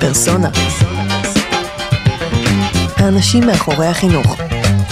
[0.00, 0.48] פרסונה.
[2.96, 4.26] האנשים מאחורי החינוך,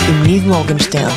[0.08, 1.10] עם ניב מורגנשטרן.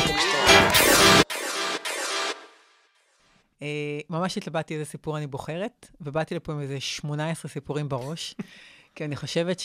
[3.62, 8.34] אה, ממש התלבטתי איזה סיפור אני בוחרת, ובאתי לפה עם איזה 18 סיפורים בראש,
[8.94, 9.60] כי אני חושבת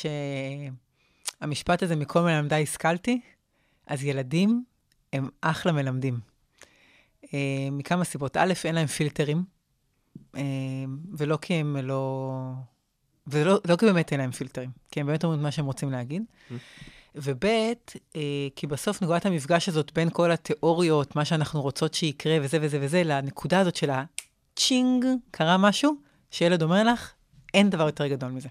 [1.41, 3.21] שהמשפט הזה, מכל מלמדיי השכלתי,
[3.87, 4.63] אז ילדים
[5.13, 6.19] הם אחלה מלמדים.
[7.33, 8.37] אה, מכמה סיבות.
[8.37, 9.43] א', אין להם פילטרים,
[10.35, 10.41] אה,
[11.17, 12.33] ולא כי הם לא...
[13.27, 15.91] ולא לא כי באמת אין להם פילטרים, כי הם באמת אומרים את מה שהם רוצים
[15.91, 16.23] להגיד.
[17.15, 18.21] וב', אה,
[18.55, 23.03] כי בסוף נקודת המפגש הזאת בין כל התיאוריות, מה שאנחנו רוצות שיקרה וזה וזה וזה,
[23.03, 25.95] לנקודה הזאת של הצ'ינג, קרה משהו,
[26.31, 27.11] שילד אומר לך,
[27.53, 28.49] אין דבר יותר גדול מזה.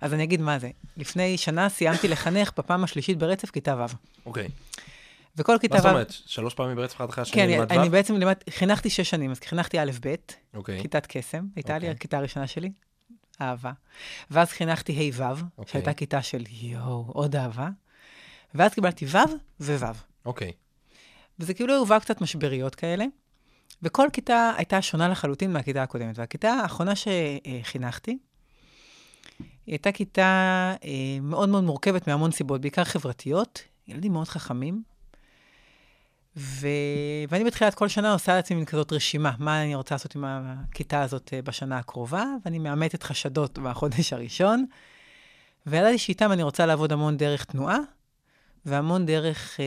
[0.00, 0.70] אז אני אגיד מה זה.
[0.96, 3.94] לפני שנה סיימתי לחנך בפעם השלישית ברצף כיתה ו'.
[4.26, 4.48] אוקיי.
[5.36, 5.82] וכל כיתה מה ו'...
[5.82, 6.10] זאת אומרת?
[6.10, 7.88] שלוש פעמים ברצף אחד אחרי השני כן, אני?
[7.88, 10.14] בעצם לימד, חינכתי שש שנים, אז חינכתי א'-ב',
[10.54, 10.80] אוקיי.
[10.82, 11.90] כיתת קסם, הייתה לי אוקיי.
[11.90, 12.70] הכיתה הראשונה שלי,
[13.40, 13.72] אהבה.
[14.30, 15.22] ואז חינכתי ה'-ו',
[15.58, 15.72] אוקיי.
[15.72, 17.68] שהייתה כיתה של יואו, עוד אהבה.
[18.54, 19.18] ואז קיבלתי ו'
[19.60, 19.84] וו'.
[20.24, 20.52] אוקיי.
[21.38, 23.04] וזה כאילו היו קצת משבריות כאלה.
[23.82, 26.18] וכל כיתה הייתה שונה לחלוטין מהכיתה הקודמת.
[26.18, 28.18] והכיתה האחרונה שחינכתי,
[29.38, 34.82] היא הייתה כיתה אה, מאוד מאוד מורכבת מהמון סיבות, בעיקר חברתיות, ילדים מאוד חכמים.
[36.40, 36.66] ו...
[37.28, 41.02] ואני בתחילת כל שנה עושה לעצמי מין כזאת רשימה, מה אני רוצה לעשות עם הכיתה
[41.02, 44.66] הזאת אה, בשנה הקרובה, ואני מאמתת חשדות בחודש הראשון.
[45.66, 47.78] וידעתי שאיתם אני רוצה לעבוד המון דרך תנועה,
[48.66, 49.64] והמון דרך אה,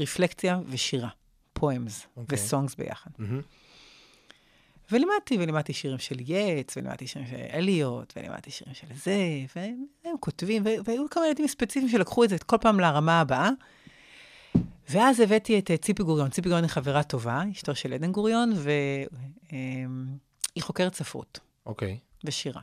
[0.00, 1.08] רפלקציה ושירה,
[1.52, 2.38] פואמס אוקיי.
[2.38, 3.10] וסונגס ביחד.
[3.18, 3.40] מהמם.
[4.92, 9.16] ולימדתי, ולימדתי שירים של יץ, ולימדתי שירים של אליוט, ולימדתי שירים של זה,
[9.56, 13.50] והם הם כותבים, והיו כמה ילדים ספציפיים שלקחו את זה כל פעם לרמה הבאה.
[14.90, 16.30] ואז הבאתי את אה, ציפי גוריון.
[16.30, 19.06] ציפי גוריון היא חברה טובה, אשתו של עדן גוריון, והיא
[20.60, 21.98] חוקרת ספרות אוקיי.
[22.24, 22.62] ושירה.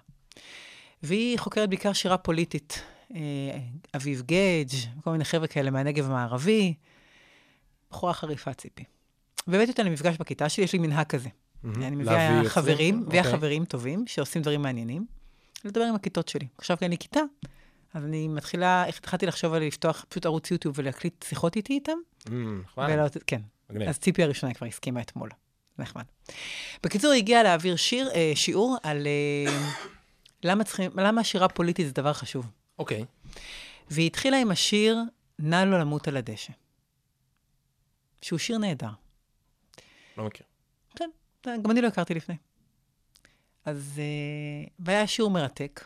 [1.03, 2.81] והיא חוקרת בעיקר שירה פוליטית.
[3.15, 3.19] אה,
[3.95, 6.73] אביב גדג', כל מיני חבר'ה כאלה מהנגב המערבי.
[7.91, 8.83] בחורה חריפה ציפי.
[9.47, 11.29] והבאתי אותה למפגש בכיתה שלי, יש לי מנהג כזה.
[11.63, 11.83] מהמם.
[11.83, 12.41] אני מביאה?
[12.45, 13.37] חברים, מביאה אוקיי.
[13.37, 15.05] חברים טובים שעושים דברים מעניינים,
[15.65, 16.47] לדבר עם הכיתות שלי.
[16.57, 17.19] עכשיו כי אני כיתה,
[17.97, 21.97] אז אני מתחילה, איך התחלתי לחשוב על לפתוח פשוט ערוץ יוטיוב ולהקליט שיחות איתי איתם.
[22.95, 23.89] ולא- כן, מגניב.
[23.89, 25.29] אז ציפי הראשונה כבר הסכימה אתמול.
[25.79, 26.03] נחמד.
[26.83, 29.57] בקיצור, היא הגיעה להעביר שיר, אה, שיעור על אה,
[30.43, 32.51] למה, צריכים, למה שירה פוליטית זה דבר חשוב.
[32.79, 33.05] אוקיי.
[33.89, 34.97] והיא התחילה עם השיר
[35.39, 36.53] "נא לא למות על הדשא",
[38.21, 38.89] שהוא שיר נהדר.
[40.17, 40.45] לא מכיר.
[40.95, 41.09] כן,
[41.61, 42.35] גם אני לא הכרתי לפני.
[43.65, 45.85] אז, uh, והיה שיעור מרתק.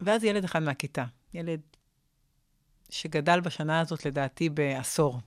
[0.00, 1.60] ואז ילד אחד מהכיתה, ילד
[2.90, 5.20] שגדל בשנה הזאת לדעתי בעשור,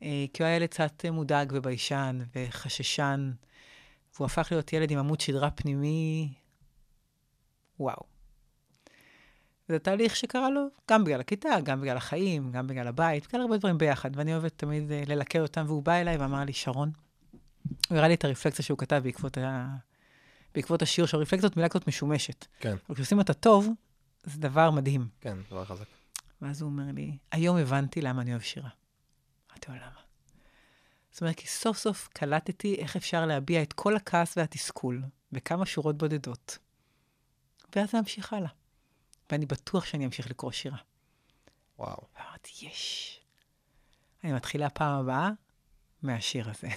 [0.00, 3.32] uh, כי הוא היה ילד קצת מודאג וביישן וחששן,
[4.14, 6.32] והוא הפך להיות ילד עם עמוד שדרה פנימי,
[7.80, 8.02] וואו.
[9.68, 13.56] זה תהליך שקרה לו גם בגלל הכיתה, גם בגלל החיים, גם בגלל הבית, בגלל הרבה
[13.56, 16.90] דברים ביחד, ואני אוהבת תמיד uh, ללקט אותם, והוא בא אליי ואמר לי, שרון,
[17.88, 19.38] הוא הראה לי את הרפלקציה שהוא כתב בעקבות.
[20.56, 21.20] בעקבות השיר שלו.
[21.20, 22.46] רפלקציות מילה כזאת משומשת.
[22.60, 23.68] כן, אבל כשעושים אותה טוב,
[24.22, 25.08] זה דבר מדהים.
[25.20, 25.84] כן, דבר חזק.
[26.42, 28.68] ואז הוא אומר לי, היום הבנתי למה אני אוהב שירה.
[29.50, 30.00] אמרתי לו, למה?
[31.10, 35.02] זאת אומרת, כי סוף סוף קלטתי איך אפשר להביע את כל הכעס והתסכול
[35.32, 36.58] בכמה שורות בודדות.
[37.76, 38.50] ואז זה ממשיך הלאה.
[39.30, 40.78] ואני בטוח שאני אמשיך לקרוא שירה.
[41.78, 42.06] וואו.
[42.16, 43.20] ואמרתי, יש.
[44.24, 45.30] אני מתחילה פעם הבאה
[46.02, 46.68] מהשיר הזה.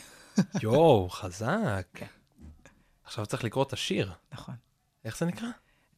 [0.63, 1.88] יואו, חזק.
[1.94, 2.06] כן.
[3.09, 4.13] עכשיו צריך לקרוא את השיר.
[4.31, 4.55] נכון.
[5.05, 5.47] איך זה נקרא?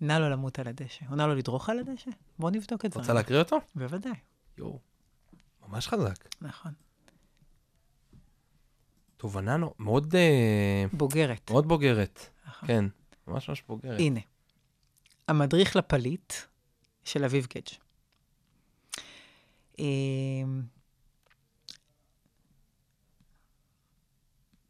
[0.02, 1.06] נא לו למות על הדשא.
[1.10, 2.12] או נא לו לדרוך על הדשא?
[2.40, 3.00] בואו נבדוק את זה.
[3.00, 3.58] רוצה להקריא אותו?
[3.76, 4.12] בוודאי,
[4.58, 4.80] יואו.
[5.68, 6.28] ממש חזק.
[6.42, 6.74] נכון.
[9.18, 11.52] תובנה מאוד, אה, בוגרת.
[11.52, 12.30] מאוד בוגרת.
[12.48, 12.68] נכון.
[12.68, 12.86] כן,
[13.28, 14.00] ממש ממש בוגרת.
[14.00, 14.20] הנה,
[15.28, 16.34] המדריך לפליט
[17.04, 17.78] של אביב גדג'.
[19.80, 20.62] אמ,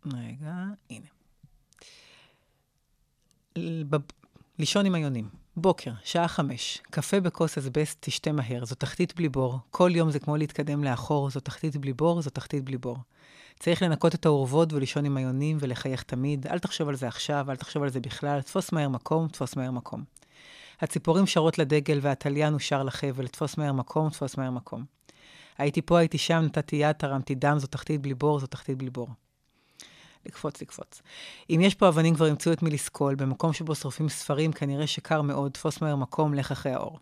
[0.05, 0.53] רגע,
[0.89, 1.20] הנה.
[4.59, 5.29] לישון עם היונים.
[5.57, 9.59] בוקר, שעה חמש, קפה בכוס אסבסט תשתה מהר, זו תחתית בלי בור.
[9.71, 12.97] כל יום זה כמו להתקדם לאחור, זו תחתית בלי בור, זו תחתית בלי בור.
[13.59, 16.47] צריך לנקות את האורוות ולישון עם היונים ולחייך תמיד.
[16.47, 18.41] אל תחשוב על זה עכשיו, אל תחשוב על זה בכלל.
[18.41, 20.03] תפוס מהר מקום, תפוס מהר מקום.
[20.81, 23.27] הציפורים שרות לדגל והתליין הוא שר לחבל.
[23.27, 24.85] תפוס מהר מקום, תפוס מהר מקום.
[25.57, 28.89] הייתי פה, הייתי שם, נתתי יד, תרמתי דם, זו תחתית בלי בור, זו תחתית בלי
[28.89, 29.09] בור.
[30.25, 31.01] לקפוץ, לקפוץ.
[31.49, 33.15] אם יש פה אבנים, כבר ימצאו את מי לסקול.
[33.15, 36.99] במקום שבו שורפים ספרים, כנראה שקר מאוד, תפוס מהר מקום, לך אחרי האור.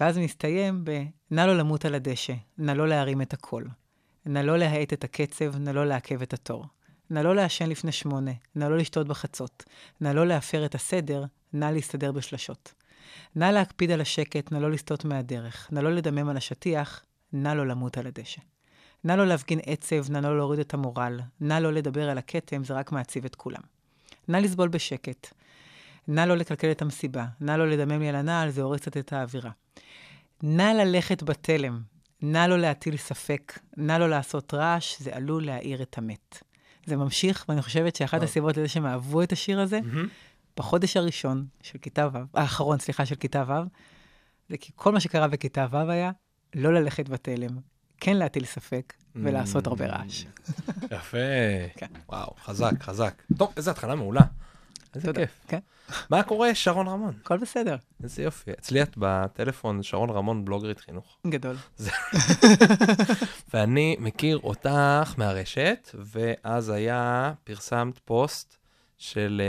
[0.00, 1.02] ואז מסתיים ב...
[1.30, 3.68] נא לא למות על הדשא, נא לא להרים את הקול.
[4.26, 6.64] נא לא להאט את הקצב, נא לא לעכב את התור.
[7.10, 9.64] נא לא לעשן לפני שמונה, נא לא לשתות בחצות,
[10.00, 12.74] נא לא להפר את הסדר, נא להסתדר בשלשות.
[13.36, 17.66] נא להקפיד על השקט, נא לא לסטות מהדרך, נא לא לדמם על השטיח, נא לא
[17.66, 18.40] למות על הדשא.
[19.06, 22.74] נא לא להפגין עצב, נא לא להוריד את המורל, נא לא לדבר על הכתם, זה
[22.74, 23.60] רק מעציב את כולם.
[24.28, 25.34] נא לסבול בשקט,
[26.08, 29.12] נא לא לקלקל את המסיבה, נא לא לדמם לי על הנעל, זה הורס קצת את
[29.12, 29.50] האווירה.
[30.42, 31.80] נא ללכת בתלם,
[32.22, 36.42] נא לא להטיל ספק, נא לא לעשות רעש, זה עלול להעיר את המת.
[36.86, 38.24] זה ממשיך, ואני חושבת שאחת טוב.
[38.24, 40.08] הסיבות לזה שהם אהבו את השיר הזה, מהמם.
[40.56, 43.52] בחודש הראשון של כיתה ו', האחרון, סליחה, של כיתה ו',
[44.48, 46.10] זה כי כל מה שקרה בכיתה ו' היה
[46.54, 47.58] לא ללכת בתלם,
[48.00, 50.24] כן להטיל ספק ולעשות הרבה רעש.
[50.96, 51.18] יפה.
[51.76, 51.86] כן.
[52.08, 53.22] וואו, חזק, חזק.
[53.38, 54.22] טוב, איזה התחלה מעולה.
[54.96, 55.12] איזה.
[55.12, 55.30] כיף.
[55.48, 55.58] כן,
[56.10, 57.14] מה קורה, שרון רמון?
[57.20, 58.50] הכל בסדר, איזה יופי.
[58.50, 61.16] אצלי את בטלפון, שרון רמון, בלוגרית חינוך.
[61.26, 61.56] גדול.
[63.54, 68.56] ואני מכיר אותך מהרשת, ואז היה, פרסמת פוסט
[68.98, 69.42] של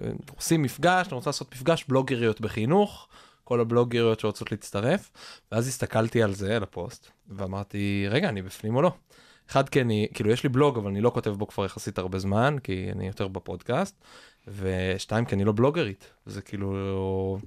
[0.00, 3.08] אה, עושים מפגש, אני רוצה לעשות מפגש בלוגריות בחינוך,
[3.52, 5.10] כל הבלוגריות שרוצות להצטרף,
[5.52, 8.92] ואז הסתכלתי על זה, על הפוסט, ואמרתי, רגע, אני בפנים או לא?
[9.50, 12.18] אחד, כי אני, כאילו, יש לי בלוג, אבל אני לא כותב בו כבר יחסית הרבה
[12.18, 14.04] זמן, כי אני יותר בפודקאסט,
[14.48, 17.38] ושתיים, כי אני לא בלוגרית, זה כאילו...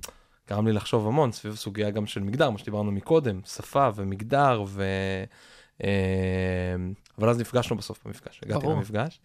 [0.49, 4.83] גרם לי לחשוב המון סביב סוגיה גם של מגדר, מה שדיברנו מקודם, שפה ומגדר, ו...
[7.19, 8.75] אבל אז נפגשנו בסוף במפגש, הגעתי ברור.
[8.75, 9.19] למפגש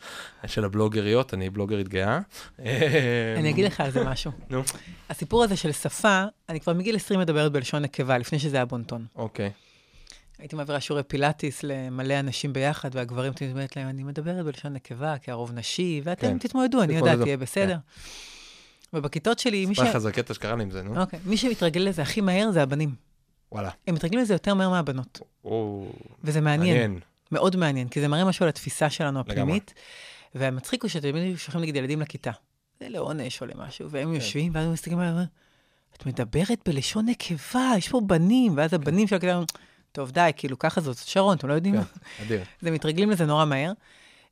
[0.46, 2.20] של הבלוגריות, אני בלוגרית גאה.
[2.60, 4.32] אה, אני אגיד לך על זה משהו.
[4.50, 4.62] נו.
[5.10, 9.06] הסיפור הזה של שפה, אני כבר מגיל 20 מדברת בלשון נקבה, לפני שזה היה בונטון.
[9.16, 9.50] אוקיי,
[10.40, 15.18] הייתי מעבירה שיעורי פילאטיס למלא אנשים ביחד, והגברים תמיד אומרת להם, אני מדברת בלשון נקבה,
[15.18, 16.38] כי הרוב נשי, ואתם כן.
[16.38, 17.42] תתמודדו, אני יודעת, יהיה כן.
[17.42, 17.76] בסדר.
[18.92, 19.78] ובכיתות שלי, מי ש...
[19.78, 21.00] אספר לך איזה קטע שקרה לי עם זה, נו.
[21.00, 22.94] אוקיי, מי שמתרגל לזה הכי מהר זה הבנים.
[23.52, 23.70] וואלה.
[23.86, 25.86] הם מתרגלים לזה יותר מהר מהבנות, או,
[26.24, 27.00] וזה מעניין, מעניין.
[27.32, 29.74] מאוד מעניין, כי זה מראה משהו על התפיסה שלנו הפנימית,
[30.34, 32.30] והמצחיק הוא שתמיד שולחים נגיד ילדים לכיתה,
[32.80, 35.24] זה לעונש או למשהו, והם יושבים, ואז הם מסתכלים עליהם,
[35.96, 39.46] את מדברת בלשון נקבה, יש פה בנים, ואז הבנים של הכיתה אומרים,
[39.92, 41.84] טוב, די, כאילו, ככה זאת, שרון, אתם לא יודעים מה?
[41.84, 42.42] כן, אדיר.
[42.62, 43.72] זה מתרגלים לזה נורא מהר.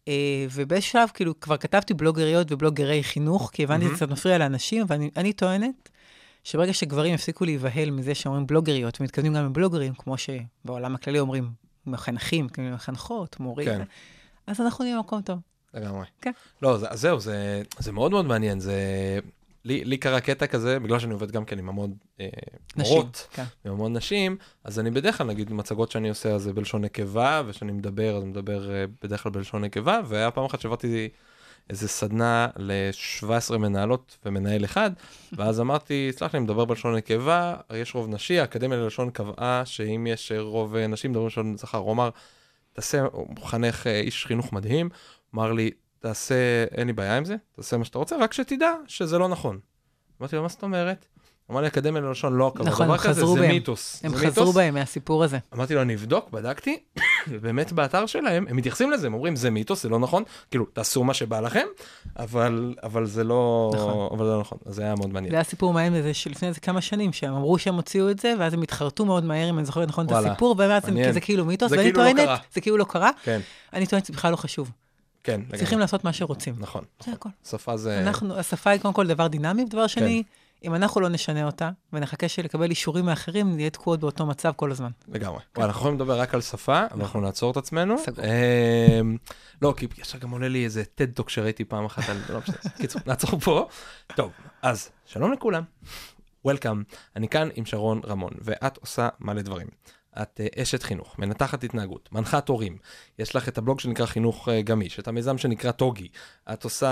[0.08, 4.84] אה, ובאיזשהו שלב, כאילו, כבר כתבתי בלוגריות ובלוגרי חינוך, כי הבנתי שזה קצת מפריע לאנשים,
[4.88, 5.88] ואני אני טוענת
[6.44, 11.50] שברגע שגברים יפסיקו להיבהל מזה שאומרים בלוגריות, ומתכוונים גם לבלוגרים, כמו שבעולם הכללי אומרים
[11.88, 13.82] מחנכים, כאילו מחנכות, מורים, כן.
[14.46, 15.38] אז אנחנו נהיה במקום טוב.
[15.74, 16.06] לגמרי.
[16.20, 16.32] כן.
[16.62, 18.60] לא, זה- אז זהו, זה, זה מאוד מאוד מעניין.
[18.60, 18.74] זה...
[19.64, 22.26] לי, לי קרה קטע כזה, בגלל שאני עובד גם כן עם המון אה,
[22.76, 22.96] נשים.
[22.96, 23.44] מורות כן.
[23.64, 27.42] עם המון נשים, אז אני בדרך כלל, נגיד, מצגות שאני עושה, אז זה בלשון נקבה,
[27.46, 31.08] וכשאני מדבר, אז מדבר אה, בדרך כלל בלשון נקבה, והיה פעם אחת שעברתי
[31.70, 34.90] איזה סדנה ל-17 מנהלות ומנהל אחד,
[35.32, 40.32] ואז אמרתי, סלח לי, מדבר בלשון נקבה, יש רוב נשי, האקדמיה ללשון קבעה שאם יש
[40.38, 41.78] רוב נשים, מדברים בלשון זכר.
[41.78, 42.10] הוא אמר,
[42.72, 44.88] תעשה, הוא מחנך אה, איש חינוך מדהים,
[45.34, 49.18] אמר לי, תעשה, אין לי בעיה עם זה, תעשה מה שאתה רוצה, רק שתדע שזה
[49.18, 49.60] לא נכון.
[50.20, 51.06] אמרתי לו, מה זאת אומרת?
[51.50, 53.50] אמר לי, אקדמיה ללשון לא קבעה נכון, דבר הם כזה, חזרו זה בהם.
[53.50, 54.00] מיתוס.
[54.04, 54.54] הם זה חזרו מיתוס.
[54.56, 55.38] בהם מהסיפור הזה.
[55.54, 56.78] אמרתי לו, אני אבדוק, בדקתי,
[57.28, 61.04] ובאמת באתר שלהם, הם מתייחסים לזה, הם אומרים, זה מיתוס, זה לא נכון, כאילו, תעשו
[61.04, 61.66] מה שבא לכם,
[62.16, 64.08] אבל, אבל זה לא, נכון.
[64.18, 65.30] אבל זה לא נכון, אז זה היה מאוד מעניין.
[65.30, 68.34] זה היה סיפור מעניין בזה שלפני איזה כמה שנים, שהם אמרו שהם הוציאו את זה,
[68.38, 70.82] ואז הם התחרטו מאוד מהר, אם אני זוכרת נכון את וואלה, הסיפור, ואז.
[71.12, 72.36] זה כאילו מיתוס, זה ואני כאילו לא טוענת, קרה.
[72.52, 73.40] זה כאילו לא קרה, כן,
[73.72, 74.70] אני טוענת שזה בכלל לא חשוב.
[75.22, 75.58] כן, לגמרי.
[75.58, 76.54] צריכים לעשות מה שרוצים.
[76.58, 77.28] נכון, זה הכל.
[77.50, 80.22] שפה זה, אנחנו, השפה היא קודם כל דבר דינמי, ודבר כן.
[80.64, 84.90] אם אנחנו לא נשנה אותה, ונחכה שלקבל אישורים מאחרים, נהיה תקועות באותו מצב כל הזמן.
[85.08, 85.40] לגמרי.
[85.56, 87.98] וואי, אנחנו יכולים לדבר רק על שפה, אבל אנחנו נעצור את עצמנו.
[87.98, 88.24] סגור.
[88.24, 89.16] אמ,
[89.62, 92.16] לא, כי ישר גם עולה לי איזה TED Talk שראיתי פעם אחת על...
[92.28, 92.56] לא משנה.
[92.80, 93.68] קיצור, נעצור פה.
[94.16, 95.62] טוב, אז שלום לכולם.
[96.44, 96.82] Welcome.
[97.16, 99.66] אני כאן עם שרון רמון, ואת עושה מלא דברים.
[100.22, 102.78] את אה, אשת חינוך, מנתחת התנהגות, מנחת הורים.
[103.18, 106.08] יש לך את הבלוג שנקרא חינוך אה, גמיש, את המיזם שנקרא טוגי.
[106.52, 106.88] את עושה...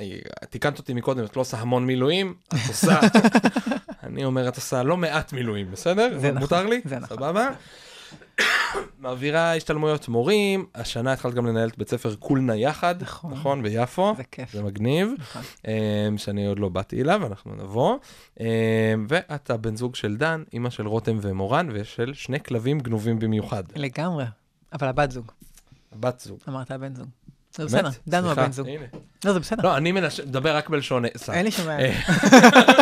[0.00, 0.18] אה,
[0.50, 3.00] תיקנת אותי מקודם, את לא עושה המון מילואים, את עושה...
[4.06, 6.18] אני אומר, את עושה לא מעט מילואים, בסדר?
[6.18, 6.80] זה נכון, מותר לי?
[6.84, 7.16] זה נכון.
[7.16, 7.50] סבבה?
[8.98, 13.32] מעבירה השתלמויות מורים, השנה התחלת גם לנהל את בית ספר קולנה יחד, נכון.
[13.32, 14.52] נכון, ביפו, זה כיף.
[14.52, 15.42] זה מגניב, נכון.
[15.66, 17.96] אמ, שאני עוד לא באתי אליו, אנחנו נבוא.
[18.40, 18.46] אמ,
[19.08, 23.62] ואת הבן זוג של דן, אימא של רותם ומורן, ושל שני כלבים גנובים במיוחד.
[23.76, 24.24] לגמרי.
[24.72, 25.32] אבל הבת זוג,
[26.00, 26.38] בת זוג.
[26.48, 27.08] אמרת הבן זוג.
[27.56, 27.64] זה?
[27.64, 28.68] בסדר, דנו סליחה, הבן זוג.
[29.24, 29.62] לא, זה בסדר.
[29.62, 31.04] לא, אני מדבר רק בלשון...
[31.16, 31.32] סתם.
[31.32, 31.94] אין לי שום בעיה.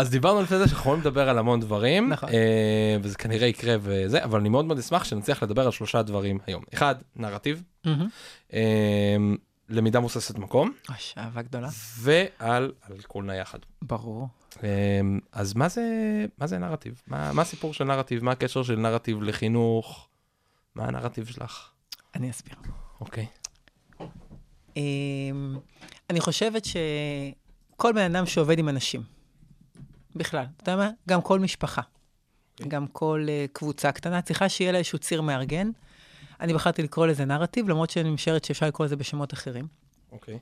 [0.00, 2.28] אז דיברנו לפני זה שאנחנו יכולים לדבר על המון דברים, נכון.
[2.28, 6.38] אה, וזה כנראה יקרה וזה, אבל אני מאוד מאוד אשמח שנצליח לדבר על שלושה דברים
[6.46, 6.62] היום.
[6.74, 7.62] אחד, נרטיב.
[8.52, 9.16] אה,
[9.68, 11.68] למידה מבוססת מקום, אוש, אהבה גדולה.
[11.98, 13.58] ועל על קולנה יחד.
[13.82, 14.28] ברור.
[14.62, 15.00] אה,
[15.32, 15.84] אז מה זה,
[16.38, 17.02] מה זה נרטיב?
[17.06, 18.24] מה, מה הסיפור של נרטיב?
[18.24, 20.08] מה הקשר של נרטיב לחינוך?
[20.74, 21.68] מה הנרטיב שלך?
[22.14, 22.54] אני אסביר.
[23.00, 23.26] אוקיי.
[24.76, 25.58] אמ,
[26.10, 29.02] אני חושבת שכל בן אדם שעובד עם אנשים,
[30.16, 30.90] בכלל, אתה יודע מה?
[31.08, 31.82] גם כל משפחה,
[32.68, 35.70] גם כל uh, קבוצה קטנה, צריכה שיהיה לה איזשהו ציר מארגן.
[36.40, 39.66] אני בחרתי לקרוא לזה נרטיב, למרות שאני משערת שאפשר לקרוא לזה בשמות אחרים.
[40.12, 40.38] אוקיי.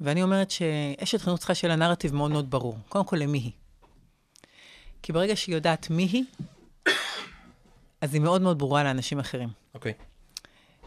[0.00, 2.78] ואני אומרת שאשת חינוך צריכה שיהיה לה נרטיב מאוד מאוד ברור.
[2.88, 3.52] קודם כל, למי היא.
[5.02, 6.24] כי ברגע שהיא יודעת מי היא,
[8.00, 9.48] אז היא מאוד מאוד ברורה לאנשים אחרים.
[9.74, 9.92] אוקיי.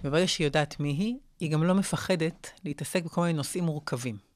[0.04, 4.27] וברגע שהיא יודעת מי היא, היא גם לא מפחדת להתעסק בכל מיני נושאים מורכבים.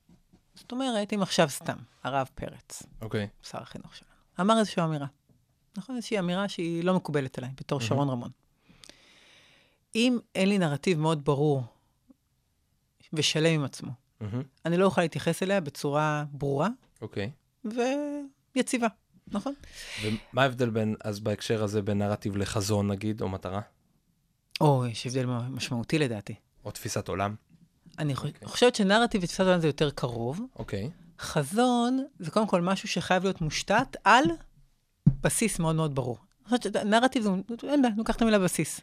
[0.56, 3.28] זאת אומרת, אם עכשיו סתם, הרב פרץ, אוקיי.
[3.44, 5.08] שר החינוך שלנו, אמר איזושהי אמירה.
[5.78, 5.96] נכון?
[5.96, 7.88] איזושהי אמירה שהיא לא מקובלת עליי, בתור מהמם.
[7.90, 8.30] שרון רמון.
[9.96, 11.64] אם אין לי נרטיב מאוד ברור
[13.14, 13.92] ושלם עם עצמו,
[14.22, 14.44] מהמם.
[14.66, 16.70] אני לא אוכל להתייחס אליה בצורה ברורה
[17.02, 17.32] אוקיי.
[18.56, 18.88] ויציבה,
[19.28, 19.54] נכון?
[20.04, 23.62] ומה ההבדל בין, אז בהקשר הזה, בין נרטיב לחזון, נגיד, או מטרה?
[24.62, 26.36] או, יש הבדל משמעותי לדעתי.
[26.66, 27.36] או תפיסת עולם?
[28.00, 28.32] אני אוקיי.
[28.44, 30.42] חושבת שנרטיב ותפיסת עולם זה יותר קרוב.
[30.56, 30.90] אוקיי.
[31.20, 34.24] חזון זה קודם כל משהו שחייב להיות מושתת על
[35.22, 36.18] בסיס מאוד מאוד ברור.
[36.40, 37.30] אני חושבת שנרטיב זה,
[37.64, 38.82] אין בעיה, ניקח את המילה בסיס.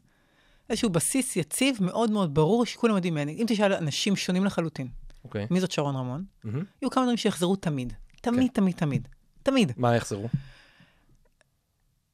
[0.70, 3.32] איזשהו בסיס יציב, מאוד מאוד ברור, שכולם יודעים ממני.
[3.32, 4.88] אם תשאל אנשים שונים לחלוטין,
[5.24, 5.46] אוקיי.
[5.50, 6.24] מי זאת שרון רמון?
[6.44, 6.64] מהמם.
[6.82, 7.92] יהיו כמה דברים שיחזרו תמיד.
[8.20, 9.08] תמיד, תמיד, תמיד.
[9.42, 9.72] תמיד.
[9.76, 10.28] מה יחזרו?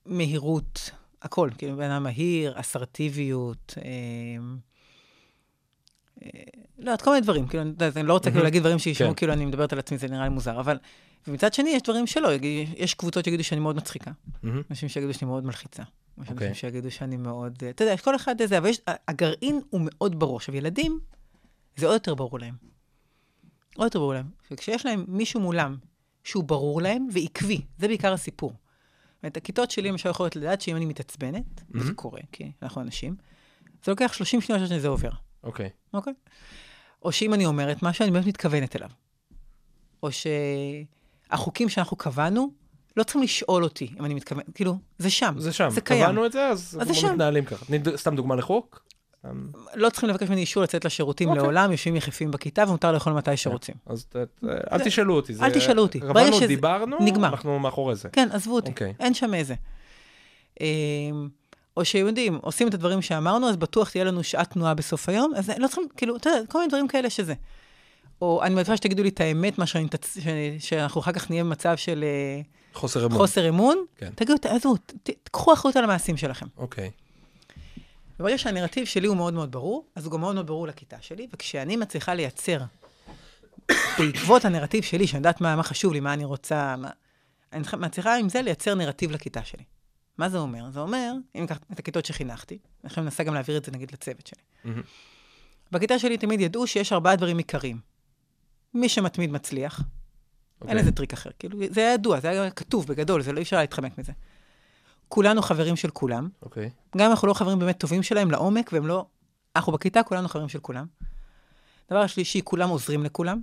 [0.06, 0.90] מהירות,
[1.22, 3.82] הכל, כאילו, בן אדם מהיר, אסרטיביות, אה,
[6.78, 7.62] לא יודעת, כל מיני דברים, כאילו,
[7.96, 8.44] אני לא רוצה כאילו.
[8.44, 9.16] להגיד דברים שישמעו כן.
[9.16, 10.78] כאילו אני מדברת על עצמי, זה נראה לי מוזר, אבל,
[11.26, 12.28] ומצד שני, יש דברים שלא,
[12.76, 14.10] יש קבוצות שיגידו שאני מאוד מצחיקה.
[14.70, 16.48] אנשים שיגידו שאני מאוד מלחיצה, יש אוקיי.
[16.48, 18.70] אנשים שיגידו שאני מאוד, אתה יודע, יש כל אחד איזה, אבל
[19.08, 20.36] הגרעין הוא מאוד ברור.
[20.36, 21.00] עכשיו, ילדים,
[21.76, 22.54] זה עוד יותר ברור להם.
[23.76, 24.26] עוד יותר ברור להם.
[24.50, 25.76] וכשיש להם מישהו מולם
[26.24, 28.52] שהוא ברור להם ועקבי, זה בעיקר הסיפור.
[29.22, 31.94] אומרת, הכיתות שלי למשל יכולות לדעת שאם אני מתעצבנת, מהמם.
[31.94, 33.16] קורה, כי אנחנו אנשים,
[33.84, 35.10] זה לוקח 30 שניות עד שזה עובר,
[35.44, 35.70] אוקיי.
[35.94, 36.12] אוקיי?
[37.02, 38.88] או שאם אני אומרת משהו, אני באמת מתכוונת אליו.
[40.02, 40.08] או
[41.30, 42.50] שהחוקים שאנחנו קבענו,
[42.96, 45.34] לא צריכים לשאול אותי אם אני מתכוון, כאילו, זה שם.
[45.38, 45.70] זה שם.
[45.70, 46.02] זה קיים.
[46.04, 47.08] קבענו את זה, אז אז זה אנחנו.
[47.12, 47.64] מתנהלים ככה.
[47.64, 48.82] תני ד- סתם דוגמה לחוק?
[49.18, 51.42] סתם- לא צריכים לבקש ממני אישור לצאת לשירותים אוקיי.
[51.42, 53.74] לעולם, יושבים יחפים בכיתה ומותר לאכול מתי שרוצים.
[53.86, 54.16] אז ת-
[54.72, 55.34] אל תשאלו אותי.
[55.34, 56.00] זה- אל תשאלו אותי.
[56.32, 57.28] שזה- דיברנו, נגמר.
[57.28, 58.08] אנחנו מאחורי זה.
[58.08, 58.94] כן, עזבו אותי, אוקיי.
[59.00, 59.54] אין שם איזה.
[61.76, 65.50] או שיודעים, עושים את הדברים שאמרנו, אז בטוח תהיה לנו שעת תנועה בסוף היום, אז
[65.58, 67.34] לא צריכים, כאילו, אתה יודע, כל מיני דברים כאלה שזה.
[68.22, 71.44] או אני מעדיפה שתגידו לי את האמת, מה שאני, תצ- ש- שאנחנו אחר כך נהיה
[71.44, 72.40] במצב של אה,
[72.74, 73.18] חוסר אמון.
[73.18, 73.84] חוסר אמון.
[73.96, 74.10] כן.
[74.14, 76.46] תגידו, תעזבו, ת- תקחו אחריות על המעשים שלכם.
[76.56, 76.90] אוקיי.
[78.20, 81.26] וברגע שהנרטיב שלי הוא מאוד מאוד ברור, אז הוא גם מאוד מאוד ברור לכיתה שלי,
[81.32, 82.60] וכשאני מצליחה לייצר,
[83.98, 86.88] בעקבות הנרטיב שלי, שאני יודעת מה, מה חשוב לי, מה אני רוצה, מה...
[87.52, 89.62] אני מצליחה עם זה לייצר נרטיב לכיתה שלי.
[90.18, 90.70] מה זה אומר?
[90.70, 94.26] זה אומר, אם ניקח את הכיתות שחינכתי, אני מנסה גם להעביר את זה נגיד לצוות
[94.26, 94.42] שלי.
[94.64, 94.82] מהמם.
[95.72, 97.80] בכיתה שלי תמיד ידעו שיש ארבעה דברים עיקריים.
[98.74, 99.86] מי שמתמיד מצליח, אין
[100.60, 100.74] אוקיי.
[100.74, 101.30] לזה טריק אחר.
[101.38, 104.12] כאילו, זה היה ידוע, זה היה כתוב בגדול, זה לא אפשר להתחמק מזה.
[105.08, 106.70] כולנו חברים של כולם, אוקיי.
[106.96, 109.06] גם אם אנחנו לא חברים באמת טובים שלהם לעומק, והם לא...
[109.56, 110.86] אנחנו בכיתה, כולנו חברים של כולם.
[111.90, 113.40] דבר שלישי, כולם עוזרים לכולם.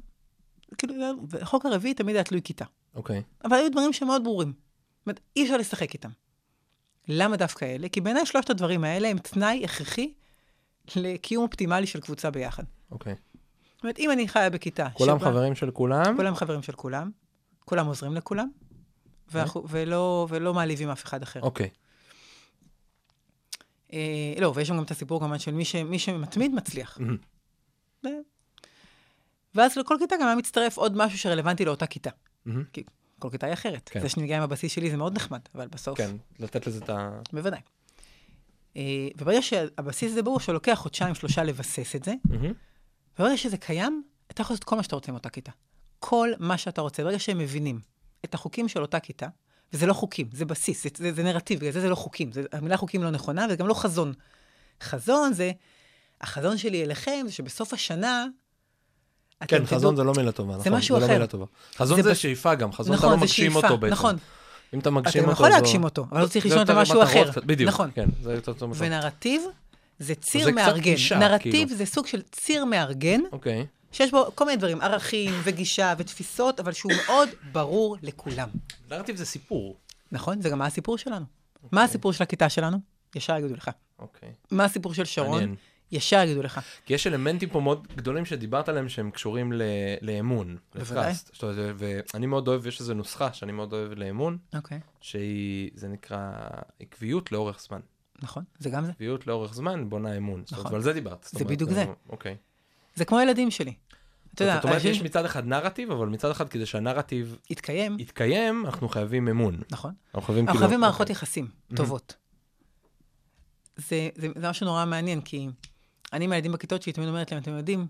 [0.77, 0.95] כאילו,
[1.41, 2.65] החוק הרביעי תמיד היה תלוי כיתה.
[2.95, 3.23] אוקיי.
[3.45, 4.53] אבל היו דברים שמאוד ברורים.
[4.97, 6.09] זאת אומרת, אי אפשר לשחק איתם.
[7.13, 7.89] למה דווקא אלה?
[7.89, 10.13] כי בעיניי שלושת הדברים האלה הם תנאי הכרחי
[10.95, 12.63] לקיום אופטימלי של קבוצה ביחד.
[12.91, 13.15] אוקיי.
[13.75, 14.89] זאת אומרת, אם אני חיה בכיתה...
[14.93, 16.15] כולם שבה- חברים של כולם?
[16.17, 17.11] כולם חברים של כולם,
[17.65, 18.49] כולם עוזרים לכולם,
[19.31, 21.41] ואנחנו, ולא, ולא מעליבים אף אחד אחר.
[21.41, 21.69] אוקיי.
[23.93, 26.97] אה, לא, ויש שם גם את הסיפור כמובן של מי, ש, מי שמתמיד מצליח.
[26.99, 27.17] מהמם.
[28.05, 28.09] ו-
[29.55, 32.09] ואז לכל כיתה גם היה מצטרף עוד משהו שרלוונטי לאותה כיתה.
[32.45, 32.63] מהמם.
[32.73, 32.83] כי
[33.21, 33.89] כל כיתה היא אחרת.
[33.93, 33.99] כן.
[34.01, 36.89] זה שאני מגיעה עם הבסיס שלי זה מאוד נחמד, אבל בסוף, כן, לתת לזה את
[36.89, 37.19] ה...
[37.33, 37.59] בוודאי.
[38.77, 42.53] אה, וברגע שהבסיס הזה ברור, שלוקח חודשיים, שלושה לבסס את זה, מהמם.
[43.19, 45.51] וברגע שזה קיים, אתה יכול לעשות כל מה שאתה רוצה עם אותה כיתה.
[45.99, 47.03] כל מה שאתה רוצה.
[47.03, 47.79] ברגע שהם מבינים
[48.25, 49.27] את החוקים של אותה כיתה,
[49.73, 52.31] וזה לא חוקים, זה בסיס, זה, זה, זה נרטיב, בגלל זה זה לא חוקים.
[52.31, 54.13] זה, המילה חוקים לא נכונה, וזה גם לא חזון.
[54.81, 55.51] חזון זה,
[56.21, 58.25] החזון שלי אליכם זה שבסוף השנה,
[59.47, 60.73] כן, חזון זה לא מילה טובה, נכון?
[60.73, 61.11] משהו זה אחר.
[61.13, 61.45] לא מילה טובה.
[61.77, 63.93] חזון זה זה שאיפה גם, חזון אתה נכון, לא זה מגשים שאיפה, אותו בעצם.
[63.93, 64.15] נכון.
[64.73, 67.01] אם אתה אתה מגשים אותו, יכול זו- להגשים אותו, אבל לא צריך זה לשנות למשהו
[67.01, 67.41] מטרות אחר.
[67.45, 67.89] בדיוק, נכון.
[67.95, 68.73] כן, זה יותר טוב.
[68.77, 69.41] ונרטיב
[69.99, 70.81] זה ציר זה מארגן.
[70.81, 71.75] גישה, נרטיב כאילו.
[71.77, 73.65] זה סוג של ציר מארגן, אוקיי.
[73.91, 78.49] שיש בו כל מיני דברים, ערכים וגישה ותפיסות, אבל שהוא מאוד ברור לכולם.
[78.91, 79.75] נרטיב זה סיפור.
[80.11, 80.41] נכון?
[80.41, 81.25] זה גם מה הסיפור שלנו.
[81.71, 82.77] מה הסיפור של הכיתה שלנו?
[83.15, 83.69] ישר יגידו לך.
[83.99, 84.29] אוקיי.
[84.51, 85.31] מה הסיפור של שרון?
[85.39, 85.55] מעניין.
[85.91, 86.61] ישר יגידו לך.
[86.85, 89.61] כי יש אלמנטים פה מאוד גדולים שדיברת עליהם שהם קשורים ל-
[90.01, 91.13] לאמון, בוודאי.
[91.13, 91.43] זאת
[91.75, 94.79] ואני מאוד אוהב, יש איזו נוסחה שאני מאוד אוהב לאמון, אוקיי.
[95.01, 96.31] שהיא, זה נקרא
[96.79, 97.79] עקביות לאורך זמן.
[98.21, 98.91] נכון, זה גם זה.
[98.91, 100.41] עקביות לאורך זמן בונה אמון.
[100.45, 100.73] זאת אומרת, נכון.
[100.73, 101.23] ועל זה דיברת.
[101.23, 101.85] זאת זה אומרת, בדיוק זה.
[102.09, 102.35] אוקיי.
[102.95, 103.73] זה כמו הילדים שלי.
[104.33, 108.65] אתה יודע, זאת אומרת, יש מצד אחד נרטיב, אבל מצד אחד, כדי שהנרטיב יתקיים, יתקיים,
[108.65, 109.61] אנחנו חייבים אמון.
[109.71, 109.93] נכון.
[110.07, 110.67] אנחנו חייבים אנחנו כאילו...
[110.67, 111.13] חייבים מערכות אוקיי.
[111.13, 112.15] יחסים טובות.
[113.77, 114.09] זה
[114.49, 115.47] משהו נורא מעניין, כי
[116.13, 117.87] אני עם הילדים בכיתות שלי תמיד אומרת להם, אתם יודעים,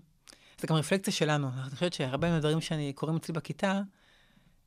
[0.60, 1.50] זה גם רפלקציה שלנו.
[1.62, 3.80] אני חושבת שהרבה מהדברים שאני קוראים אצלי בכיתה,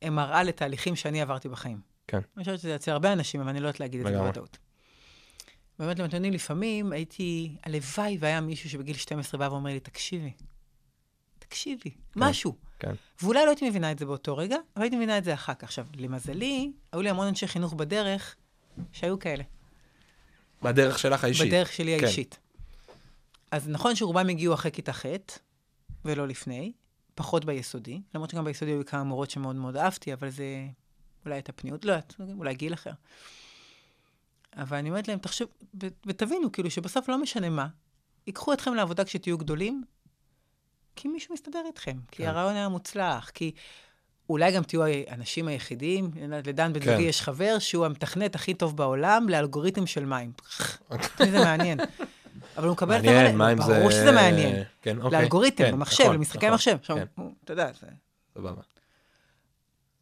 [0.02, 1.80] הם מראה לתהליכים שאני עברתי בחיים.
[2.08, 2.20] כן.
[2.36, 4.18] אני חושבת שזה אצל הרבה אנשים, אבל אני לא יודעת להגיד את זה.
[4.18, 4.58] בוודאות.
[5.78, 10.32] באמת, אתם יודעים, לפעמים הייתי, הלוואי והיה מישהו שבגיל 12 בא ואומר לי, תקשיבי,
[11.38, 12.56] תקשיבי, משהו.
[12.78, 12.92] כן.
[13.22, 15.64] ואולי לא הייתי מבינה את זה באותו רגע, אבל הייתי מבינה את זה אחר כך.
[15.64, 18.36] עכשיו, למזלי, היו לי המון אנשי חינוך בדרך
[18.92, 19.44] שהיו כאלה.
[20.62, 21.46] בדרך שלך האישית.
[21.46, 22.06] בדרך שלי כן.
[23.50, 25.04] אז נכון שרובם הגיעו אחרי כיתה ח'
[26.04, 26.72] ולא לפני,
[27.14, 30.66] פחות ביסודי, למרות שגם ביסודי היו כמה מורות שמאוד מאוד אהבתי, אבל זה
[31.24, 32.90] אולי הייתה פניות, לא יודעת, אולי גיל אחר.
[34.56, 35.44] אבל אני אומרת להם, תחשב,
[35.82, 37.66] ו- ותבינו, כאילו, שבסוף לא משנה מה,
[38.26, 39.84] ייקחו אתכם לעבודה כשתהיו גדולים,
[40.96, 42.28] כי מישהו מסתדר איתכם, כי כן.
[42.28, 43.52] הרעיון היה מוצלח, כי
[44.28, 46.10] אולי גם תהיו האנשים היחידים,
[46.44, 46.92] לדן בן כן.
[46.92, 50.32] זוגי יש חבר שהוא המתכנת הכי טוב בעולם לאלגוריתם של מים.
[50.90, 51.78] אותי זה מעניין.
[52.56, 53.74] אבל הוא מקבל את מעניין, מה אם זה...
[53.74, 54.62] ברור שזה מעניין.
[54.82, 55.18] כן, אוקיי.
[55.20, 56.76] לאלגוריתם, כן, במחשב, נכון, למשחקי נכון, מחשב.
[56.80, 57.86] עכשיו, כן, אתה יודע, זה...
[58.34, 58.62] סבבה.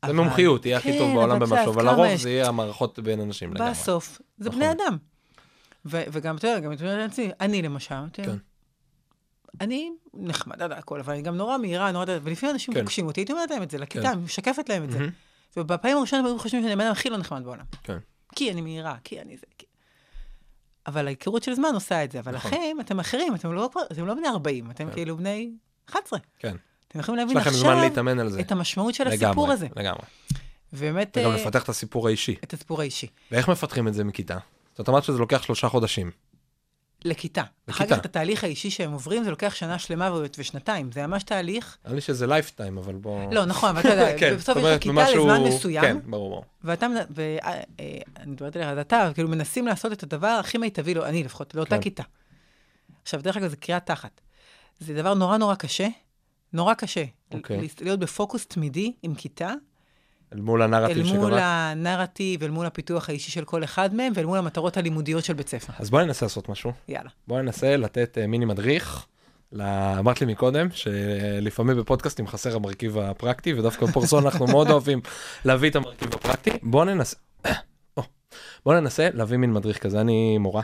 [0.07, 3.55] זה מומחיות, תהיה הכי טוב כן, בעולם במשהו, אבל לרוב זה יהיה המערכות בין אנשים
[3.55, 3.71] לגמרי.
[3.71, 4.61] בסוף, זה נכון.
[4.61, 4.97] בני אדם.
[5.87, 8.37] ו- וגם, אתה יודע, גם אתה יודע לעצמי, אני למשל, כן.
[9.61, 12.05] אני נחמד על הכל, אבל אני גם נורא מהירה, נורא...
[12.23, 12.81] ולפעמים אנשים כן.
[12.81, 14.19] פוגשים אותי, הייתי אומרת להם את זה לכיתה, כן.
[14.19, 14.99] משקפת להם את זה.
[15.57, 17.65] ובפעמים הראשונות הם חושבים שאני הבן אדם הכי לא נחמד בעולם.
[17.83, 17.99] כן.
[18.35, 19.67] כי אני מהירה, כי אני זה, כי...
[20.87, 22.19] אבל ההיכרות של זמן עושה את זה.
[22.19, 22.51] אבל נכון.
[22.51, 24.93] לכם, אתם אחרים, אתם לא, אתם לא בני 40, אתם כן.
[24.93, 25.51] כאילו בני
[25.89, 26.19] 11.
[26.39, 26.57] כן.
[26.89, 28.41] אתם יכולים להבין לכם זמן עכשיו להתאמן על זה.
[28.41, 29.67] את המשמעות של לגמרי, הסיפור הזה.
[29.77, 30.03] לגמרי.
[30.73, 32.35] ובאמת, וגם אה, לפתח את הסיפור האישי.
[32.45, 33.07] את הסיפור האישי.
[33.31, 34.39] ואיך מפתחים את זה מכיתה?
[34.77, 36.11] זאת אומרת שזה לוקח שלושה חודשים.
[37.05, 37.41] לכיתה.
[37.41, 37.95] אחר לכיתה.
[37.95, 40.93] כך את התהליך האישי שהם עוברים, זה לוקח שנה שלמה ושנתיים.
[40.93, 41.77] זה ממש תהליך.
[41.85, 43.33] נראה לי שזה lifetime, אבל בוא...
[43.33, 46.45] לא, נכון, אבל אתה יודע, כן, בסוף יש לך אומרת, כיתה לזמן מסוים, כן, ברור.
[46.65, 47.63] ואתה, ואני
[48.27, 51.77] מדברת עליך, אז אתה, כאילו, מנסים לעשות את הדבר הכי מיטבי, לו, אני לפחות, לאותה
[51.77, 51.83] כן.
[51.83, 52.03] כיתה.
[53.03, 54.21] עכשיו, דרך אגב, זה קריעת תחת.
[54.81, 55.89] זה דבר נורא נורא קשה,
[56.53, 57.05] נורא קשה.
[57.35, 57.61] אוקיי.
[57.61, 59.53] ל- להיות בפוקוס תמידי עם כיתה,
[60.35, 61.43] אל מול הנרטיב אל מול שקבעת.
[61.45, 65.49] הנרטיב, אל מול הפיתוח האישי של כל אחד מהם, ואל מול המטרות הלימודיות של בית
[65.49, 65.73] ספר.
[65.79, 66.73] אז בואי ננסה לעשות משהו.
[66.89, 67.11] יאללה.
[67.29, 69.07] בואי ננסה לתת אה, מיני מדריך.
[69.99, 75.01] אמרת לי מקודם שלפעמים בפודקאסטים חסר המרכיב הפרקטי ודווקא בפורסון אנחנו מאוד אוהבים
[75.45, 76.51] להביא את המרכיב הפרקטי.
[76.63, 77.17] בוא ננסה,
[77.97, 78.03] או,
[78.65, 80.01] בוא ננסה להביא מין מדריך כזה.
[80.01, 80.63] אני מורה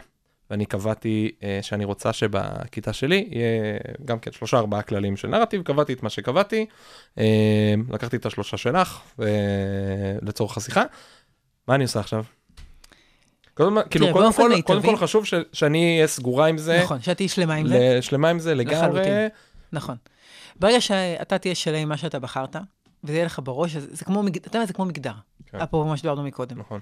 [0.51, 5.63] ואני קבעתי אה, שאני רוצה שבכיתה שלי יהיה גם כן שלושה ארבעה כללים של נרטיב,
[5.63, 6.67] קבעתי את מה שקבעתי,
[7.19, 9.27] אה, לקחתי את השלושה שלך אה,
[10.23, 10.83] לצורך השיחה.
[11.69, 12.25] מה אני עושה עכשיו?
[13.55, 17.17] קודם, כאילו, קודם כל, קודם כל חשוב ש, שאני אהיה סגורה עם זה, נכון, שאת
[17.17, 17.99] תהיי שלמה עם זה.
[18.03, 19.03] שלמה עם זה לגמרי.
[19.73, 19.97] נכון.
[20.57, 22.57] ברגע שאתה תהיה שלם עם מה שאתה בחרת,
[23.05, 25.13] וזה יהיה לך בראש, אז זה כמו, אתה יודע זה כמו מגדר.
[25.47, 25.59] כן.
[25.59, 26.59] אפרופו מה שדיברנו מקודם.
[26.59, 26.81] נכון.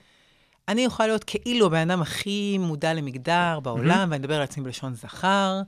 [0.68, 4.94] אני אוכל להיות כאילו הבן אדם הכי מודע למגדר בעולם, ואני אדבר על עצמי בלשון
[4.94, 5.61] זכר,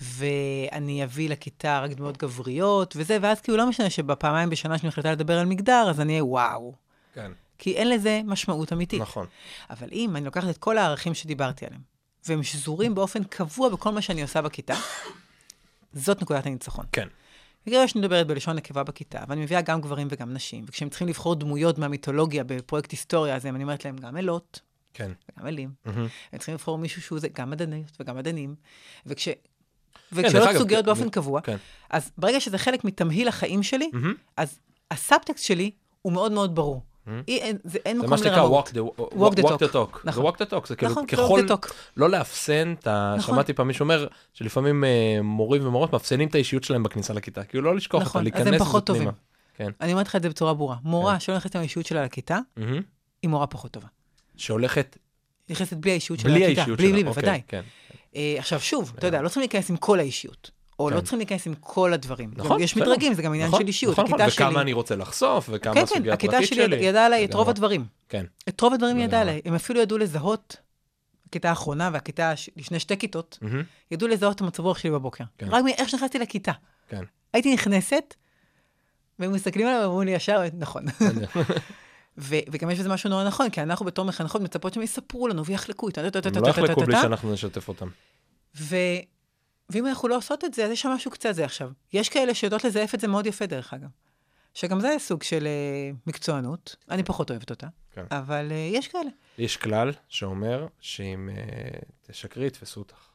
[0.00, 5.12] ואני אביא לכיתה רק דמויות גבריות, וזה, ואז כאילו לא משנה שבפעמיים בשנה שאני מחליטה
[5.12, 6.74] לדבר על מגדר, אז אני אהיה וואו.
[7.14, 9.00] כן, כי אין לזה משמעות אמיתית.
[9.00, 9.26] נכון.
[9.70, 11.80] אבל אם אני לוקחת את כל הערכים שדיברתי עליהם,
[12.26, 14.74] והם שזורים באופן קבוע בכל מה שאני עושה בכיתה,
[15.92, 16.84] זאת נקודת הניצחון.
[16.92, 17.08] כן.
[17.66, 21.34] בגלל שאני מדברת בלשון נקבה בכיתה, ואני מביאה גם גברים וגם נשים, וכשהם צריכים לבחור
[21.34, 24.60] דמויות מהמיתולוגיה בפרויקט היסטוריה, אז אני אומרת להם גם אלות
[24.94, 25.10] כן.
[25.36, 25.70] וגם אלים.
[25.84, 26.06] מהמם.
[26.32, 28.54] הם צריכים לבחור מישהו שהוא זה, גם מדעניות וגם מדענים.
[29.06, 29.28] וכש...
[30.12, 31.56] וכשעולות אגב, סוגיות כן, באופן זה- קבוע, כן.
[31.90, 34.14] אז ברגע שזה חלק מתמהיל החיים שלי, מהמם.
[34.36, 34.58] אז
[34.90, 35.70] הסאבטקסט שלי
[36.02, 36.82] הוא מאוד מאוד ברור.
[37.06, 37.22] מהמם.
[37.28, 38.68] אי- אין- זה- אין זה מקום מה שנקרא לרמות.
[38.68, 39.58] walk the Walk the walk talk.
[39.58, 39.98] the talk.
[40.02, 40.26] זה נכון.
[40.26, 41.40] walk the talk, זה כאילו נכון, זה ככל.
[41.96, 42.74] לא לאפסן.
[43.16, 43.20] נכון.
[43.34, 44.90] שמעתי פעם מישהו אומר שלפעמים אה,
[45.22, 48.46] מורים ומורות מאפסנים את האישיות שלהם בכניסה לכיתה, כאילו לא לשכוח אותה, נכון, אז להיכנס
[48.46, 49.02] הם לזה פחות טובים.
[49.02, 49.12] פנימה.
[49.56, 49.70] כן.
[49.80, 50.76] אני אומרת לך את זה בצורה ברורה.
[50.82, 51.20] מורה כן.
[51.20, 52.38] שלא נכנסת עם האישיות שלה לכיתה.
[53.22, 53.88] היא מורה פחות טובה.
[54.36, 54.98] שהולכת
[55.50, 56.60] נכנסת בלי האישיות שלה בלי לכיתה.
[56.60, 56.92] האישיות בלי, שלה.
[56.96, 57.42] בלי, אוקיי, בוודאי.
[57.48, 57.62] כן.
[58.16, 60.50] אה, עכשיו, שוב, אתה יודע, לא צריכים להיכנס עם כל האישיות.
[60.78, 61.00] או לא כן.
[61.00, 62.30] צריכים להיכנס עם כל הדברים.
[62.36, 62.84] נכון, יש בסדר.
[62.84, 63.92] מדרגים, זה גם עניין נכון, של אישיות.
[63.92, 64.46] נכון, נכון, הכיתה שלי...
[64.46, 66.76] וכמה אני רוצה לחשוף, וכמה כן, כן, הסוגיה הכיתה הפרטית שלי שלי.
[66.76, 67.48] ידעה עליי את רוב.
[67.48, 67.86] הדברים.
[68.08, 68.26] כן.
[68.48, 69.20] את רוב הדברים היא ידעה.
[69.20, 69.40] עליי.
[69.44, 70.56] הם אפילו ידעו לזהות,
[71.28, 73.38] הכיתה האחרונה והכיתה, לפני שתי כיתות.
[73.90, 75.24] ידעו לזהות את המצב רוח שלי בבוקר.
[75.38, 75.46] כן.
[75.50, 76.52] רק מאיך שנכנסתי לכיתה.
[76.88, 77.02] כן.
[77.32, 78.14] הייתי נכנסת,
[79.18, 80.84] והם מסתכלים עליי ואומרים לי ישר, נכון.
[82.18, 85.44] ו- וגם יש בזה משהו נורא נכון, כי אנחנו בתור מחנכות מצפות שהם יספרו לנו
[85.44, 86.04] ויחלקו איתנו.
[86.24, 87.88] הם לא יחלקו בלי שאנחנו נשתף אותם.
[89.72, 91.70] ואם אנחנו לא עושות את זה, אז יש שם משהו קצת זה עכשיו.
[91.92, 93.88] יש כאלה שיודעות לזייף את זה מאוד יפה, דרך אגב.
[94.54, 96.76] שגם זה סוג של אה, מקצוענות.
[96.90, 98.04] אני פחות אוהבת אותה, כן.
[98.10, 99.10] אבל אה, יש כאלה.
[99.38, 103.12] יש כלל שאומר שאם אה, תשקרי, יתפסו אותך.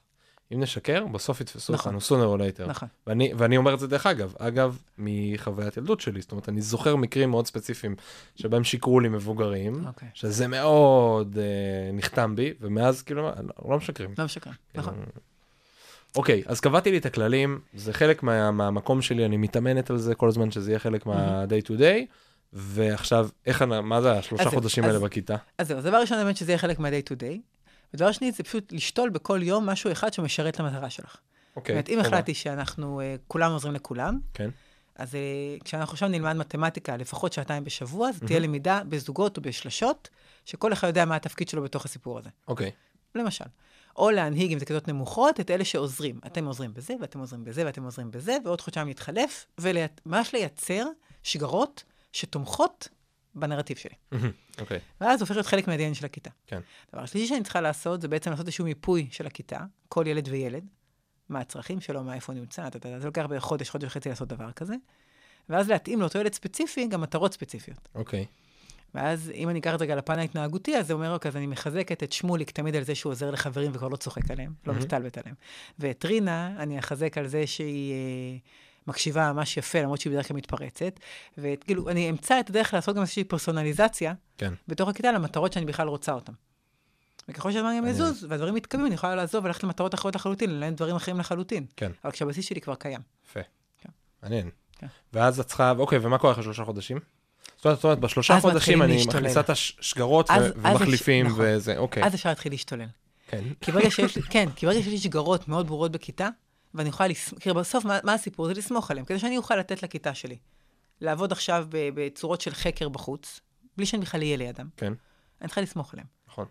[0.53, 1.95] אם נשקר, בסוף יתפסו נכון.
[1.95, 2.67] אותנו, sooner or later.
[2.67, 2.87] נכון.
[3.07, 6.95] ואני, ואני אומר את זה דרך אגב, אגב, מחוויית ילדות שלי, זאת אומרת, אני זוכר
[6.95, 7.95] מקרים מאוד ספציפיים
[8.35, 10.09] שבהם שיקרו לי מבוגרים, אוקיי.
[10.13, 14.13] שזה מאוד אה, נחתם בי, ומאז כאילו, אנחנו לא משקרים.
[14.17, 14.93] לא משקר, נכון.
[14.93, 15.21] כאילו,
[16.15, 20.15] אוקיי, אז קבעתי לי את הכללים, זה חלק מה, מהמקום שלי, אני מתאמנת על זה
[20.15, 22.05] כל הזמן שזה יהיה חלק מה-day to day,
[22.53, 25.35] ועכשיו, איך, אני- מה זה השלושה חודשים האלה בכיתה?
[25.57, 27.37] אז זהו, אז דבר ראשון, באמת שזה יהיה חלק מה-day to day.
[27.93, 31.17] ודבר שני, זה פשוט לשתול בכל יום משהו אחד שמשרת את המטרה שלך.
[31.55, 31.75] אוקיי.
[31.75, 31.99] זאת אומרת, אם.
[31.99, 34.49] החלטתי שאנחנו אה, כולם עוזרים לכולם, כן.
[34.95, 35.19] אז אה,
[35.63, 40.09] כשאנחנו עכשיו נלמד מתמטיקה לפחות שעתיים בשבוע, אז תהיה למידה בזוגות או בשלשות,
[40.45, 42.29] שכל אחד יודע מה התפקיד שלו בתוך הסיפור הזה.
[42.47, 42.71] אוקיי.
[43.15, 43.45] למשל.
[43.97, 46.19] או להנהיג, אם זה כיתות נמוכות, את אלה שעוזרים.
[46.25, 50.85] אתם עוזרים בזה, ואתם עוזרים בזה, ואתם עוזרים בזה, ועוד חודשיים להתחלף, וממש לייצר
[51.23, 51.83] שגרות
[52.13, 52.89] שתומכות
[53.35, 53.95] בנרטיב שלי.
[54.59, 54.79] אוקיי.
[55.01, 56.29] ואז זה הופך להיות חלק מה-DNA של הכיתה.
[56.47, 56.59] כן.
[56.89, 60.65] הדבר השלישי שאני צריכה לעשות, זה בעצם לעשות איזשהו מיפוי של הכיתה, כל ילד וילד,
[61.29, 64.09] מה הצרכים שלו, מה איפה הוא נמצא, אתה יודע, זה לוקח בערך חודש, חודש וחצי
[64.09, 64.75] לעשות דבר כזה.
[65.49, 67.89] ואז להתאים לאותו ילד ספציפי גם מטרות ספציפיות.
[67.95, 68.25] אוקיי.
[68.95, 71.47] ואז אם אני אקח את זה רגע לפן ההתנהגותי, אז זה אומר, אוקיי, אז אני
[71.47, 74.73] מחזקת את שמוליק תמיד על זה שהוא עוזר לחברים וכבר לא צוחק עליהם, לא.
[74.73, 75.35] מסתלבט עליהם.
[75.79, 78.37] ואת רינה, אני אחזק על זה שהיא אה,
[78.87, 80.99] מקשיבה ממש יפה, למרות שהיא בדרך כלל מתפרצת.
[81.37, 84.53] וכאילו, אני אמצא את הדרך לעשות גם איזושהי פרסונליזציה כן.
[84.67, 86.33] בתוך הכיתה למטרות שאני בכלל רוצה אותן.
[87.29, 87.95] וככל שהדברים מעניין.
[87.95, 91.65] יזוז והדברים מתקדמים, אני יכולה לעזוב וללכת למטרות אחרות לחלוטין, לנהל דברים אחרים לחלוטין.
[91.75, 91.91] כן.
[92.03, 93.01] אבל כשהבסיס שלי כבר קיים.
[93.25, 93.39] יפה.
[93.77, 93.89] כן.
[94.23, 94.49] מעניין.
[94.71, 94.87] כן.
[95.13, 96.99] ואז את צריכה, אוקיי, ומה קורה אחרי שלושה חודשים?
[97.57, 99.19] זאת אומרת, זאת אומרת, בשלושה חודשים אני להשתולל.
[99.19, 101.39] מכניסה את השגרות אז- ו- אז ומחליפים נכון.
[101.43, 102.03] וזה, אוקיי.
[102.03, 102.85] אז אפשר להתחיל להשתולל.
[103.27, 103.43] כן.
[103.61, 106.29] כי ברגע שיש כן, כי ברגע שיש לי שגרות מאוד ברורות בכיתה,
[106.73, 108.47] ואני יכולה לסמוך, כי בסוף מה, מה הסיפור?
[108.47, 110.37] זה לסמוך עליהם, כדי שאני אוכל לתת לכיתה שלי.
[111.01, 113.39] לעבוד עכשיו בצורות של חקר בחוץ,
[113.77, 114.67] בלי שאני בכלל אהיה לידם.
[114.77, 114.93] כן.
[115.41, 116.07] אני צריכה לסמוך עליהם.
[116.27, 116.45] נכון.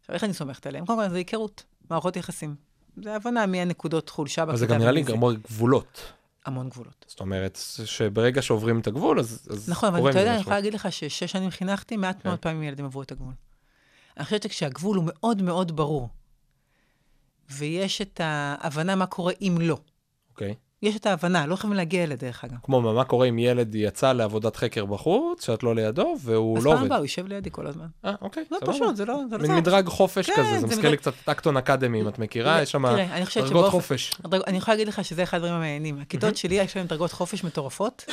[0.00, 0.86] עכשיו, איך אני סומכת עליהם?
[0.86, 2.54] קודם כל, זה היכרות, מערכות יחסים.
[3.02, 4.54] זה הבנה מי הנקודות חולשה בכיתה.
[4.54, 5.02] אז זה גם נראה לי.
[5.02, 6.12] גם גבולות.
[6.46, 7.04] המון גבולות.
[7.08, 10.40] זאת אומרת, שברגע שעוברים את הגבול, אז אז נכון, אבל אתה יודע, אני.
[10.40, 12.28] יכולה להגיד לך ששש שנים חינכתי, מעט כן.
[12.28, 13.32] מאוד פעמים ילדים עברו את הגבול.
[14.16, 16.08] אני חושבת שכשהגבול הוא מאוד מאוד ברור,
[17.50, 19.78] ויש את ההבנה מה קורה אם לא.
[20.30, 20.54] אוקיי.
[20.84, 22.56] יש את ההבנה, לא חייבים להגיע אליה דרך אגב.
[22.62, 26.64] כמו מה מה קורה אם ילד יצא לעבודת חקר בחוץ, שאת לא לידו, והוא אז
[26.64, 26.86] לא פעם עובד.
[26.86, 27.86] הבאה הוא יושב לידי כל הזמן.
[28.04, 28.72] אה, אוקיי, זה סבבה.
[28.72, 29.20] פשוט, זה לא...
[29.30, 29.56] זה לא מין זה.
[29.56, 32.70] מדרג חופש כן, כזה, זה זה מזכיר לי קצת אקטון אקדמי, אם את מכירה, יש
[32.70, 32.84] שם
[33.36, 34.14] דרגות חופש.
[34.46, 35.98] אני יכולה להגיד לך שזה אחד הדברים המעניינים.
[35.98, 38.04] הכיתות שלי, יש להם דרגות חופש מטורפות,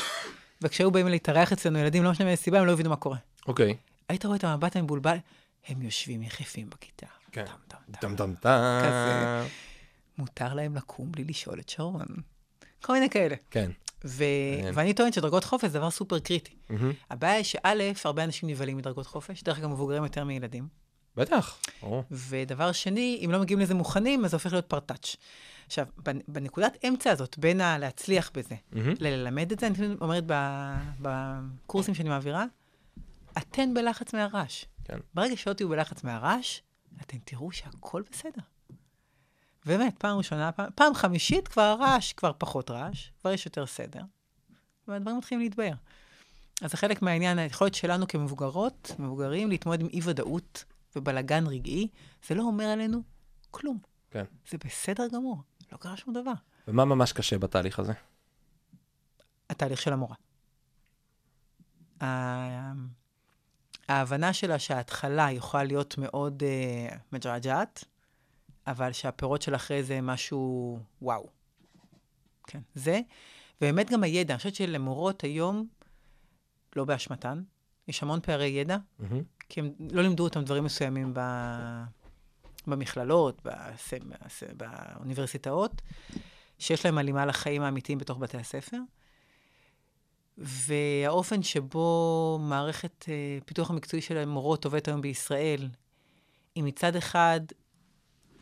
[0.61, 3.17] וכשהיו באים להתארח אצלנו ילדים, לא משנה מאיזה סיבה, הם לא הבינו מה קורה.
[3.47, 3.75] אוקיי.
[4.09, 5.17] היית רואה את המבט המבולבל,
[5.67, 7.05] הם יושבים יחפים בכיתה.
[7.31, 7.45] כן.
[7.99, 8.49] טם, טם, טם.
[10.17, 12.05] מותר להם לקום בלי לשאול את שרון.
[12.81, 13.35] כל מיני כאלה.
[13.51, 13.71] כן.
[14.05, 14.23] ו...
[14.73, 16.55] ואני טוענת שדרגות חופש זה דבר סופר קריטי.
[16.69, 16.91] מהמם.
[17.09, 17.59] הבעיה היא שא',
[18.05, 20.67] הרבה אנשים נבהלים מדרגות חופש, דרך אגב מבוגרים יותר מילדים.
[21.15, 21.57] בטח.
[21.81, 22.03] ברור.
[22.11, 25.15] ודבר שני, אם לא מגיעים לזה מוכנים, אז זה הופך להיות פרטאץ'.
[25.65, 28.93] עכשיו, בנ- בנקודת אמצע הזאת, בין הלהצליח בזה, מהמם.
[28.99, 32.45] ללמד את זה, אני תמיד אומרת ב- בקורסים שאני מעבירה,
[33.37, 34.65] אתן בלחץ מהרעש.
[34.85, 34.97] כן.
[35.13, 36.59] ברגע שלא תהיו בלחץ מהרעש,
[37.01, 38.41] אתם תראו שהכל בסדר.
[39.65, 44.01] באמת, פעם ראשונה, פעם, פעם חמישית כבר הרעש, כבר פחות רעש, כבר יש יותר סדר,
[44.87, 45.73] והדברים מתחילים להתבהר.
[46.61, 51.87] אז זה חלק מהעניין, היכולת שלנו כמבוגרות, מבוגרים, להתמודד עם אי-ודאות ובלגן רגעי,
[52.27, 53.01] זה לא אומר עלינו
[53.51, 53.79] כלום.
[54.11, 54.23] כן.
[54.49, 55.37] זה בסדר גמור,
[55.71, 56.33] לא קרה שום דבר.
[56.67, 57.93] ומה ממש קשה בתהליך הזה?
[59.49, 60.15] התהליך של המורה.
[62.01, 62.71] ה-
[63.89, 67.83] ההבנה שלה שההתחלה יכולה להיות מאוד uh, מג'עג'עת,
[68.71, 71.29] אבל שהפירות של אחרי זה משהו וואו.
[72.47, 73.01] כן, זה.
[73.61, 75.67] ובאמת גם הידע, אני חושבת שלמורות היום,
[76.75, 77.43] לא באשמתן,
[77.87, 79.23] יש המון פערי ידע, מהמם.
[79.49, 81.19] כי הם לא לימדו אותם דברים מסוימים ב...
[82.67, 83.93] במכללות, בס...
[83.93, 84.43] בס...
[84.57, 85.81] באוניברסיטאות,
[86.59, 88.77] שיש להם הלימה לחיים האמיתיים בתוך בתי הספר.
[90.37, 95.69] והאופן שבו מערכת אה, פיתוח המקצועי של המורות עובדת היום בישראל,
[96.55, 97.39] היא מצד אחד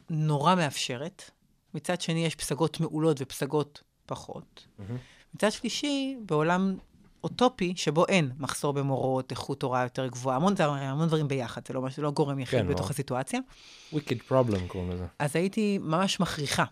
[0.10, 1.32] נורא מאפשרת,
[1.74, 4.68] מצד שני יש פסגות מעולות ופסגות פחות.
[4.80, 4.98] מהמם.
[5.34, 6.78] מצד שלישי, בעולם
[7.24, 11.82] אוטופי, שבו אין מחסור במורות, איכות הוראה יותר גבוהה, המון, המון דברים ביחד, זה לא,
[11.96, 12.92] זה לא גורם יחיד כן, בתוך ברור.
[12.92, 13.40] הסיטואציה.
[13.94, 15.06] wicked problem קוראים לזה.
[15.20, 16.64] אז הייתי ממש מכריחה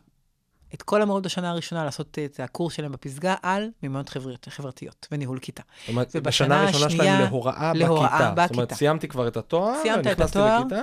[0.73, 5.39] את כל המורות בשנה הראשונה לעשות את הקורס שלהם בפסגה על מיומנויות חבריות, חברתיות וניהול
[5.39, 5.63] כיתה.
[5.79, 8.43] זאת אומרת, בשנה הראשונה שלהם להוראה להוראה בכיתה.
[8.47, 8.75] זאת אומרת, בכיתה.
[8.75, 10.59] סיימתי כבר את התואר, סיימת את התואר.
[10.59, 10.81] לכיתה,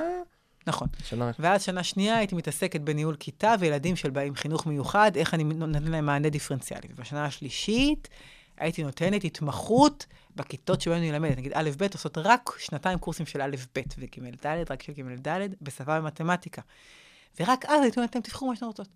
[0.67, 0.89] נכון.
[1.05, 1.31] שנה...
[1.39, 5.83] ואז שנה שנייה הייתי מתעסקת בניהול כיתה וילדים של עם חינוך מיוחד, איך אני נותן
[5.83, 6.89] להם מענה דיפרנציאלי.
[6.91, 8.09] ובשנה השלישית
[8.57, 11.39] הייתי נותנת התמחות בכיתות שבהן אני מלמדת.
[11.39, 15.29] נגיד א', ב', עושות רק שנתיים קורסים של א', ב' וג', ד', רק של ג',
[15.29, 16.63] ד', בשפה ומתמטיקה.
[17.41, 18.89] ורק אז הייתי אומרת להם, תבחרו מה שאתם רוצות.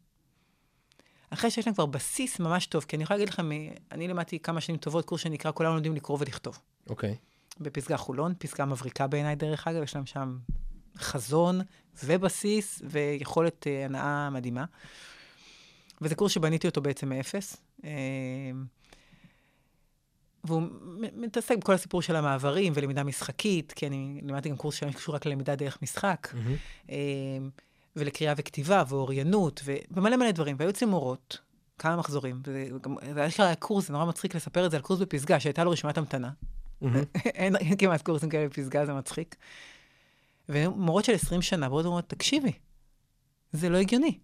[1.31, 3.51] אחרי שיש להם כבר בסיס ממש טוב, כי אני יכולה להגיד לכם,
[3.93, 6.59] אני למדתי כמה שנים טובות קורס שנקרא כולם לומדים לקרוא ולכתוב.
[6.91, 7.17] אוקיי.
[7.61, 10.39] בפסגה חולון, פסגה מבריקה בעיניי, דרך אגב, יש להם שם
[10.99, 11.61] חזון
[12.05, 14.65] ובסיס ויכולת אה, הנאה מדהימה.
[16.01, 17.57] וזה קורס שבניתי אותו בעצם מאפס.
[17.85, 17.91] אה,
[20.45, 20.63] והוא
[21.17, 25.55] מתעסק בכל הסיפור של המעברים ולמידה משחקית, כי אני לימדתי גם קורס שקשור רק ללמידה
[25.57, 26.29] דרך משחק.
[26.91, 26.97] אה,
[27.97, 30.57] ולקריאה וכתיבה ואוריינות, ומלא מלא דברים.
[30.59, 31.39] והיו אצלי מורות,
[31.79, 35.41] כמה מחזורים, וזה היה אשכרה קורס, זה נורא מצחיק לספר את זה על קורס בפסגה,
[35.41, 36.31] שהייתה לו רשימת המתנה.
[37.25, 39.37] אין, אין כמעט קורסים כאלה בפסגה, זה מצחיק.
[40.49, 42.53] ומורות של 20 שנה באות ואומרות, תקשיבי,
[43.53, 44.19] זה לא הגיוני.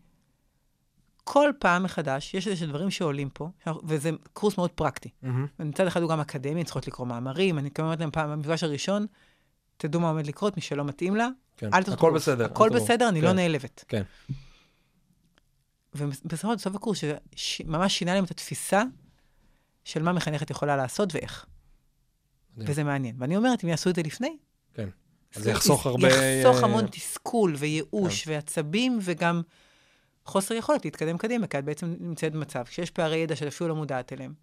[1.25, 3.51] כל פעם מחדש, יש איזה דברים שעולים פה,
[3.85, 5.11] וזה קורס מאוד פרקטי.
[5.23, 5.47] מהמם.
[5.59, 9.07] מצד אחד הוא גם אקדמי, הן צריכות לקרוא מאמרים, אני אומרת להם פעם, במפגש הראשון,
[9.77, 11.75] תדעו מה עומד לקרות, מי שלא מתאים לה, כן.
[11.75, 12.23] אל תעשו הכל קורס.
[12.23, 12.45] בסדר.
[12.45, 12.71] הכל.
[12.75, 13.37] בסדר, אני לא כן.
[13.37, 13.85] נעלבת.
[13.89, 14.03] כן.
[15.95, 16.99] ובסופו בסוף הקורס,
[17.37, 18.83] שממש שינה להם את התפיסה
[19.85, 21.47] של מה מחנכת יכולה לעשות ואיך.
[22.57, 22.71] מדהים.
[22.71, 23.17] וזה מעניין.
[23.19, 24.37] ואני אומרת, אם יעשו את זה לפני,
[24.75, 24.89] כן.
[25.35, 26.09] זה יחסוך הרבה...
[26.09, 29.43] יחסוך אה, המון תסכול וייאוש ועצבים, וגם
[30.25, 33.75] חוסר יכולת להתקדם קדימה, כי את בעצם נמצאת במצב, כשיש פערי ידע שאת אפילו לא
[33.75, 34.35] מודעת אליהם.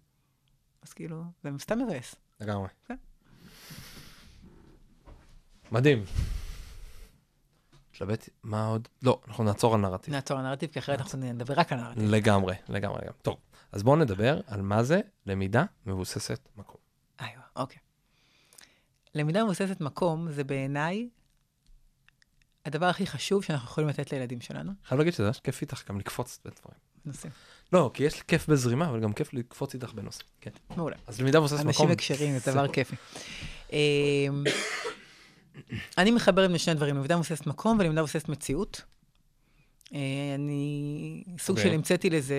[0.82, 2.14] אז כאילו, זה סתם מבאס.
[2.40, 2.68] לגמרי.
[2.88, 2.96] כן.
[5.72, 6.04] מדהים.
[8.02, 8.88] מתלבט, מה עוד?
[9.02, 10.14] לא, אנחנו נעצור על נרטיב.
[10.14, 12.02] נעצור על נרטיב, כי אחרת אנחנו נדבר רק על נרטיב.
[12.02, 13.00] לגמרי, לגמרי.
[13.22, 13.36] טוב,
[13.72, 16.76] אז בואו נדבר על מה זה למידה מבוססת מקום.
[17.20, 17.78] איוא, אוקיי.
[19.14, 21.08] למידה מבוססת מקום זה בעיניי
[22.64, 24.72] הדבר הכי חשוב שאנחנו יכולים לתת לילדים שלנו.
[24.88, 26.78] חייב להגיד שזה ממש כיף איתך גם לקפוץ בדברים.
[27.04, 27.32] נושאים.
[27.72, 30.28] לא, כי יש כיף בזרימה, אבל גם כיף לקפוץ איתך בנושאים.
[30.40, 30.50] כן.
[30.76, 30.96] מעולה.
[31.06, 31.68] אז למידה מבוססת מקום.
[31.68, 32.96] אנשים הקשרים, זה דבר כיפי.
[33.72, 34.44] אמ,
[35.98, 38.82] אני מחברת בין שני דברים, למידה מבוססת מקום ולמידה מבוססת מציאות.
[39.94, 39.98] אה,
[40.34, 41.70] אני סוג אוקיי.
[41.70, 42.34] של המצאתי לזה,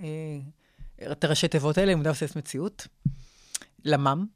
[0.00, 2.86] אה, את הראשי תיבות האלה, למידה מבוססת מציאות.
[3.84, 4.26] למ"ם,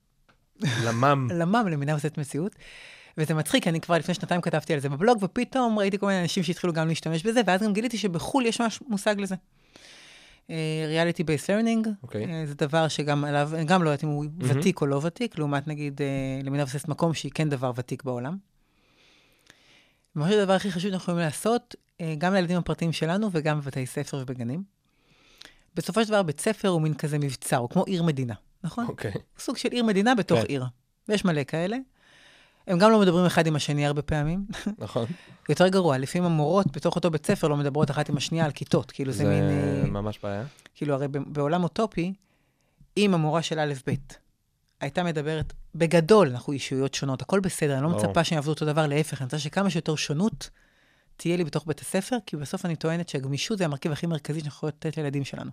[0.84, 1.28] למ"ם.
[1.40, 2.52] למ"ם, למידה מבוססת מציאות.
[3.18, 6.42] וזה מצחיק, אני כבר לפני שנתיים כתבתי על זה בבלוג, ופתאום ראיתי כל מיני אנשים
[6.42, 9.34] שהתחילו גם להשתמש בזה, ואז גם גיליתי שבחו"ל יש ממש מושג לזה.
[10.86, 11.88] Reality based learning.
[12.44, 14.58] זה דבר שגם עליו, גם לא יודעת אם הוא מהמם.
[14.58, 16.06] ותיק או לא ותיק, לעומת נגיד אה,
[16.42, 18.36] למידה מבוססת מקום, שהיא כן דבר ותיק בעולם.
[20.24, 24.16] חושב שהדבר הכי חשוב שאנחנו יכולים לעשות, אה, גם לילדים הפרטיים שלנו וגם בבתי ספר
[24.16, 24.62] ובגנים.
[25.74, 28.86] בסופו של דבר, בית ספר הוא מין כזה מבצר, הוא כמו עיר מדינה, נכון?
[28.86, 29.12] אוקיי.
[29.38, 30.46] סוג של עיר מדינה בתוך כן.
[30.46, 30.64] עיר.
[31.08, 31.76] ויש מלא כאלה.
[32.66, 34.46] הם גם לא מדברים אחד עם השני הרבה פעמים.
[34.78, 35.06] נכון.
[35.48, 38.90] יותר גרוע, לפעמים המורות בתוך אותו בית ספר לא מדברות אחת עם השנייה על כיתות.
[38.90, 39.48] כאילו זה, מין...
[39.48, 40.44] זה אה, ממש בעיה.
[40.74, 42.12] כאילו, הרי בעולם אוטופי,
[42.96, 43.92] אם המורה של א'-ב'
[44.80, 47.88] הייתה מדברת, בגדול אנחנו אישויות שונות, הכל בסדר, אני לא.
[47.88, 50.50] מצפה שהם יעבדו אותו דבר, להפך, אני רוצה שכמה שיותר שונות
[51.16, 54.56] תהיה לי בתוך בית הספר, כי בסוף אני טוענת שהגמישות זה המרכיב הכי מרכזי שאנחנו
[54.56, 55.50] יכולים לתת לילדים שלנו.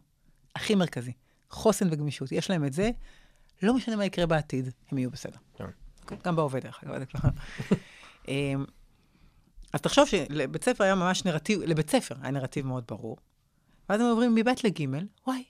[0.55, 1.11] הכי מרכזי.
[1.49, 2.31] חוסן וגמישות.
[2.31, 2.89] יש להם את זה,
[3.61, 5.37] לא משנה מה יקרה בעתיד, הם יהיו בסדר.
[5.57, 5.65] כן.
[6.23, 7.03] גם בהווה, דרך אגב.
[8.27, 8.65] אמ,
[9.73, 13.17] אז תחשוב שלבית ספר היה ממש נרטיב, לבית ספר היה נרטיב מאוד ברור.
[13.89, 15.43] ואז הם עוברים מב' לג', וואי,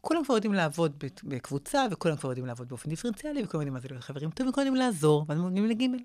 [0.00, 3.88] כולם כבר יודעים לעבוד בקבוצה, וכולם כבר יודעים לעבוד באופן דיפרנציאלי, וכולם יודעים מה זה
[3.90, 5.82] להיות חברים טובים, וכולם יודעים לעזור, ואז הם עובדים לג'.
[5.82, 5.96] הם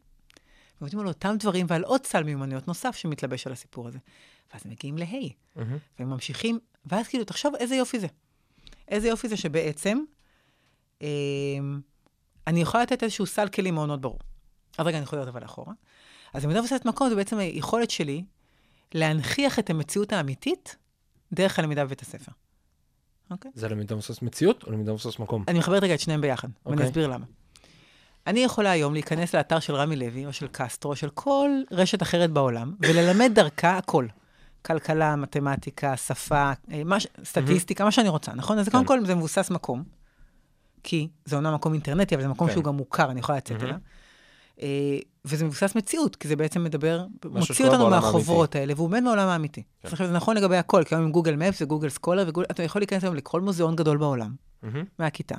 [0.80, 4.00] עובדים על אותם דברים ועל עוד סל מיומנויות נוסף שמתלבש על הסיפור הזה.
[4.54, 5.06] ואז הם מגיעים לה',
[5.56, 5.78] מהמם.
[6.00, 8.08] והם ממשיכים, ואז כאילו, תחשוב איזה יופי זה.
[8.88, 9.98] איזה יופי זה שבעצם,
[11.02, 11.08] אה,
[12.48, 14.20] אני יכולה לתת איזשהו סל כלים מאוד מאוד ברור.
[14.78, 15.74] אז רגע, אני חוזרת אבל אחורה.
[16.34, 18.24] אז למידה מבוססת מקום זה בעצם היכולת שלי
[18.94, 20.76] להנכיח את המציאות האמיתית
[21.34, 22.32] דרך הלמידה בבית הספר.
[23.32, 23.52] אוקיי?
[23.56, 25.44] זה למידה מבוססת מציאות או למידה מבוססת מקום?
[25.48, 26.90] אני מחברת רגע את שניהם ביחד, ואני אוקיי.
[26.90, 27.26] אסביר למה.
[28.28, 32.02] אני יכולה היום להיכנס לאתר של רמי לוי, או של קסטרו, או של כל רשת
[32.02, 34.08] אחרת בעולם, וללמד דרכה הכל.
[34.66, 38.60] כלכלה, מתמטיקה, שפה, אה, מה סטטיסטיקה, מה שאני רוצה, נכון?
[38.60, 38.72] אז כן.
[38.72, 39.84] קודם כל זה מבוסס מקום,
[40.84, 42.54] כי זה אומנם מקום אינטרנטי, אבל זה מקום כן.
[42.54, 43.66] שהוא גם מוכר, אני יכולה לצאת מהמם.
[43.66, 43.80] אליו.
[44.62, 49.28] אה, וזה מבוסס מציאות, כי זה בעצם מדבר, מוציא אותנו מהחוברות האלה, והוא עומד מהעולם
[49.28, 49.64] האמיתי.
[49.82, 49.88] כן.
[49.88, 53.04] עכשיו, זה נכון לגבי הכל, כי היום עם גוגל מפס וגוגל סקולר, אתה יכול להיכנס
[53.04, 54.84] היום לכל מוזיאון גדול בעולם, מהמם.
[55.00, 55.36] מהכיתה.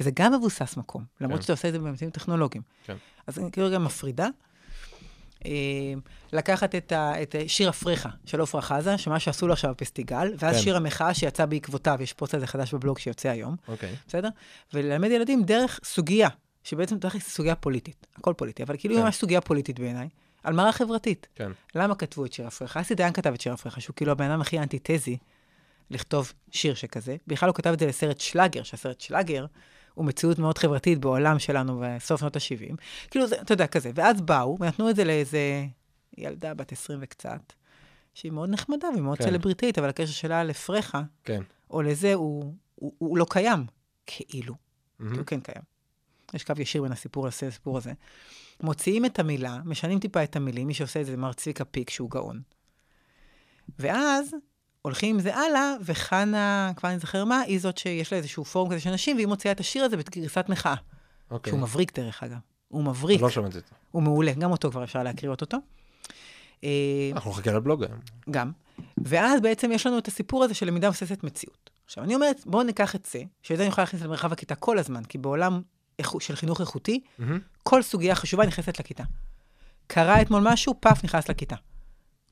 [0.00, 1.42] וזה גם מבוסס מקום, למרות כן.
[1.42, 2.62] שאתה עושה את זה באמצעים טכנולוגיים.
[2.84, 2.96] כן.
[3.26, 4.28] אז אני כאילו גם מפרידה.
[5.46, 5.50] אה,
[6.32, 10.56] לקחת את, ה, את שיר אפריך של עפרה חזה, שמה שעשו לו עכשיו בפסטיגל, ואז
[10.56, 10.62] כן.
[10.62, 13.94] שיר המחאה שיצא בעקבותיו, יש פוסט על זה חדש בבלוג שיוצא היום, אוקיי.
[14.08, 14.28] בסדר?
[14.74, 16.28] וללמד ילדים דרך סוגיה,
[16.64, 19.06] שבעצם דרך סוגיה פוליטית, הכל פוליטי, אבל כאילו היא כן.
[19.06, 20.08] ממש סוגיה פוליטית בעיניי,
[20.44, 21.26] על מראה חברתית.
[21.34, 21.50] כן.
[21.74, 22.76] למה כתבו את שיר אפריך?
[22.76, 25.16] אסי דיין כתב את שיר אפריך, שהוא כאילו הבן אדם הכי אנטיתזי
[25.90, 27.16] לכתוב שיר שכזה.
[27.26, 29.46] בכלל הוא כתב את זה לסרט שלאגר, שהסרט שלאגר
[29.98, 32.76] הוא מציאות מאוד חברתית בעולם שלנו בסוף שנות ה-70.
[33.10, 33.90] כאילו, זה, אתה יודע, כזה.
[33.94, 35.66] ואז באו ונתנו את זה לאיזה
[36.18, 37.52] ילדה בת 20 וקצת,
[38.14, 39.24] שהיא מאוד נחמדה ומאוד כן.
[39.24, 41.42] סלבריטית, אבל הקשר שלה לפרחה, כן.
[41.70, 43.66] או לזה, הוא, הוא, הוא לא קיים.
[44.06, 44.54] כאילו.
[44.98, 45.12] מהמם.
[45.12, 45.62] כי הוא כן קיים.
[46.34, 47.92] יש קו ישיר בין הסיפור לסיפור הזה.
[48.62, 51.90] מוציאים את המילה, משנים טיפה את המילים, מי שעושה את זה זה מר צביקה פיק,
[51.90, 52.42] שהוא גאון.
[53.78, 54.34] ואז
[54.82, 58.70] הולכים עם זה הלאה, וחנה, כבר אני זוכר מה, היא זאת שיש לה איזשהו פורום
[58.70, 60.74] כזה של נשים, והיא מוציאה את השיר הזה בגרסת מחאה.
[61.30, 61.50] אוקיי.
[61.50, 62.38] שהוא מבריק, דרך אגב.
[62.68, 63.74] הוא מבריק, לא שמעתי אותו.
[63.90, 65.58] הוא מעולה, גם אותו כבר אפשר להקריא אותו.
[66.64, 67.98] אה, אנחנו נחכה לבלוג היום.
[68.30, 68.52] גם.
[69.04, 71.70] ואז בעצם יש לנו את הסיפור הזה של למידה מבססת מציאות.
[71.84, 74.78] עכשיו, אני אומרת, בואו ניקח את זה, שאת זה אני יכולה להכניס למרחב הכיתה כל
[74.78, 75.62] הזמן, כי בעולם
[76.20, 77.40] של חינוך איכותי, מהמם.
[77.62, 79.04] כל סוגיה חשובה נכנסת לכיתה.
[79.86, 81.56] קרה אתמול משהו, פאף, נכנס לכיתה.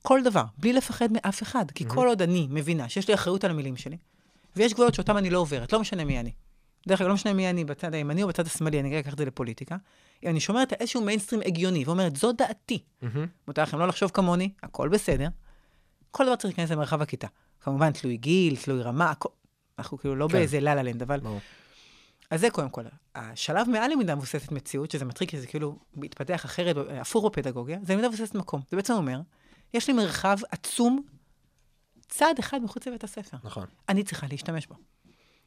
[0.07, 1.71] כל דבר, בלי לפחד מאף אחד.
[1.71, 3.97] כי כל עוד אני מבינה שיש לי אחריות על המילים שלי,
[4.55, 6.31] ויש גבולות שאותם אני לא עוברת, לא משנה מי אני.
[6.87, 9.25] דרך אגב, לא משנה מי אני, בצד הימני או בצד השמאלי, אני אקח את זה
[9.25, 9.75] לפוליטיקה.
[10.23, 12.83] אם אני שומרת על איזשהו מיינסטרים הגיוני, ואומרת, זו דעתי.
[13.01, 13.27] מהמם.
[13.47, 15.27] מותר לכם לא לחשוב כמוני, הכל בסדר.
[16.11, 17.27] כל דבר צריך להיכנס למרחב הכיתה.
[17.61, 19.29] כמובן, תלוי גיל, תלוי רמה, הכל.
[19.79, 20.33] אנחנו כאילו לא כן.
[20.33, 21.19] באיזה לה לנד, אבל...
[21.19, 21.39] ברור.
[22.29, 22.83] אז זה קודם כל.
[23.15, 27.93] השלב מעל למידה מבוססת מציאות, שזה מטריק, כי זה כאילו מתפתח אחרת, הפוך בפדגוגיה, זה
[27.93, 28.61] למידה מבוססת מקום.
[28.71, 29.19] זה בעצם אומר,
[29.73, 31.01] יש לי מרחב עצום,
[32.09, 33.37] צעד אחד מחוץ לבית הספר.
[33.43, 33.65] נכון.
[33.89, 34.75] אני צריכה להשתמש בו.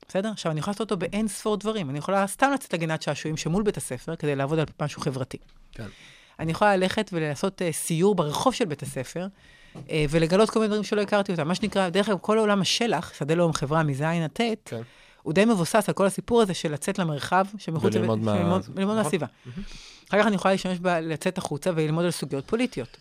[0.09, 0.31] בסדר?
[0.31, 1.91] עכשיו, אני יכולה לעשות אותו באין ספור דברים.
[1.91, 5.39] אני יכולה סתם לצאת לגינת שעשועים שמול בית הספר, כדי לעבוד על משהו חברתי.
[5.73, 5.87] כן.
[6.39, 9.27] אני יכולה ללכת ולעשות uh, סיור ברחוב של בית הספר,
[9.75, 9.79] uh,
[10.11, 11.49] ולגלות כל מיני דברים שלא הכרתי אותם.
[11.49, 14.81] מה שנקרא, דרך אגב, כל עולם השלח, שדה לאום חברה מז' עד ט', כן.
[15.23, 18.97] הוא די מבוסס על כל הסיפור הזה של לצאת למרחב שמחוץ וללמוד מה- ללמוד, נכון.
[18.97, 19.27] מהסביבה.
[20.09, 22.97] אחר כך אני יכולה להשתמש בה, לצאת החוצה וללמוד על סוגיות פוליטיות.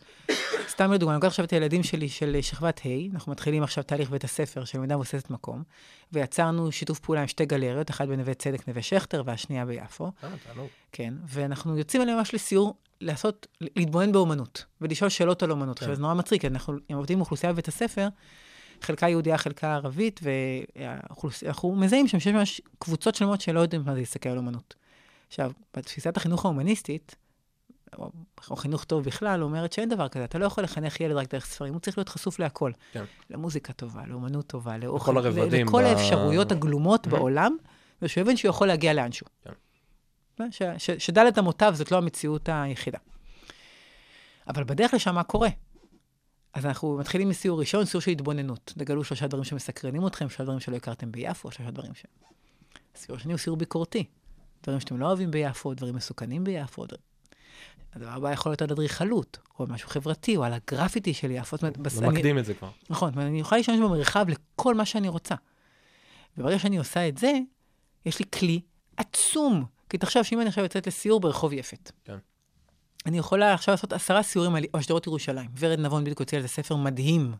[0.69, 4.09] סתם לדוגמה, אני לוקח עכשיו את הילדים שלי של שכבת ה', אנחנו מתחילים עכשיו תהליך
[4.09, 5.63] בית הספר של למידה מבוססת מקום,
[6.11, 10.11] ויצרנו שיתוף פעולה עם שתי גלריות, אחת בנווה צדק, נווה שכטר, והשנייה ביפו.
[10.23, 10.67] אה, תענוג.
[10.91, 15.79] כן, ואנחנו יוצאים עליהם ממש לסיור, לעשות, להתבונן באומנות, ולשאול שאלות על אומנות.
[15.79, 15.85] כן.
[15.85, 18.07] עכשיו, זה נורא מצחיק, אנחנו עובדים עם אוכלוסייה בבית הספר,
[18.81, 23.99] חלקה יהודייה, חלקה ערבית, ואנחנו מזהים שם שיש ממש קבוצות שלמות שלא יודעים מה זה
[23.99, 24.75] להסתכל על אומנות.
[25.27, 27.15] עכשיו, בתפיסת החינוך ההומניסטית,
[27.97, 28.11] או,
[28.49, 31.45] או חינוך טוב בכלל, אומרת שאין דבר כזה, אתה לא יכול לחנך ילד רק דרך
[31.45, 32.71] ספרים, הוא צריך להיות חסוף להכל.
[32.91, 33.03] כן.
[33.29, 37.09] למוזיקה טובה, לאומנות טובה, לאוכל, לכל הרבדים לכל ב- האפשרויות הגלומות Mhm.
[37.09, 37.57] בעולם,
[38.01, 39.27] ושהוא יבין שהוא יכול להגיע לאנשהו.
[40.37, 40.51] כן.
[40.51, 42.97] ש- ש- שדלת אמותיו זאת לא המציאות היחידה.
[44.47, 45.49] אבל בדרך לשם מה קורה?
[46.53, 48.73] אז אנחנו מתחילים מסיור ראשון, סיור של התבוננות.
[48.77, 52.05] תגלו שלושה דברים שמסקרנים אתכם, שלושה דברים שלא הכרתם ביפו, שלושה דברים ש...
[52.95, 54.03] סיור שני הוא סיור ביקורתי.
[54.63, 56.85] דברים שאתם לא אוהבים ביפו, דברים מסוכנים ביפו.
[56.85, 56.95] דבר...
[57.93, 61.55] הדבר הבא יכול להיות על אדריכלות, או משהו חברתי, או על הגרפיטי של יפו.
[61.57, 62.69] זאת אומרת, בס- אני- ומקדים את זה כבר.
[62.89, 65.35] נכון, ואני יכולה להשתמש במרחב לכל מה שאני רוצה.
[66.37, 67.31] וברגע שאני עושה את זה,
[68.05, 68.61] יש לי כלי
[68.97, 69.65] עצום.
[69.89, 72.17] כי תחשוב שאם אני עכשיו יוצאת לסיור ברחוב יפת, כן.
[73.05, 75.49] אני יכולה עכשיו לעשות עשרה סיורים על על שדרות ירושלים.
[75.59, 77.33] ורד נבון בדיוק הוציאה על זה ספר מדהים.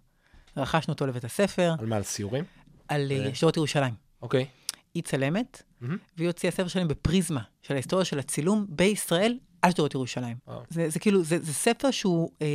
[0.58, 1.96] רכשנו אותו לבית הספר, על מה?
[1.96, 2.44] על סיורים?
[2.88, 3.26] על אה.
[3.26, 3.94] אה, שדרות ירושלים.
[4.22, 4.46] אוקיי.
[4.94, 5.98] היא צלמת, מהמם.
[6.18, 10.38] והיא הוציאה ספר שלם בפריזמה, של ההיסטוריה של הצילום בישראל על שדרות ירושלים.
[10.48, 10.62] וואו.
[10.70, 12.48] זה, זה כאילו, זה, זה ספר שהוא, אה,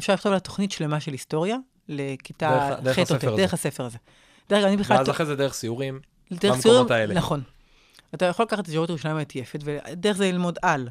[0.00, 1.56] אפשר לכתוב עליו תוכנית שלמה של היסטוריה,
[1.88, 3.36] לכיתה דרך- דרך ח' או ט', הספר.
[3.36, 3.98] דרך הספר הזה.
[4.48, 4.96] דרך אני בכלל...
[4.96, 6.00] ואז אחרי זה דרך סיורים.
[6.30, 7.14] דרך במקומות סיורים- האלה.
[7.14, 7.42] נכון.
[8.14, 10.88] אתה יכול לקחת את שדרות ירושלים המתייפת, ודרך זה ללמוד על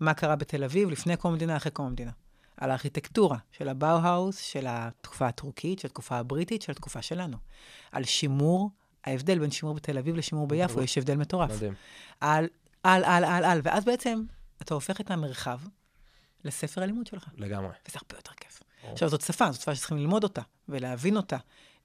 [0.00, 2.10] מה קרה בתל אביב לפני קום המדינה, אחרי קום המדינה.
[2.56, 7.36] על הארכיטקטורה של הבאו-האוס, של התקופה הטורקית, של התקופה הבריטית, של התקופה שלנו.
[7.92, 8.70] על שימור,
[9.04, 10.82] ההבדל בין שימור בתל אביב לשימור ביפו.
[10.82, 11.50] יש הבדל מטורף.
[11.50, 11.74] מדהים.
[12.20, 12.46] על,
[12.82, 14.22] על, על, על, על, ואז בעצם
[14.62, 15.60] אתה הופך את המרחב
[16.44, 17.70] לספר הלימוד שלך, לגמרי.
[17.88, 18.62] וזה הרבה יותר כיף.
[18.82, 18.92] ברור.
[18.92, 21.36] עכשיו, זאת שפה, זאת שפה שצריכים ללמוד אותה ולהבין אותה,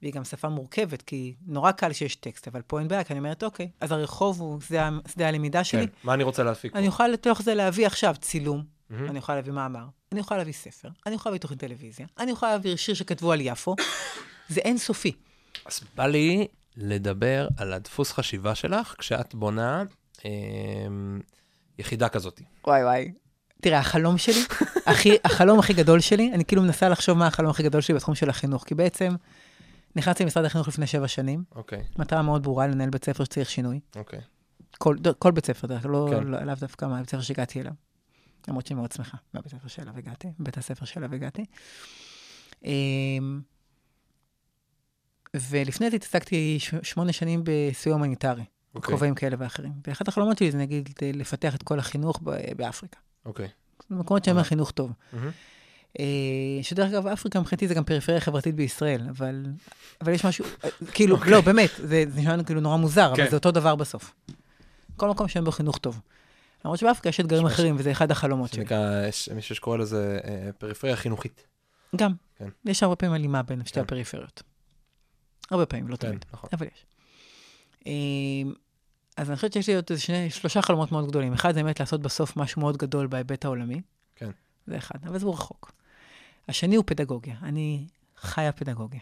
[0.01, 3.19] והיא גם שפה מורכבת, כי נורא קל שיש טקסט, אבל פה אין בעיה, כי אני
[3.19, 5.93] אומרת, אוקיי, אז הרחוב הוא שדה, שדה הלמידה שלי, כן.
[6.03, 6.75] מה אני רוצה להפיק?
[6.75, 9.10] אני יכולה לתוך זה להביא עכשיו צילום, מהמם.
[9.10, 12.51] אני יכולה להביא מאמר, אני יכולה להביא ספר, אני יכולה להביא תוכנית טלוויזיה, אני יכולה
[12.51, 13.75] להביא שיר שכתבו על יפו,
[14.49, 15.12] זה אינסופי.
[15.65, 19.84] אז בא לי לדבר על הדפוס חשיבה שלך כשאת בונה
[21.80, 22.41] יחידה כזאת.
[22.67, 23.12] וואי וואי.
[23.62, 24.41] תראה, החלום שלי,
[24.86, 28.15] הכי, החלום הכי גדול שלי, אני כאילו מנסה לחשוב מה החלום הכי גדול שלי בתחום
[28.15, 29.15] של החינוך, כי בעצם
[29.96, 33.79] נכנסתי למשרד החינוך לפני שבע שנים, אוקיי, מטרה מאוד ברורה לנהל בית ספר שצריך שינוי.
[33.96, 34.19] אוקיי.
[34.77, 36.23] כל, ד- כל בית ספר, דרך לא, כן.
[36.23, 37.71] לא, לאו דווקא מהבית ספר שהגעתי אליו.
[38.48, 41.46] למרות שאני מאוד שמחה מהבית ספר שאליו הגעתי, בית הספר שאליו הגעתי.
[42.65, 43.42] אמ,
[45.35, 48.44] ולפני זה התעסקתי שמונה שנים בסיוע הומניטרי,
[48.76, 48.94] אוקיי.
[48.94, 49.71] בכובעים כאלה ואחרים.
[49.88, 53.00] ואחת החלומות שלי זה נגיד לפתח את כל החינוך ב- באפריקה.
[53.26, 53.48] אוקיי.
[53.90, 54.42] במקומות שאין אה.
[54.42, 54.92] בהם חינוך טוב.
[56.00, 56.06] אה,
[56.62, 59.46] שדרך אגב, אפריקה מבחינתי זה גם פריפריה חברתית בישראל, אבל,
[60.02, 60.46] אבל יש משהו,
[60.94, 63.15] כאילו, לא, באמת, זה, זה נשמע לנו כאילו נורא מוזר, אוקיי.
[63.15, 63.21] כן.
[63.21, 64.13] אבל זה אותו דבר בסוף.
[64.96, 66.02] כל מקום שאין בו חינוך טוב.
[66.65, 68.65] למרות שבאפריקה יש אתגרים אחרים, וזה אחד החלומות שלי.
[69.36, 71.48] מישהו שקורא לזה אה, פריפריה חינוכית.
[71.96, 72.50] גם, כן.
[72.65, 73.82] יש הרבה פעמים הלימה בין שתי כן.
[73.82, 74.44] הפריפריות.
[75.52, 76.50] הרבה פעמים, לא כן, תמיד, נכון.
[76.54, 76.86] אבל יש.
[79.18, 81.34] אז אני חושבת שיש לי עוד שני, שלושה חלומות מאוד גדולים.
[81.34, 83.82] אחד זה באמת לעשות בסוף משהו מאוד גדול בהיבט העולמי.
[84.16, 84.30] כן.
[84.68, 85.72] זה אחד, אבל זה רחוק.
[86.50, 87.36] השני הוא פדגוגיה.
[87.44, 87.88] אני
[88.18, 89.02] חיה פדגוגיה.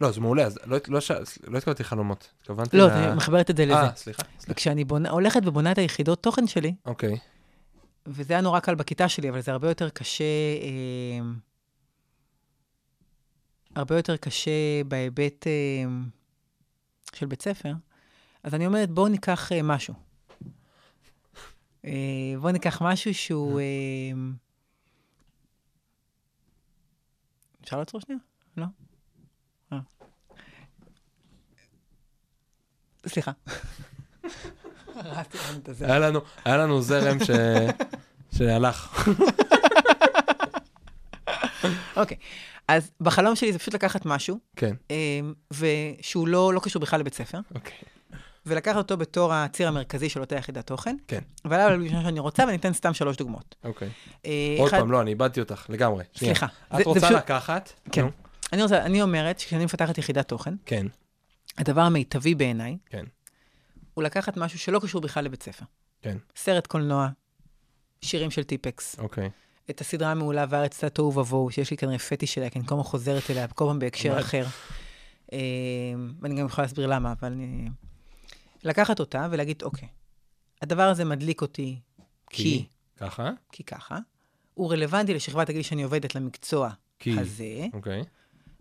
[0.00, 1.00] לא, זה מעולה, אז לא, לא.
[1.48, 3.74] לא התכוונתי חלומות, התכוונתי לא, אני מחברת את זה לזה.
[3.74, 4.52] אה, סליחה, סליחה.
[4.52, 7.18] וכשאני בונה, הולכת ובונה את היחידות תוכן שלי, אוקיי,
[8.06, 10.24] וזה היה נורא קל בכיתה שלי, אבל זה הרבה יותר קשה,
[10.62, 11.26] אה,
[13.74, 15.52] הרבה יותר קשה בהיבט אה,
[17.14, 17.72] של בית ספר.
[18.44, 19.94] אז אני אומרת, בואו ניקח אה, משהו.
[21.84, 21.90] אה,
[22.40, 23.60] בואו ניקח משהו שהוא...
[23.60, 23.64] אה,
[27.64, 28.20] אפשר לעצור שנייה?
[28.56, 28.66] לא?
[29.72, 29.78] אה.
[33.06, 33.32] סליחה.
[36.44, 37.30] היה לנו, זרם ש...
[38.36, 39.08] שהלך.
[41.96, 42.16] אוקיי,
[42.68, 44.74] אז בחלום שלי זה פשוט לקחת משהו, כן,
[45.50, 47.93] ושהוא לא, לא קשור בכלל לבית ספר, אוקיי.
[48.46, 51.20] ולקחת אותו בתור הציר המרכזי של אותה יחידת תוכן, כן.
[51.44, 53.54] ועליו על מה שאני רוצה, ואני אתן סתם שלוש דוגמאות.
[53.64, 53.88] אוקיי.
[54.26, 56.04] אה, עוד פעם, לא, אני איבדתי אותך לגמרי.
[56.16, 56.46] סליחה.
[56.80, 57.72] את רוצה לקחת?
[57.92, 58.06] כן.
[58.52, 60.86] אני, רוצה, אני אומרת שכשאני מפתחת יחידת תוכן, כן,
[61.58, 63.04] הדבר המיטבי בעיניי, כן.
[63.94, 65.64] הוא לקחת משהו שלא קשור בכלל לבית ספר.
[66.02, 66.16] כן.
[66.36, 67.08] סרט קולנוע,
[68.00, 69.30] שירים של טיפקס, אוקיי.
[69.70, 72.74] את הסדרה המעולה והארץ קצת תוהו ובוהו, שיש לי כנראה פטיש אליה, כי אני כל
[72.74, 74.20] הזמן חוזרת אליה, כל פעם בהקשר?
[74.20, 74.46] אחר.
[75.32, 75.38] אה,
[76.20, 77.68] ואני גם יכולה להסביר למה, אבל אני...
[78.64, 79.88] לקחת אותה ולהגיד, אוקיי,
[80.62, 81.80] הדבר הזה מדליק אותי
[82.30, 82.66] כי, כי?
[82.96, 83.30] ככה?
[83.52, 83.98] כי ככה,
[84.54, 87.20] הוא רלוונטי לשכבת הגיל שאני עובדת למקצוע כי.
[87.20, 88.02] הזה, אוקיי.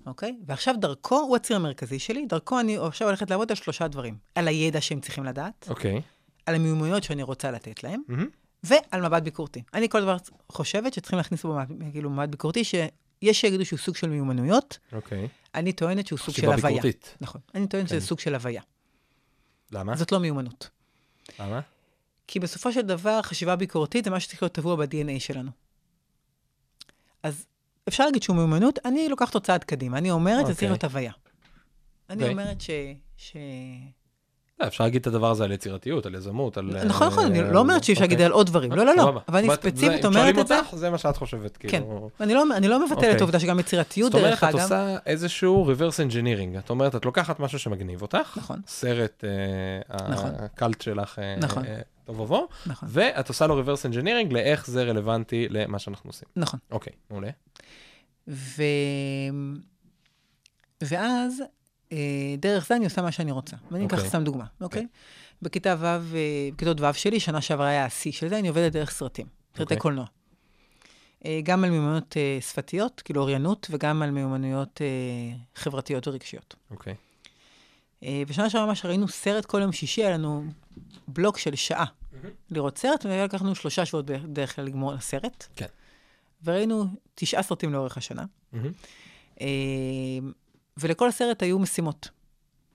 [0.06, 0.38] אוקיי?
[0.46, 4.18] ועכשיו דרכו, הוא הציר המרכזי שלי, דרכו אני עכשיו הולכת לעבוד על שלושה דברים.
[4.36, 6.02] על הידע שהם צריכים לדעת, אוקיי.
[6.46, 8.28] על המיומנויות שאני רוצה לתת להם, מהמם.
[8.64, 9.64] ועל מבט ביקורתי.
[9.74, 10.18] אני כל דבר
[10.50, 15.28] חושבת שצריכים להכניס מבט, כאילו מבט ביקורתי, שיש שיגידו שהוא סוג של מיומנויות, אוקיי.
[15.56, 16.82] אני טוענת שהוא סוג של הוויה.
[17.22, 17.42] נכון.
[17.56, 18.00] אני טוענת כן.
[18.00, 18.62] שזה סוג של הוויה.
[19.74, 19.96] למה?
[19.96, 20.70] זאת לא מיומנות.
[21.40, 21.60] למה?
[22.28, 25.52] כי בסופו של דבר, חשיבה ביקורתית זה משהו שצריך להיות טבוע ב-DNA שלנו.
[27.24, 27.46] אז
[27.88, 29.98] אפשר להגיד שהוא מיומנות, אני לוקחת אותו צעד קדימה.
[29.98, 30.68] אני אומרת, זה צריך אוקיי.
[30.68, 31.12] להיות הוויה.
[32.10, 32.30] אני.
[32.30, 32.70] אומרת ש...
[33.18, 33.38] ש...
[34.64, 36.86] לא, אפשר להגיד את הדבר הזה על יצירתיות, על יזמות, על...
[36.86, 38.22] נכון, נכון, אני אה, לא אומרת שאי אפשר להגיד.
[38.22, 38.72] על עוד דברים.
[38.72, 39.22] לא, לא, לא.
[39.28, 40.54] אבל אני ספציפית אם אומרת את זה.
[40.56, 41.70] שואלים אותך, זה מה שאת חושבת, כן.
[41.70, 42.10] כאילו.
[42.20, 43.12] אני לא, אני לא מבטלת אוקיי.
[43.12, 44.62] את העובדה שגם יצירתיות, זאת אומרת, דרך את אגב.
[44.62, 46.60] עושה איזשהו reverse engineering.
[46.60, 48.62] את אומרת, את לוקחת משהו שמגניב אותך, נכון.
[48.68, 50.32] סרט, אה, נכון.
[50.38, 51.66] הקאלט שלך, אה, נכון.
[51.66, 56.28] אה, טוב ובוא, נכון, ואת עושה לו reverse engineering לאיך זה רלוונטי למה שאנחנו עושים.
[56.36, 56.60] נכון.
[56.72, 57.30] אוקיי, מעולה.
[58.28, 58.64] ו...
[60.84, 61.46] ואז, אה,
[62.38, 63.56] דרך זה אני עושה מה שאני רוצה.
[63.72, 64.10] ואני אקח אוקיי.
[64.10, 64.88] סתם דוגמה, אוקיי?
[65.42, 66.00] בכיתה ו', אה,
[66.56, 69.78] בכיתות ו' שלי, שנה שעברה היה השיא של זה, אני עובדת דרך סרטים, סרטי אוקיי.
[69.78, 70.06] קולנוע.
[71.26, 76.56] אה, גם על מיומנויות אה, שפתיות, כאילו אוריינות, וגם על מיומנויות אה, חברתיות ורגשיות.
[76.72, 76.96] אוקיי.
[78.04, 80.46] אה, ושנה שעברה ממש ראינו סרט כל יום שישי, היה לנו
[81.08, 81.86] בלוק של שעה
[82.52, 85.48] לראות סרט, ולקח לנו שלושה שבועות בדרך כלל לגמור סרט.
[85.56, 85.66] כן.
[86.44, 88.26] וראינו תשעה סרטים לאורך השנה.
[90.78, 92.10] ולכל סרט היו משימות.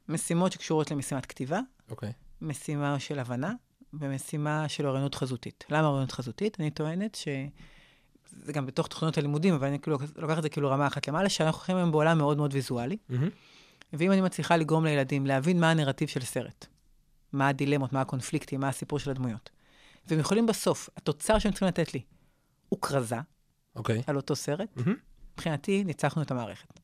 [0.08, 2.12] משימות שקשורות למשימת כתיבה, אוקיי.
[2.42, 3.52] משימה של הבנה
[3.92, 5.64] ומשימה של אוריינות חזותית.
[5.70, 6.60] למה אוריינות חזותית?
[6.60, 7.28] אני טוענת ש...
[8.32, 11.28] זה גם בתוך תוכניות הלימודים, אבל אני כאילו לוקחת את זה כאילו רמה אחת למעלה,
[11.28, 12.96] שאנחנו חיים היום בעולם מאוד מאוד ויזואלי.
[13.08, 13.28] מהמם.
[13.92, 16.66] ואם אני מצליחה לגרום לילדים להבין מה הנרטיב של סרט,
[17.32, 19.50] מה הדילמות, מה הקונפליקטים, מה הסיפור של הדמויות,
[20.06, 22.00] והם יכולים בסוף, התוצר שהם צריכים לתת לי
[22.68, 23.16] הוא כרזה
[23.76, 24.02] אוקיי.
[24.06, 24.94] על אותו סרט, מהמם.
[25.32, 26.80] מבחינתי ניצחנו את המערכת.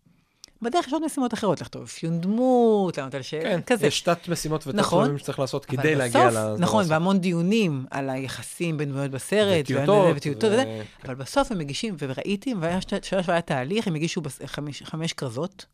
[0.64, 3.86] בדרך יש עוד משימות אחרות, לכתוב אפיון דמות, לענות על שאלה, כן, כזה.
[3.86, 5.04] יש תת משימות ותת נכון.
[5.04, 6.92] שלבים שצריך לעשות כדי להגיע בסוף, לדבר נכון, הסוף.
[6.92, 11.96] והמון דיונים על היחסים בין דמויות בסרט, וטיוטות, וטיוטות ו- וזה, אבל בסוף הם מגישים,
[11.98, 12.54] וראיתי,
[13.26, 15.66] והיה תהליך, הם הגישו בס- חמש, חמש כרזות.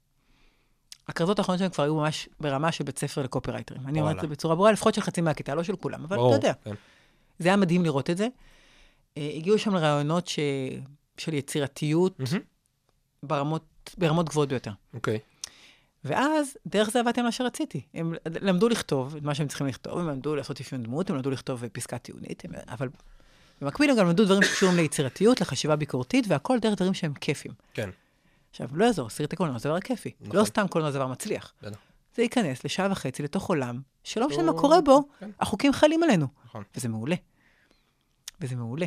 [1.09, 3.80] הכרזות האחרונות שלהם כבר היו ממש ברמה של בית ספר לקופירייטרים.
[3.86, 4.20] אני אומרת את.
[4.20, 6.53] זה בצורה ברורה, לפחות של חצי מהכיתה, לא של כולם, אבל ברור, אתה יודע.
[6.64, 6.74] כן.
[7.38, 8.28] זה היה מדהים לראות את זה.
[9.16, 10.38] אה, הגיעו שם לרעיונות ש...
[11.18, 12.41] של יצירתיות מהמם.
[13.22, 13.62] ברמות,
[13.99, 14.72] ברמות גבוהות ביותר.
[14.95, 15.18] אוקיי.
[16.05, 17.81] ואז, דרך זה עבדתי מה שרציתי.
[17.95, 21.31] הם למדו לכתוב את מה שהם צריכים לכתוב, הם למדו לעשות אפיון דמות, הם למדו
[21.31, 22.89] לכתוב פסקה טיעונית, הם, אבל
[23.61, 27.53] במקביל הם גם למדו דברים שקשורים ליצירתיות, לחשיבה ביקורתית, והכל דרך דברים שהם כיפים.
[27.74, 27.91] כן.
[28.51, 30.12] עכשיו, לא יעזור, סרטי קולנוע זה דבר כיפי.
[30.20, 30.37] נכון.
[30.37, 31.53] לא סתם קולנוע זה דבר מצליח.
[31.62, 31.78] בטח.
[32.16, 35.31] זה ייכנס לשעה וחצי לתוך עולם, שלא משנה מה קורה בו, כן.
[35.41, 36.26] החוקים חלים עלינו.
[36.45, 36.64] נכון.
[36.76, 37.16] וזה מעולה.
[38.41, 38.87] וזה מעולה.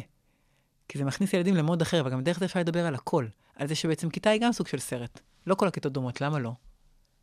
[0.88, 3.26] כי זה מכניס ילדים למוד אחר, וגם דרך זה אפשר לדבר על הכל.
[3.56, 5.20] על זה שבעצם כיתה היא גם סוג של סרט.
[5.48, 6.52] לא כל הכיתות דומות, למה לא?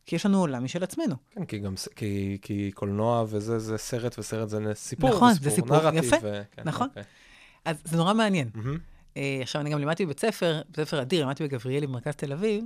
[0.05, 1.15] כי יש לנו עולם משל עצמנו.
[1.31, 5.77] כן, כי גם, כי, כי קולנוע וזה, זה סרט, וסרט זה סיפור, נכון, זה סיפור,
[5.77, 6.41] נרטיב, יפה, ו...
[6.51, 6.87] כן, נכון.
[6.87, 7.03] אוקיי.
[7.65, 8.49] אז זה נורא מעניין.
[8.53, 8.77] מהמם.
[9.17, 12.63] אה, עכשיו, אני גם לימדתי בבית ספר, בית ספר אדיר, לימדתי בגבריאלי במרכז תל אביב.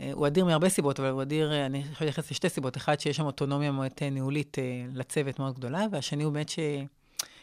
[0.00, 2.76] אה, הוא אדיר מהרבה סיבות, אבל הוא אדיר, אה, אני יכולה להתייחס לשתי סיבות.
[2.76, 6.48] אחד, שיש שם אוטונומיה מאוד אה, ניהולית אה, לצוות מאוד גדולה, והשני הוא באמת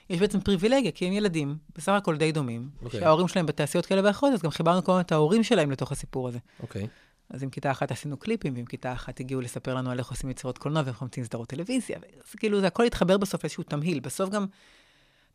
[0.07, 2.99] שיש בעצם פריבילגיה, כי הם ילדים, בסך הכל די דומים, אוקיי.
[2.99, 6.27] שההורים שלהם בתעשיות כאלה ואחרות, אז גם חיברנו כל הזמן את ההורים שלהם לתוך הסיפור
[6.27, 6.39] הזה.
[6.59, 6.87] אוקיי.
[7.29, 10.29] אז עם כיתה אחת עשינו קליפים, ועם כיתה אחת הגיעו לספר לנו על איך עושים
[10.29, 11.97] יצירות קולנוע ואיך ממציאים סדרות טלוויזיה.
[11.97, 13.99] אז כאילו, זה הכל התחבר בסוף לאיזשהו תמהיל.
[13.99, 14.45] בסוף גם,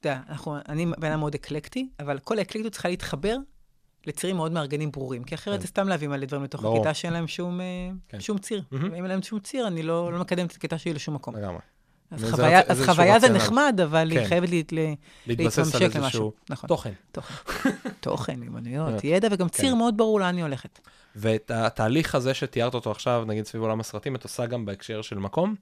[0.00, 3.36] אתה יודע, אנחנו, אני בן אדם מאוד אקלקטי, אבל כל האקלקטיות צריכה להתחבר
[4.06, 5.60] לצירים מאוד מארגנים ברורים, כי אחרת כן.
[5.60, 6.76] זה סתם להביא מלא דברים לתוך ברור.
[6.76, 8.20] הכיתה שאין להם שום, אה, כן.
[8.20, 8.62] שום ציר.
[8.70, 8.84] מהמם.
[8.84, 11.36] ואם אין להם שום ציר, אני לא, לא מקדמת את הכיתה שלי לשום מקום.
[11.36, 11.60] לגמרי.
[12.10, 12.32] אז
[12.84, 13.28] חוויה, אז זה.
[13.28, 14.18] נחמד, אבל כן.
[14.18, 14.92] היא חייבת לה-
[15.26, 16.32] להתבסס על להתממשק למשהו.
[16.50, 16.92] נכון, תוכן.
[17.12, 17.34] תוכן.
[18.00, 19.04] תוכן, מיומנויות.
[19.04, 19.78] ידע, וגם ציר כן.
[19.78, 20.78] מאוד ברור לאן היא הולכת.
[21.16, 25.18] ואת התהליך הזה שתיארת אותו עכשיו, נגיד סביב עולם הסרטים, את עושה גם בהקשר של
[25.18, 25.54] מקום?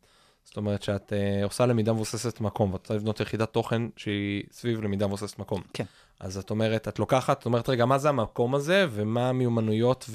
[0.44, 4.80] זאת אומרת שאת uh, עושה למידה מבוססת מקום, ואת רוצה לבנות יחידת תוכן שהיא סביב
[4.80, 5.62] למידה מבוססת מקום.
[5.72, 5.84] כן.
[6.20, 10.10] אז את אומרת, את לוקחת, את אומרת, רגע, מה זה המקום הזה, ומה המיומנויות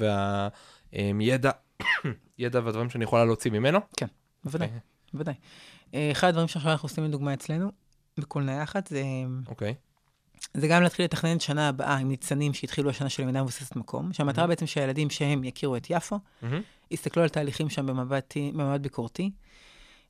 [0.92, 1.50] והידע,
[2.38, 3.78] ידע והדברים שאני יכולה להוציא ממנו?
[4.44, 4.80] בוודאי, אוקיי.
[5.14, 5.34] בוודאי.
[5.94, 7.70] אה, אחד הדברים שעכשיו אנחנו עושים לדוגמה אצלנו,
[8.18, 9.02] בכל נייחת, זה,
[9.48, 9.74] אוקיי.
[10.54, 14.12] זה גם להתחיל לתכנן את שנה הבאה עם ניצנים שהתחילו השנה של למידה מבוססת מקום,
[14.12, 16.62] שהמטרה בעצם שהילדים שהם יכירו את יפו, מהמם.
[16.90, 19.30] יסתכלו על תהליכים שם במבט, במבט ביקורתי,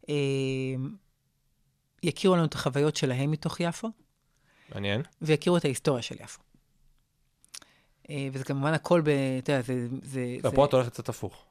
[0.08, 0.14] אה,
[2.02, 3.88] יכירו לנו את החוויות שלהם מתוך יפו,
[4.74, 5.02] מעניין.
[5.22, 6.42] ויכירו את ההיסטוריה של יפו.
[8.10, 9.08] אה, וזה כמובן הכל ב...
[9.38, 9.88] אתה יודע, זה...
[10.02, 11.44] זה, לא, זה פה את הולכת קצת הפוך.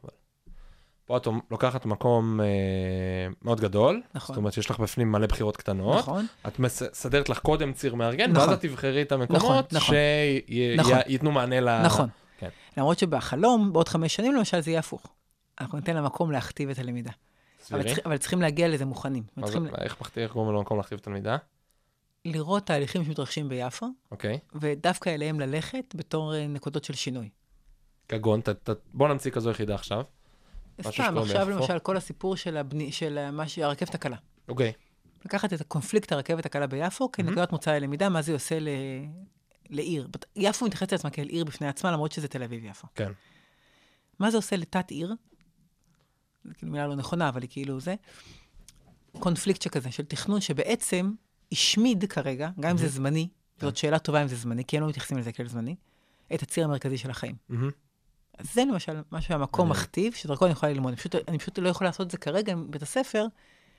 [1.05, 2.45] פה את לוקחת מקום אה,
[3.41, 4.33] מאוד גדול, נכון.
[4.33, 8.31] זאת אומרת שיש לך בפנים מלא בחירות קטנות, נכון, את מסדרת לך קודם ציר מארגן,
[8.31, 8.49] נכון.
[8.49, 9.95] ואז את תבחרי את המקומות נכון.
[10.79, 11.03] נכון.
[11.05, 11.81] שייתנו מענה ל...
[11.85, 12.09] נכון.
[12.39, 12.49] כן.
[12.77, 15.01] למרות שבחלום, בעוד חמש שנים למשל, זה יהיה הפוך.
[15.61, 17.11] אנחנו ניתן למקום להכתיב את הלמידה.
[17.71, 17.83] אבל.
[17.83, 19.23] צריך, אבל צריכים להגיע לזה מוכנים.
[19.35, 21.37] זה- צריכים איך איך גורם למקום להכתיב תלמידה?
[22.25, 24.39] לראות תהליכים שמתרחשים ביפו, אוקיי.
[24.55, 27.29] ודווקא אליהם ללכת בתור אה, נקודות של שינוי.
[28.09, 30.03] כגון, ת- ת- בוא נמציא כזו יחידה עכשיו.
[30.81, 31.49] סתם, עכשיו.
[31.49, 34.17] למשל כל הסיפור של, הבני, של ה- מה ש- הרכבת הקלה.
[34.47, 34.73] אוקיי.
[35.25, 38.67] לקחת את הקונפליקט הרכבת הקלה ביפו כנקודת מוצא ללמידה, מה זה עושה ל...
[39.69, 40.07] לעיר.
[40.35, 42.87] יפו מתייחסת לעצמה כאל עיר בפני עצמה, למרות שזה תל אביב-יפו.
[42.95, 43.11] כן.
[44.19, 45.13] מה זה עושה לתת עיר?
[46.45, 47.95] זו כאילו מילה לא נכונה, אבל היא כאילו זה.
[49.19, 51.11] קונפליקט שכזה, של תכנון שבעצם
[51.51, 53.27] השמיד כרגע, גם אם זה זמני,
[53.61, 55.75] זאת שאלה טובה אם זה זמני, כי הם לא מתייחסים לזה כאל זמני,
[56.33, 57.35] את הציר המרכזי של החיים.
[58.43, 59.69] זה למשל מה שהמקום.
[59.69, 60.87] מכתיב, שדרכו אני יכולה ללמוד.
[60.87, 63.25] אני פשוט, אני פשוט לא יכולה לעשות את זה כרגע עם בית הספר,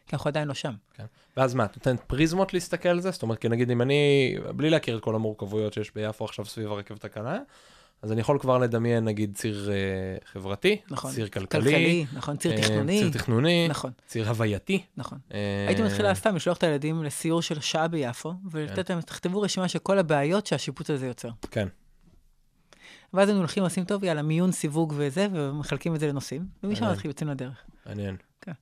[0.07, 0.73] כי אנחנו עדיין לא שם.
[0.95, 1.05] כן.
[1.37, 3.11] ואז מה, את נותנת פריזמות להסתכל על זה?
[3.11, 6.73] זאת אומרת, כי נגיד אם אני, בלי להכיר את כל המורכבויות שיש ביפו עכשיו סביב
[6.73, 7.39] הרכבת הקלה,
[8.03, 9.77] אז אני יכול כבר לדמיין נגיד ציר אה,
[10.33, 11.13] חברתי, נכון.
[11.13, 12.99] ציר כלכלי, כלכלי, נכון, ציר אה, תכנוני.
[12.99, 14.83] ציר תכנוני, נכון, ציר הווייתי.
[14.97, 15.19] נכון.
[15.35, 19.69] אה, הייתי מתחילה סתם לשלוח את הילדים לסיור של שעה ביפו, ולתת להם, תכתבו רשימה
[19.69, 21.29] של כל הבעיות שהשיפוט הזה יוצר.
[21.51, 21.69] כן.
[23.15, 26.85] ואז היינו הולכים ועושים טוב, יאללה, מיון, סיווג וזה, ומחלקים את זה לנושאים, ומשם.
[26.85, 27.65] נתחיל יוצאים לדרך.
[27.87, 28.17] מעניין.
[28.41, 28.53] כן.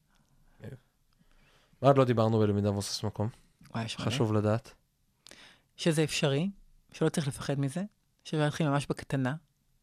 [1.83, 3.29] מה עוד לא דיברנו בלמידה מבוסס מקום?
[3.75, 3.97] וואי, יש.
[3.97, 4.75] חשוב לדעת.
[5.77, 6.51] שזה אפשרי,
[6.93, 7.83] שלא צריך לפחד מזה,
[8.25, 9.35] שאפשר להתחיל ממש בקטנה.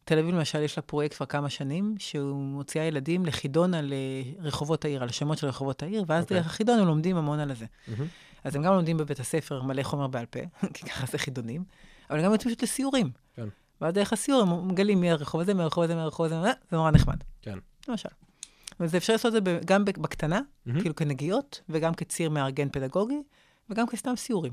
[0.04, 4.32] תל אביב למשל, יש לה פרויקט כבר כמה שנים, שהוא מוציאה ילדים לחידון על אה,
[4.38, 6.36] רחובות העיר, על השמות של רחובות העיר, ואז אוקיי.
[6.36, 7.66] דרך החידון הם לומדים המון על זה.
[7.88, 8.06] מהמם.
[8.44, 10.40] אז הם גם לומדים בבית הספר מלא חומר בעל פה,
[10.74, 11.64] כי ככה זה חידונים,
[12.10, 13.10] אבל גם יוצאים פשוט לסיורים.
[13.78, 13.84] כן.
[13.84, 16.90] ואז דרך הסיור הם מגלים מי הרחוב הזה, מהרחוב הזה, מהרחוב הזה, אה, זה נורא
[16.90, 17.16] נחמד.
[17.42, 17.58] כן.
[17.88, 18.08] למשל.
[18.80, 20.80] וזה אפשר לעשות את זה גם בקטנה, מהמם.
[20.80, 23.22] כאילו כנגיעות, וגם כציר מארגן פדגוגי,
[23.70, 24.52] וגם כסתם סיורים.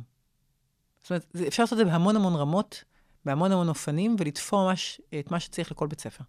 [1.02, 2.84] זאת אומרת, אפשר לעשות את זה בהמון המון רמות,
[3.26, 6.24] בהמון המון אופנים, ולתפור ממש את מה שצריך לכל בית ספר.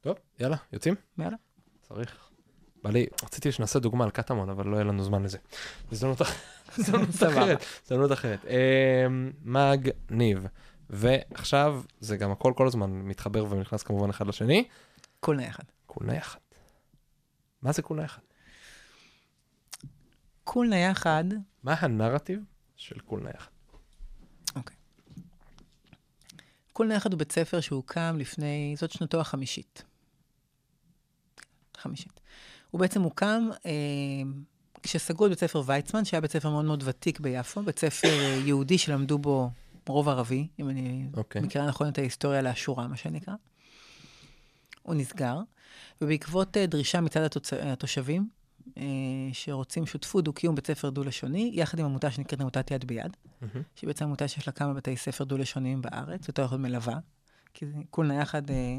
[0.00, 0.94] טוב, יאללה, יוצאים?
[1.18, 1.36] יאללה.
[1.88, 2.16] צריך.
[2.84, 5.38] בא לי, רציתי שנעשה דוגמה על קטמון, אבל לא יהיה לנו זמן לזה.
[5.92, 6.22] הזדמנות.
[6.22, 8.44] אחרת, הזדמנות אחרת.
[8.46, 10.46] אמ, מגניב.
[10.90, 14.68] ועכשיו, זה גם הכל כל הזמן מתחבר ונכנס כמובן אחד לשני.
[15.20, 15.64] כולנה יחד.
[15.86, 16.38] כולנה יחד.
[17.62, 18.22] מה זה כולנה יחד?
[20.44, 21.24] כולנה יחד,
[21.62, 22.40] מה הנרטיב
[22.76, 23.50] של כולנה יחד?
[26.76, 29.84] כולנה יחד הוא בית ספר שהוקם לפני, זאת שנתו החמישית.
[31.76, 32.20] חמישית.
[32.70, 33.72] הוא בעצם הוקם אה,
[34.82, 38.40] כשסגרו את בית ספר ויצמן, שהיה בית ספר מאוד מאוד ותיק ביפו, בית ספר אה,
[38.44, 39.50] יהודי שלמדו בו
[39.88, 41.42] רוב ערבי, אם אני אוקיי.
[41.42, 43.34] מכירה נכון את ההיסטוריה לאשורה, מה שנקרא.
[44.82, 45.38] הוא נסגר,
[46.00, 47.52] ובעקבות אה, דרישה מצד התוצ...
[47.52, 48.28] התושבים,
[48.76, 48.82] אה,
[49.32, 53.62] שרוצים שותפות, דו-קיום, בית ספר דו-לשוני, יחד עם עמותה שנקראת עמותת יד ביד, מהמם.
[53.74, 56.98] שהיא בעצם עמותה שיש לה כמה בתי ספר דו-לשוניים בארץ, יותר יכול מלווה,
[57.54, 58.78] כי כולנה יחד אה,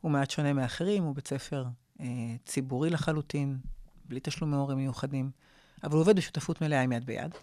[0.00, 1.64] הוא מעט שונה מאחרים, הוא בית ספר
[2.00, 2.06] אה,
[2.46, 3.58] ציבורי לחלוטין,
[4.04, 5.30] בלי תשלומי הורים מיוחדים,
[5.84, 7.34] אבל הוא עובד בשותפות מלאה עם יד ביד.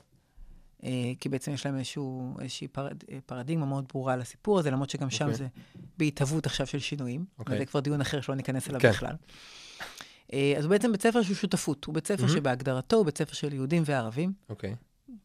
[0.84, 4.90] אה, כי בעצם יש להם איזשהו, איזושהי פרד, אה, פרדיגמה מאוד ברורה לסיפור הזה, למרות
[4.90, 5.38] שגם שם אוקיי.
[5.38, 5.48] זה
[5.98, 7.26] בהתהוות עכשיו של שינויים.
[7.40, 7.56] אוקיי.
[7.56, 8.90] וזה כבר דיון אחר שלא ניכנס אליו כן.
[8.90, 9.16] בכלל.
[10.34, 11.86] אה, אז הוא בעצם בית ספר שהוא שותפות.
[11.86, 12.36] הוא בית ספר מהמם.
[12.36, 14.76] שבהגדרתו הוא בית ספר של יהודים וערבים, אוקיי.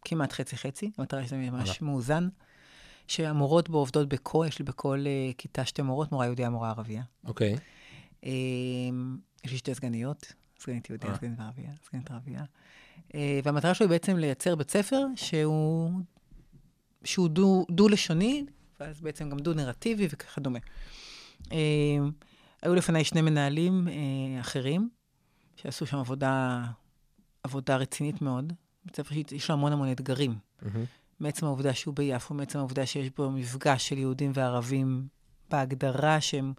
[0.05, 1.73] כמעט חצי-חצי, המטרה היא שזה ממש וואלה.
[1.83, 2.29] מאוזן.
[3.09, 7.03] שהמורות בו עובדות בקו, יש לי בכל אה, כיתה שתי מורות, מורה יהודיה, מורה ערבייה.
[7.25, 7.57] אוקיי.
[8.25, 8.31] אה,
[9.45, 11.17] יש לי שתי סגניות, סגנית יהודיה, אה.
[11.17, 12.45] סגנית ערבייה, סגנית ערבייה.
[13.17, 15.91] אה, והמטרה שלו היא בעצם לייצר בית ספר שהוא,
[17.05, 18.45] שהוא דו, דו-לשוני,
[18.81, 20.59] ואז בעצם גם דו-נרטיבי וכדומה.
[21.53, 21.59] אה,
[22.63, 24.89] היו לפניי שני מנהלים אה, אחרים,
[25.57, 26.65] שעשו שם עבודה,
[27.43, 28.53] עבודה רצינית מאוד.
[28.85, 30.35] בית ספר שיש לו המון המון אתגרים.
[30.63, 30.85] מהמם.
[31.21, 35.07] מעצם העובדה שהוא ביפו, מעצם העובדה שיש בו מפגש של יהודים וערבים,
[35.51, 36.53] בהגדרה שהם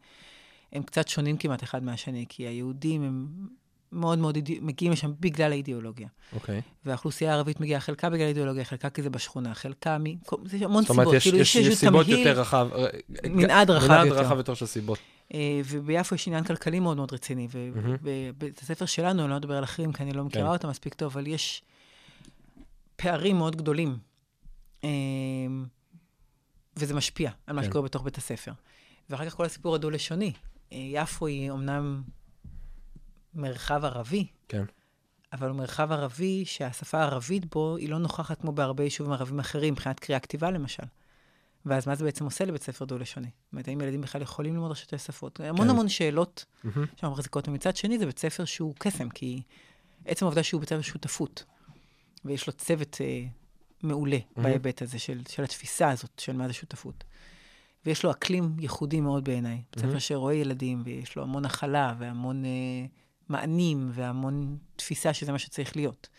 [0.72, 3.28] הם קצת שונים כמעט אחד מהשני, כי היהודים הם
[3.92, 4.60] מאוד מאוד אידיא...
[4.62, 6.08] מגיעים לשם בגלל האידיאולוגיה.
[6.34, 6.62] אוקיי.
[6.86, 10.04] והאוכלוסייה הערבית מגיעה חלקה בגלל האידיאולוגיה, חלקה כי זה בשכונה, חלקה מ...
[10.46, 11.14] זה המון זאת אומרת, סיבות.
[11.16, 12.70] יש, כאילו, יש, יש סיבות תמהיל, יותר רחב.
[12.76, 12.88] אה,
[13.30, 14.20] מנעד רחב מנעד יותר.
[14.20, 15.00] רחב יותר של סיבות.
[15.34, 17.48] אה, וביפו יש עניין כלכלי מאוד מאוד רציני.
[17.52, 20.54] ובבית הספר שלנו, אני לא אדבר על אחרים, כי אני לא מכירה כן.
[20.54, 21.64] אותם מספיק טוב, אבל יש
[22.96, 23.98] פערים מאוד גדולים,
[24.84, 24.90] אה,
[26.78, 27.68] וזה משפיע על מה כן.
[27.68, 28.52] שקורה בתוך בית הספר.
[29.10, 30.34] ואחר כך כל הסיפור הדו-לשוני.
[30.72, 32.02] יפו היא אומנם
[33.38, 34.64] מרחב ערבי, כן.
[35.34, 39.74] אבל הוא מרחב ערבי שהשפה הערבית בו היא לא נוכחת כמו בהרבה יישובים ערבים אחרים,
[39.74, 40.84] מבחינת קריאה כתיבה למשל.
[41.66, 43.28] ואז מה זה בעצם עושה לבית ספר דו-לשוני?
[43.28, 45.40] זאת אומרת, האם ילדים בכלל יכולים ללמוד ראשי שפות?
[45.40, 45.70] המון כן.
[45.70, 46.86] המון שאלות מהמם.
[46.96, 49.42] שאנחנו מחזיקות, ומצד שני זה בית ספר שהוא קסם, כי
[50.06, 51.44] עצם העובדה שהוא בית ספר שותפות,
[52.26, 53.24] ויש לו צוות אה,
[53.84, 54.42] מעולה Mhm.
[54.42, 57.04] בהיבט הזה של, של התפיסה הזאת של מה זה שותפות.
[57.86, 59.62] ויש לו אקלים ייחודי מאוד בעיניי.
[59.72, 60.00] בית ספר Mhm.
[60.00, 62.50] שרואה ילדים, ויש לו המון הכלה, והמון אה,
[63.30, 66.10] מענים, והמון תפיסה שזה מה שצריך להיות.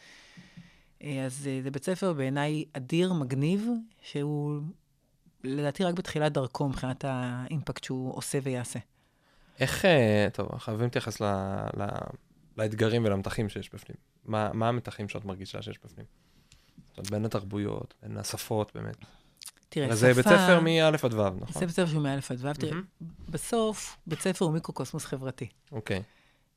[1.03, 3.67] אה, אז אה, זה בית ספר בעיניי אדיר, מגניב,
[4.03, 4.61] שהוא
[5.45, 8.79] לדעתי רק בתחילת דרכו מבחינת האימפקט שהוא עושה ויעשה.
[9.61, 11.25] איך, אה, טוב, חייבים להתייחס ל,
[11.77, 11.87] ל,
[12.57, 13.97] לאתגרים ולמתחים שיש בפנים.
[14.25, 16.07] מה, מה המתחים שאת מרגישה שיש בפנים?
[16.87, 18.97] זאת אומרת, בין התרבויות, בין השפות, באמת.
[19.69, 21.61] תראה, הרי זה בית ספר מא' עד ו', נכון?
[21.61, 22.53] זה בית ספר שהוא מא' עד ו'.
[22.53, 22.81] תראה.
[23.29, 26.03] בסוף, בית ספר הוא מיקרוקוסמוס חברתי, אוקיי.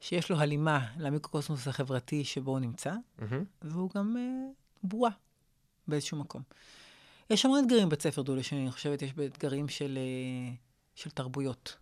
[0.01, 3.43] שיש לו הלימה למיקרוקוסמוס החברתי שבו הוא נמצא, מהמם.
[3.61, 4.51] והוא גם אה,
[4.83, 5.11] בועה
[5.87, 6.41] באיזשהו מקום.
[7.29, 10.53] יש המון אתגרים בבית ספר דו-לשוני, אני חושבת, יש אתגרים של, אה,
[10.95, 11.77] של תרבויות.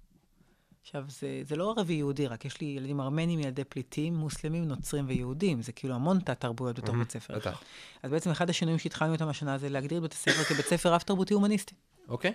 [0.82, 5.61] עכשיו, זה, זה לא ערבי-יהודי, רק יש לי ילדים ארמנים, ילדי פליטים, מוסלמים, נוצרים ויהודים.
[5.61, 7.03] זה כאילו המון תת-תרבויות בתוך מהמם.
[7.03, 7.36] בית ספר.
[7.36, 7.61] בטח.
[8.03, 11.34] אז בעצם אחד השינויים שהתחלנו איתם השנה זה להגדיר את בית הספר כבית ספר רב-תרבותי
[11.34, 11.76] הומניסטי.
[12.07, 12.34] אוקיי.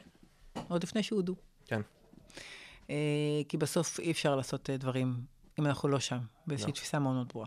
[0.69, 1.35] עוד לפני שהודו.
[1.67, 1.81] כן.
[2.91, 6.75] אה, כי בסוף אי אפשר לעשות אה, דברים אם אנחנו לא שם, באיזושהי לא.
[6.75, 7.47] תפיסה מאוד מאוד ברורה.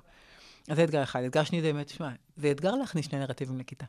[0.67, 1.23] אז זה אתגר אחד.
[1.23, 3.85] אתגר שני זה באמת, תשמע, זה אתגר להכניס שני נרטיבים לכיתה.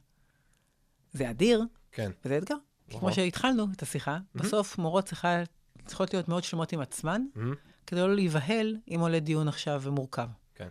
[1.12, 1.62] זה אדיר,
[1.92, 2.10] כן.
[2.24, 2.54] וזה אתגר.
[2.88, 3.00] נכון.
[3.00, 5.42] כמו שהתחלנו את השיחה, בסוף מורות צריכה,
[5.86, 7.54] צריכות להיות מאוד שלמות עם עצמן, מהמם.
[7.86, 10.28] כדי לא להיבהל אם עולה דיון עכשיו ומורכב.
[10.54, 10.68] כן.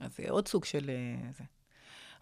[0.00, 1.44] אז זה עוד סוג של אה, זה.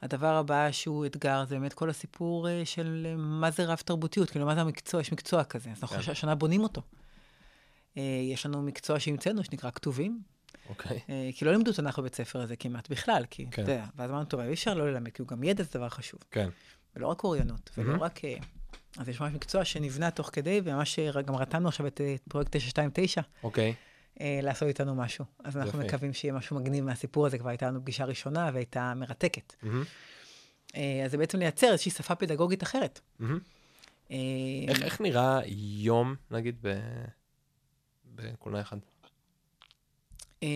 [0.03, 4.47] הדבר הבא שהוא אתגר, זה באמת כל הסיפור אה, של אה, מה זה רב-תרבותיות, כאילו,
[4.47, 6.11] מה זה המקצוע, יש מקצוע כזה, אז אנחנו כן.
[6.11, 6.83] השנה בונים אותו.
[8.33, 10.23] יש לנו מקצוע שהמצאנו, שנקרא כתובים,
[10.69, 11.01] אוקיי.
[11.09, 13.63] אה, כי לא לימדו תנ"ך בבית ספר הזה כמעט בכלל, כי, כן.
[13.63, 15.89] אתה יודע, ואז אמרנו, טוב, אי אפשר לא ללמד, כי הוא גם ידע זה דבר
[15.89, 16.49] חשוב, כן.
[16.97, 18.03] ולא רק אוריינות, ולא מהמם.
[18.03, 18.25] רק...
[18.25, 18.37] אה,
[18.99, 23.21] אז יש ממש מקצוע שנבנה תוך כדי, וממש אה, גם רתמנו עכשיו את פרויקט 929,
[23.43, 23.75] אוקיי.
[24.21, 25.25] אה, לעשות איתנו משהו.
[25.45, 25.89] אז אנחנו יופי.
[25.89, 29.55] מקווים שיהיה משהו מגניב מהסיפור הזה, כבר הייתה לנו פגישה ראשונה והייתה מרתקת.
[30.77, 33.01] אה, אז זה בעצם לייצר איזושהי שפה פדגוגית אחרת.
[34.11, 34.17] אה,
[34.69, 35.41] איך, איך נראה
[35.79, 36.67] יום, נגיד.
[38.15, 38.77] בקולנוע אחד?
[40.43, 40.49] אה,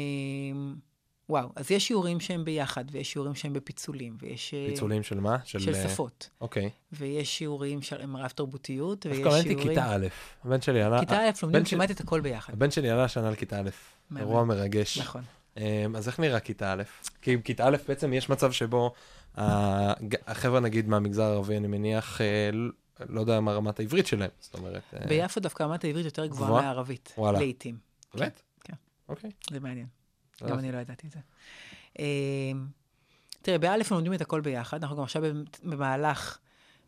[1.29, 4.55] וואו, אז יש שיעורים שהם ביחד, ויש שיעורים שהם בפיצולים, ויש...
[4.55, 5.37] אה, פיצולים של מה?
[5.45, 6.31] של אה, שפות.
[6.41, 6.71] אוקיי.
[6.93, 9.59] ויש שיעורים של רב תרבותיות, ויש דווקא שיעורים...
[9.59, 10.07] למדתי כיתה א'.
[10.45, 11.01] הבן שלי עלה...
[11.01, 12.53] כיתה א' לומדים שלי- כמעט את הכל ביחד.
[12.53, 13.71] הבן שלי עלה השנה לכיתה א'.
[14.19, 14.99] אירוע מרגש.
[14.99, 15.23] נכון.
[15.57, 16.83] אמ, אז איך נראה כיתה א'?
[17.23, 18.93] כי בכיתה א' בעצם יש מצב שבו
[20.27, 22.51] החבר'ה נגיד מהמגזר הערבי, אני מניח, אה,
[23.09, 24.83] לא יודע מה רמת העברית שלהם, זאת אומרת...
[25.09, 26.51] ביפו דווקא רמת העברית יותר גבוהה?
[26.63, 27.15] מהערבית.
[27.19, 27.79] לעיתים.
[28.15, 28.43] באמת?
[29.11, 29.31] אוקיי.
[29.51, 29.87] זה מעניין.
[30.49, 30.59] גם.
[30.59, 31.19] אני לא ידעתי את זה.
[31.99, 32.53] אה,
[33.43, 34.83] תראה, באלף הם לומדים את הכל ביחד.
[34.83, 35.23] אנחנו גם עכשיו
[35.63, 36.39] במהלך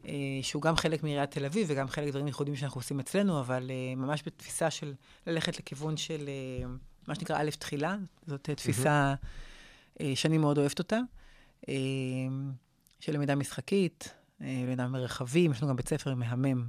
[0.06, 0.12] אה,
[0.42, 3.94] שהוא גם חלק מעיריית תל אביב וגם חלק דברים ייחודיים שאנחנו עושים אצלנו, אבל אה,
[3.96, 4.94] ממש בתפיסה של
[5.26, 6.66] ללכת לכיוון של אה,
[7.08, 7.96] מה שנקרא א' תחילה.
[8.26, 9.14] זאת תפיסה
[10.14, 10.98] שאני מאוד אוהבת אותה,
[11.68, 11.74] אה,
[13.00, 16.66] של למידה משחקית, למידה מרחבים, יש לנו גם בית ספר מהמם,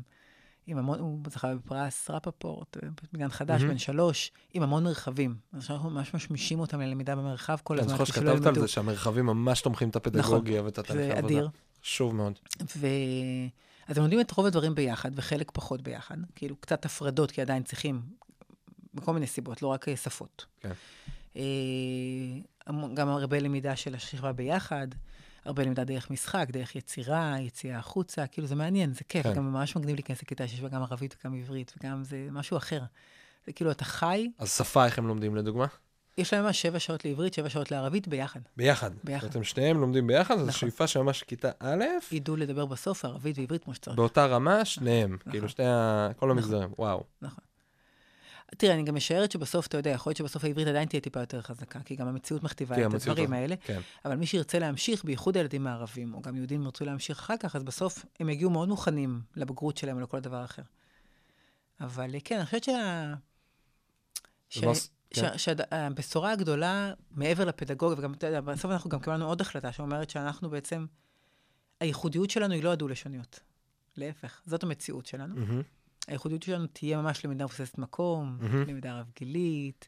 [0.68, 3.74] עם המון, הוא זכה בפרס רפפורט, אה, בגן חדש, מהמם.
[3.74, 5.36] בן שלוש, עם המון מרחבים.
[5.54, 8.62] אז אנחנו ממש משמישים אותם ללמידה במרחב כל אני הזמן, זוכר כדי שלא שכתבת על.
[8.62, 11.34] זה שהמרחבים ממש תומכים את הפדגוגיה ואת התהליכי זה העבודה.
[11.34, 11.50] אדיר.
[11.84, 12.40] חשוב מאוד.
[12.78, 12.88] ו...
[13.88, 16.18] אז הם לומדים את רוב הדברים ביחד, וחלק פחות ביחד.
[16.36, 18.02] כאילו, קצת הפרדות, כי עדיין צריכים,
[18.94, 20.46] מכל מיני סיבות, לא רק אה, שפות.
[20.60, 20.72] כן.
[21.36, 21.44] אה,
[22.94, 24.88] גם הרבה למידה של השכבה ביחד,
[25.46, 29.24] הרבה למידה דרך משחק, דרך יצירה, יציאה החוצה, כאילו, זה מעניין, זה כיף.
[29.24, 29.34] כן.
[29.34, 32.82] גם ממש מגניב להיכנס לכיתה שיש בה גם ערבית וגם עברית, וגם זה משהו אחר.
[33.46, 35.66] זה כאילו, אתה חי, אז שפה, איך הם לומדים לדוגמה?
[36.18, 38.40] יש להם ממש שבע שעות לעברית, שבע שעות לערבית ביחד.
[38.58, 38.92] ביחד.
[39.04, 39.28] ביחד.
[39.28, 40.52] אתם שניהם לומדים ביחד, אז נכון.
[40.52, 43.98] שאיפה שממש כיתה א', ידעו לדבר בסוף ערבית ועברית כמו שצריך.
[43.98, 45.18] באותה רמה, שניהם.
[45.20, 45.32] נכון.
[45.32, 46.10] כאילו, שני ה...
[46.18, 46.70] כל המגזרים.
[46.78, 47.04] וואו.
[48.58, 51.42] תראה, אני גם משערת שבסוף, אתה יודע, יכול להיות שבסוף העברית עדיין תהיה טיפה יותר
[51.42, 53.56] חזקה, כי גם המציאות מכתיבה את הדברים האלה.
[53.56, 53.82] כן.
[54.06, 57.64] אבל מי שירצה להמשיך, בייחוד הילדים הערבים, או גם יהודים ירצו להמשיך אחר כך, אז
[57.64, 60.62] בסוף הם יגיעו מאוד מוכנים לבגרות שלהם או לכל דבר אחר.
[61.82, 63.14] אבל אה, כן, אני חושבת שה...
[64.50, 64.64] ש...
[64.64, 64.74] לא
[65.10, 65.38] כן.
[65.38, 65.44] ש...
[65.44, 70.50] שהבשורה הגדולה, מעבר לפדגוגיה, וגם, אתה יודע, בסוף אנחנו גם קיבלנו עוד החלטה שאומרת שאנחנו
[70.50, 70.86] בעצם,
[71.80, 73.40] הייחודיות שלנו היא לא הדו-לשוניות.
[73.98, 75.36] להפך, זאת המציאות שלנו.
[75.36, 75.62] מהמם.
[76.08, 78.64] הייחודיות שלנו תהיה ממש למידה מבוססת מקום, מהמם.
[78.68, 79.88] למידה רב-גילית,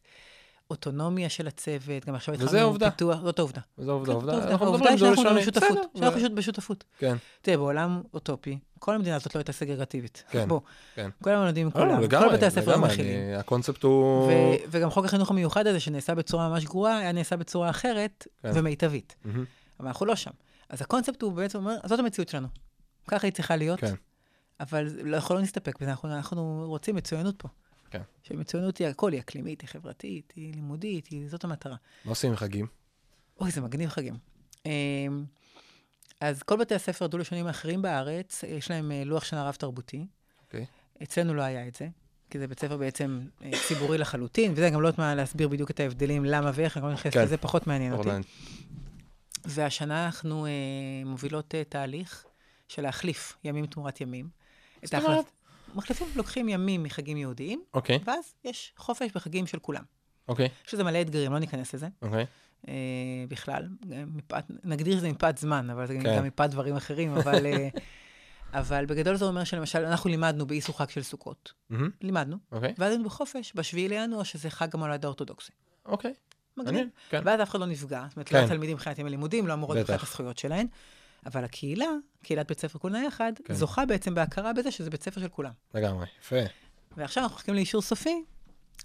[0.69, 2.91] אוטונומיה של הצוות, גם עכשיו וזה התחלנו עובדה.
[2.91, 3.61] פיתוח, זאת העובדה.
[3.77, 4.55] זו עובדה, כן, עובדה.
[4.55, 5.35] העובדה היא שאנחנו.
[5.35, 6.83] בשותפות, שאנחנו פשוט בשותפות.
[6.97, 10.23] כן, תראה, בעולם אוטופי, כל המדינה הזאת לא הייתה סגרגטיבית.
[10.29, 10.59] כן, בוא,
[10.95, 11.09] כן.
[11.23, 13.39] כולם עם לא, כולם, כל בתי הספר לגמרי, מכילים.
[13.39, 14.31] הקונספט הוא...
[14.69, 18.51] וגם חוק החינוך המיוחד הזה, שנעשה בצורה ממש גרועה, היה נעשה בצורה אחרת כן.
[18.55, 19.15] ומיטבית.
[19.79, 20.31] אבל אנחנו לא שם.
[20.69, 22.47] אז הקונספט הוא בעצם אומר, זאת המציאות שלנו.
[23.07, 23.93] ככה היא צריכה להיות, כן.
[24.59, 27.47] אבל לא יכולנו להסתפק בזה, אנחנו, אנחנו רוצים מצוינות פה.
[27.89, 28.01] כן.
[28.23, 31.75] שמצוינות היא הכל, היא אקלימית, היא חברתית, היא לימודית, היא, זאת המטרה.
[32.05, 32.67] מה עושים עם חגים?
[33.39, 34.17] אוי, זה מגניב חגים.
[34.65, 35.25] אמ,
[36.21, 40.07] אז כל בתי הספר הדו-לשוניים האחרים בארץ, יש להם אה, לוח שנה רב-תרבותי.
[40.45, 40.65] אוקיי.
[41.03, 41.87] אצלנו לא היה את זה,
[42.29, 45.71] כי זה בית ספר בעצם אה, ציבורי לחלוטין, וזה גם לא יודעת מה להסביר בדיוק
[45.71, 47.23] את ההבדלים, למה ואיך, אני לא נכנסת כן.
[47.23, 48.09] לזה, פחות מעניין אותי.
[49.45, 50.51] והשנה אנחנו אה,
[51.05, 52.25] מובילות אה, תהליך
[52.67, 54.29] של להחליף ימים תמורת ימים.
[54.85, 55.25] את זאת אומרת?
[55.25, 59.83] ההחלף- מחליפים, לוקחים ימים מחגים יהודיים, אוקיי, ואז יש חופש בחגים של כולם.
[60.27, 62.25] אוקיי, יש לזה מלא אתגרים, לא ניכנס לזה אוקיי.
[62.67, 62.73] אה,
[63.29, 63.67] בכלל.
[63.91, 66.17] אה, מפאת, נגדיר שזה מפאת זמן, אבל זה כן.
[66.17, 67.67] גם מפאת דברים אחרים, אבל, אה,
[68.59, 71.53] אבל בגדול זה אומר שלמשל, אנחנו לימדנו באיסו חג של סוכות.
[71.69, 75.51] מהמם, לימדנו, אוקיי, ואז היינו בחופש, בשביעי לינואר, שזה חג המולד האורתודוקסי.
[75.85, 76.13] אוקיי.
[76.57, 76.73] מגניב.
[76.73, 77.21] מעניין, כן.
[77.25, 78.03] ואז אף אחד לא נפגע.
[78.09, 78.37] זאת אומרת, כן.
[78.37, 79.77] לא התלמידים מבחינת ימי לימודים, לא אמורות.
[79.77, 80.67] מבחינת הזכויות שלהן.
[81.25, 81.89] אבל הקהילה,
[82.23, 83.53] קהילת בית ספר כולנה יחד, כן.
[83.53, 85.51] זוכה בעצם בהכרה בזה שזה בית ספר של כולם.
[85.73, 86.35] לגמרי, יפה.
[86.97, 88.23] ועכשיו אנחנו מחכים לאישור סופי.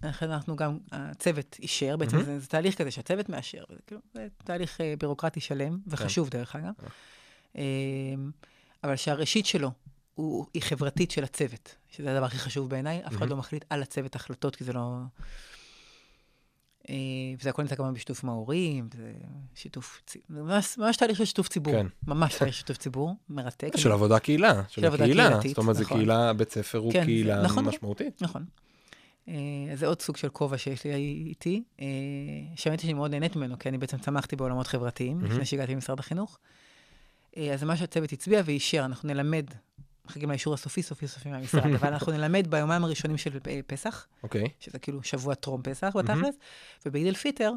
[0.02, 2.26] לכן אנחנו גם, הצוות אישר, בעצם מהמם.
[2.26, 6.56] זה, זה תהליך כזה שהצוות מאשר, זה, כאילו, זה תהליך אה, בירוקרטי שלם, וחשוב דרך
[6.56, 6.72] אגב.
[7.56, 7.62] אה,
[8.84, 9.70] אבל שהראשית שלו
[10.14, 13.30] הוא, היא חברתית של הצוות, שזה הדבר הכי חשוב בעיניי, אף אחד מהמם.
[13.30, 14.98] לא מחליט על הצוות החלטות, כי זה לא...
[16.90, 16.94] אה,
[17.40, 19.12] וזה הכל נמצא כמובן בשיתוף עם ההורים, זה
[19.54, 21.72] שיתוף, צי- זה ממש, ממש תהליך של שיתוף ציבור.
[21.74, 21.86] כן.
[22.06, 23.76] ממש תהליך של שיתוף ציבור, מרתק.
[23.76, 25.28] של עבודה קהילה, של עבודה הקהילה.
[25.28, 25.96] קהילתית, זאת אומרת, זה נכון.
[25.96, 28.22] קהילה, בית ספר הוא כן, קהילה נכון, משמעותית.
[28.22, 28.44] נכון.
[29.28, 29.34] אה,
[29.74, 31.86] זה עוד סוג של כובע שיש לי איתי, אה,
[32.56, 35.30] שהאמת היא שאני מאוד נהנית ממנו, כי אני בעצם צמחתי בעולמות חברתיים, מהמם.
[35.32, 36.38] לפני שהגעתי למשרד החינוך.
[37.36, 39.44] אה, אז זה מה שהצוות הצביע ואישר, אנחנו נלמד,
[40.06, 44.48] מחכים לאישור הסופי, סופי סופי מהמשרד, אבל אנחנו נלמד ביומיים הראשונים של אה, פסח, אוקיי,
[44.60, 45.92] שזה כאילו שבוע טרום פסח.
[45.96, 46.34] בתכלס,
[46.86, 47.52] ובעיד אל פיטר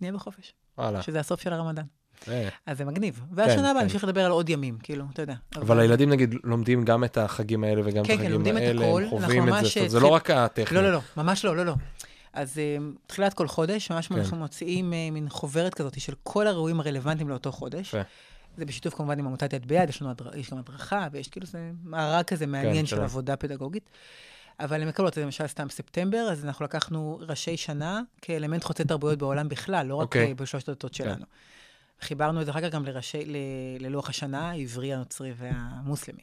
[0.00, 1.02] נהיה בחופש, וואלה.
[1.02, 1.84] שזה הסוף של הרמדאן.
[2.28, 2.48] אה.
[2.66, 3.22] אז זה מגניב.
[3.32, 3.82] והשנה הבאה כן.
[3.82, 5.34] נמשיך לדבר על עוד ימים, כאילו, אתה יודע.
[5.56, 8.86] אבל הילדים נגיד לומדים גם את החגים האלה וגם את כן, כן, החגים האלה.
[8.86, 10.76] הם חווים את זה, אה, זה לא רק הטכני.
[10.76, 11.74] לא, לא, לא, ממש לא, לא, לא.
[12.32, 12.60] אז
[13.06, 14.14] תחילת כל חודש, ממש כן.
[14.14, 17.94] אנחנו מוציאים מין חוברת כזאת של כל האירועים הרלוונטיים לאותו חודש.
[18.58, 20.36] זה בשיתוף כמובן עם עמותת יד ביד, יש לנו הדר...
[20.36, 23.04] יש גם הדרכה, ויש כאילו זה מארג כזה מעניין של שלם.
[23.04, 23.90] עבודה פדגוגית.
[24.60, 29.48] אבל הם מקבלות, למשל סתם ספטמבר, אז אנחנו לקחנו ראשי שנה כאלמנט חוצה תרבויות בעולם
[29.48, 30.28] בכלל, לא רק אוקיי.
[30.28, 31.04] אה, בשלושת הדתות כן.
[31.04, 31.24] שלנו.
[32.00, 33.36] חיברנו את זה אחר כך גם לראשי, ל,
[33.80, 36.22] ללוח השנה, העברי, הנוצרי והמוסלמי.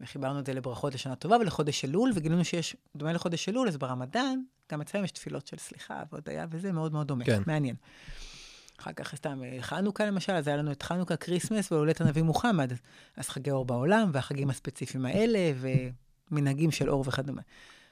[0.00, 4.38] וחיברנו את זה לברכות לשנה טובה ולחודש אלול, וגילינו שיש, דומה לחודש אלול, אז ברמדאן,
[4.72, 7.42] גם אצלם יש תפילות של סליחה והודיה, וזה מאוד מאוד דומה, כן.
[7.46, 7.76] מעניין.
[8.80, 12.72] אחר כך סתם אה, חנוכה למשל, אז היה לנו את חנוכה, כריסמס והולדת הנביא מוחמד.
[13.16, 15.38] אז חגי אור בעולם, והחגים הספציפיים האלה,
[16.30, 17.42] ומנהגים של אור וכדומה.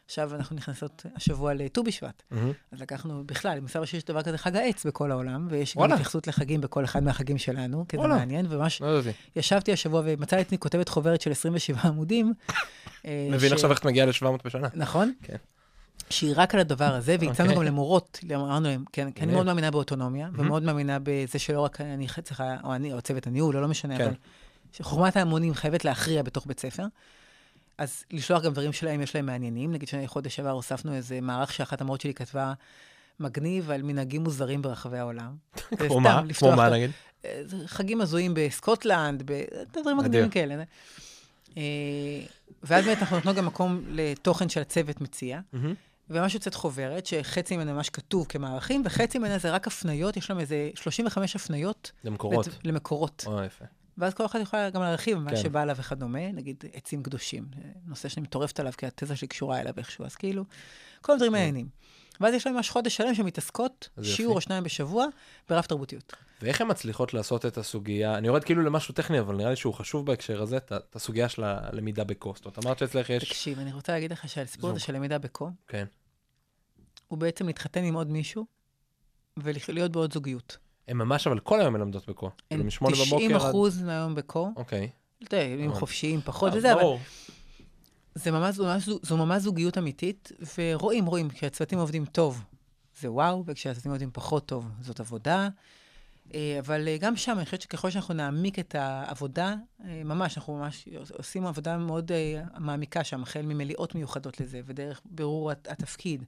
[0.06, 2.22] עכשיו אנחנו נכנסות השבוע לט"ו בשבט.
[2.30, 2.52] מהמם.
[2.72, 5.94] אז לקחנו בכלל, מסתבר שיש דבר כזה חג העץ בכל העולם, ויש גם וואלה.
[5.94, 8.06] התייחסות לחגים בכל אחד מהחגים שלנו, כי זה.
[8.06, 9.00] מעניין, וממש לא.
[9.36, 12.34] ישבתי השבוע ומצאתי את כותבת חוברת של 27 עמודים.
[13.06, 14.68] אה, מבין ש- עכשיו איך את מגיעה ל-700 בשנה.
[14.74, 15.12] נכון?
[15.22, 15.36] כן.
[16.10, 17.54] שהיא רק על הדבר הזה, והצענו אוקיי.
[17.56, 19.34] גם למורות, אמרנו להם, כן, כי אני מגניב.
[19.34, 20.40] מאוד מאמינה באוטונומיה, מהמם.
[20.40, 23.98] ומאוד מאמינה בזה שלא רק אני צריכה, או אני, או צוות הניהול, או לא משנה,
[23.98, 24.04] כן.
[24.04, 24.14] אבל
[24.72, 26.84] שחוכמת ההמונים חייבת להכריע בתוך בית ספר.
[27.78, 29.72] אז לשלוח גם דברים שלהם, יש להם מעניינים.
[29.72, 32.52] נגיד שחודש שעבר הוספנו איזה מערך שאחת המורות שלי כתבה
[33.20, 35.36] מגניב על מנהגים מוזרים ברחבי העולם.
[35.78, 36.22] כמו מה?
[36.38, 36.90] כמו מה נגיד?
[37.24, 39.22] אה, חגים הזויים בסקוטלנד,
[39.72, 39.96] דברים.
[39.96, 40.62] מגניבים כאלה.
[41.56, 41.62] אה,
[42.62, 45.40] ואז באמת אנחנו נותנות גם מקום לתוכן שהצוות מציע.
[46.10, 50.40] וממש יוצאת חוברת, שחצי ממנה ממש כתוב כמערכים, וחצי ממנה זה רק הפניות, יש להם
[50.40, 52.46] איזה 35 הפניות למקורות.
[52.46, 53.24] לת- למקורות.
[53.26, 53.64] או, יפה.
[53.98, 55.36] ואז כל אחד יכולה גם להרחיב מה כן.
[55.36, 59.60] שבא לה וכדומה, נגיד עצים קדושים, זה נושא שאני מטורפת עליו, כי התזה שלי קשורה
[59.60, 60.44] אליו איכשהו, אז כאילו,
[61.00, 61.68] כל הדברים מעניינים.
[62.20, 63.88] ואז יש להם ממש חודש שלם שמתעסקות.
[64.02, 65.06] שיעור או שניים בשבוע,
[65.48, 66.12] ברב תרבותיות.
[66.42, 69.74] ואיך הן מצליחות לעשות את הסוגיה, אני יורד כאילו למשהו טכני, אבל נראה לי שהוא
[69.74, 72.46] חשוב בהקשר הזה, את הסוגיה של הלמידה בקוסט.
[72.46, 73.24] את אמרת שאצלך יש...
[73.24, 74.80] תקשיב, אני רוצה להגיד לך שהסיפור הזה.
[74.80, 75.84] של למידה בקו, כן.
[77.08, 78.46] הוא בעצם להתחתן עם עוד מישהו,
[79.36, 80.56] ולהיות בעוד זוגיות.
[80.88, 82.30] הן ממש אבל כל היום מלמדות בקו.
[82.48, 83.50] כאילו הן משמונה 90 בבוקר עד...
[83.50, 84.90] אחוז מהיום בקו, אוקיי.
[85.24, 86.82] אתה יודע, ימים אבל- חופשיים פחות אה, וזה, אבל.
[88.14, 92.44] זה ממש, זו ממש, זו ממש זוגיות אמיתית, ורואים, רואים, כשהצוותים עובדים טוב,
[93.00, 95.48] זה וואו, וכשהצוותים עובדים פחות טוב, זאת עבודה.
[96.34, 99.54] אה, אבל אה, גם שם, אני חושבת שככל שאנחנו נעמיק את העבודה,
[99.84, 100.88] אה, ממש, אנחנו ממש
[101.18, 102.10] עושים עבודה מאוד
[102.58, 106.24] מעמיקה שם, החל ממליאות מיוחדות לזה, ודרך בירור הת- התפקיד,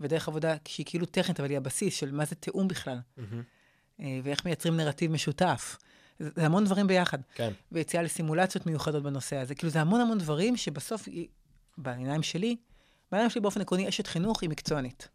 [0.00, 2.98] ודרך עבודה שהיא כאילו טכנית, אבל היא הבסיס של מה זה תיאום בכלל.
[4.00, 5.76] אה, ואיך מייצרים נרטיב משותף.
[6.18, 7.18] זה, המון דברים ביחד.
[7.34, 7.52] כן.
[7.72, 9.54] ויציאה לסימולציות מיוחדות בנושא הזה.
[9.54, 11.08] כאילו, זה המון המון דברים שבסוף,
[11.78, 12.56] בעיניים שלי,
[13.12, 15.08] בעיניים שלי באופן עקרוני, אשת חינוך היא מקצוענית.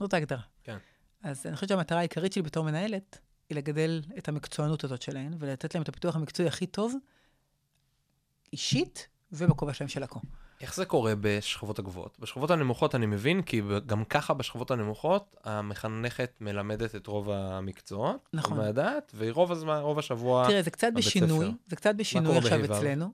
[0.00, 0.42] זאת ההגדרה.
[0.62, 0.76] כן.
[1.22, 5.74] אז אני חושבת שהמטרה העיקרית שלי בתור מנהלת, היא לגדל את המקצוענות הזאת שלהן, ולתת
[5.74, 6.94] להן את הפיתוח המקצועי הכי טוב,
[8.52, 10.20] אישית, ובכובע שלהם של הכל.
[10.60, 12.18] איך זה קורה בשכבות הגבוהות?
[12.18, 18.28] בשכבות הנמוכות אני מבין, כי גם ככה בשכבות הנמוכות, המחנכת מלמדת את רוב המקצועות.
[18.32, 18.56] נכון.
[18.56, 20.48] מהדת, והיא רוב הזמן, רוב השבוע...
[20.48, 21.56] תראה, זה קצת בשינוי, ספר.
[21.66, 22.72] זה קצת בשינוי עכשיו בה'-ו'?
[22.72, 23.12] אצלנו.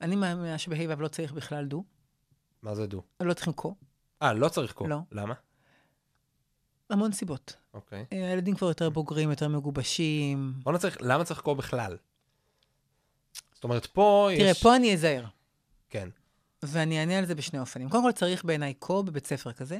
[0.00, 1.84] אני מאמינה שבה' ו' לא צריך בכלל דו,
[2.62, 3.02] מה זה דו?
[3.20, 3.74] לא צריכים קו,
[4.22, 4.86] אה, לא צריך קו.
[4.86, 4.98] לא.
[5.12, 5.34] למה?
[6.90, 7.56] המון סיבות.
[7.74, 8.04] אוקיי.
[8.12, 10.54] אה, הילדים כבר יותר בוגרים, יותר מגובשים.
[10.62, 11.96] בוא נצטרך, למה צריך קו בכלל?
[13.54, 14.40] זאת אומרת, פה יש...
[14.40, 15.24] תראה, פה אני אזהר,
[15.90, 16.08] כן.
[16.72, 17.88] ואני אענה על זה בשני אופנים.
[17.88, 19.78] קודם כל, צריך בעיניי קו בבית ספר כזה.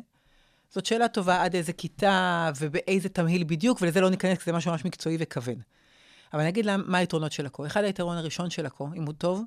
[0.70, 4.70] זאת שאלה טובה עד איזה כיתה ובאיזה תמהיל בדיוק, ולזה לא ניכנס, כי זה משהו
[4.70, 5.56] ממש מקצועי וכבד.
[6.32, 7.66] אבל אני אגיד לה מה היתרונות של הקו.
[7.66, 9.42] אחד היתרון הראשון של הקו, אם הוא טוב,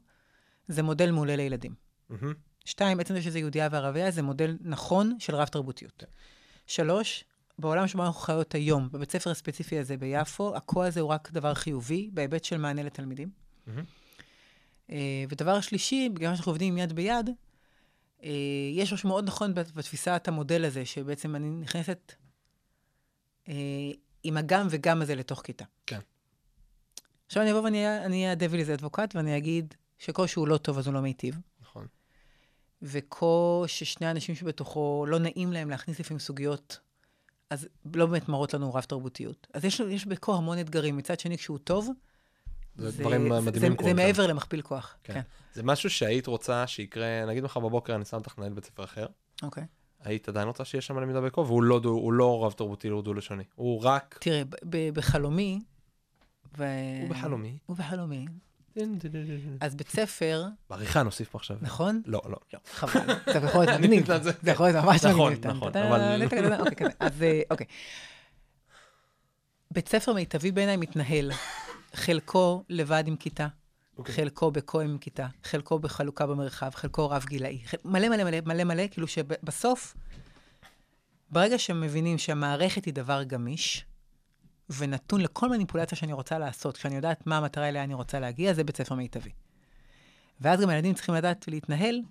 [0.68, 1.74] זה מודל מעולה לילדים.
[2.10, 2.34] מהמם.
[2.66, 6.04] שתיים, עצם זה שזה יהודייה וערבייה, זה מודל נכון של רב-תרבותיות.
[6.68, 7.24] שלוש,
[7.60, 11.54] בעולם שבו אנחנו חיות היום, בבית ספר הספציפי הזה ביפו, הקו הזה הוא רק דבר
[11.54, 13.30] חיובי, בהיבט של מענה לתלמידים.
[13.68, 13.84] מהמם.
[14.90, 14.96] אה,
[15.30, 17.30] ודבר שלישי, בגלל שאנחנו עובדים יד ביד,
[18.24, 18.30] אה,
[18.74, 22.14] יש משהו מאוד נכון בת- בתפיסת המודל הזה, שבעצם אני נכנסת
[23.48, 23.54] אה,
[24.24, 25.66] עם הגם וגם הזה לתוך כיתה.
[25.86, 26.00] כן.
[27.28, 30.88] עכשיו אני אבוא ואני אהיה- אהיה הדביליז אדבוקט, ואני אגיד שקו שהוא לא טוב אז
[30.88, 31.36] הוא לא מיטיב.
[31.62, 31.88] נכון.
[32.82, 33.26] וכה
[33.68, 36.80] ששני האנשים שבתוכו לא נעים להם להכניס לפעמים סוגיות,
[37.50, 39.48] אז לא באמת מראות לנו רב תרבותיות.
[39.54, 40.98] אז יש, יש בכה המון אתגרים.
[40.98, 41.90] מצד שני, כשהוא טוב,
[42.80, 44.03] זה דברים מדהימים זה, קורים זה.
[44.03, 44.95] מעבר למכפיל כוח.
[45.03, 45.13] כן.
[45.13, 45.21] כן.
[45.53, 49.05] זה משהו שהיית רוצה שיקרה, נגיד מחר בבוקר אני שם אותך לנהל בית ספר אחר,
[49.43, 49.63] אוקיי.
[50.03, 53.43] היית עדיין רוצה שיהיה שם למידה בקו, והוא לא, דו- לא רב תרבותי, הוא דו-לשוני.
[53.55, 54.17] הוא רק...
[54.21, 54.41] תראה,
[54.93, 55.59] בחלומי,
[56.57, 56.65] ו...
[57.01, 57.57] הוא בחלומי.
[57.65, 58.25] הוא בחלומי.
[59.61, 61.57] אז בית ספר, בעריכה נוסיף פה עכשיו.
[61.61, 62.01] נכון?
[62.05, 62.38] לא, לא.
[62.53, 62.99] לא, חבל.
[63.34, 64.05] זה יכול להיות מגניב.
[64.41, 65.47] זה יכול להיות ממש נכון, מגניב.
[65.55, 66.23] נכון, טה-טה, אבל-
[66.59, 66.89] אוקיי, כזה.
[66.99, 67.65] אז אה, אוקיי.
[69.71, 71.32] בית ספר מיטבי בעיניי מתנהל,
[72.00, 73.47] חלקו לבד עם כיתה,
[73.97, 74.16] אוקיי.
[74.16, 78.64] חלקו בקו עם כיתה, חלקו בחלוקה במרחב, חלקו רב גילאי, חל- מלא מלא מלא מלא
[78.64, 79.95] מלא, כאילו שבסוף,
[81.32, 83.86] ברגע שמבינים שהמערכת היא דבר גמיש,
[84.78, 88.64] ונתון לכל מניפולציה שאני רוצה לעשות, כשאני יודעת מה המטרה אליה אני רוצה להגיע, זה
[88.64, 89.30] בית ספר מיטבי.
[90.41, 92.02] ואז גם הילדים צריכים לדעת להתנהל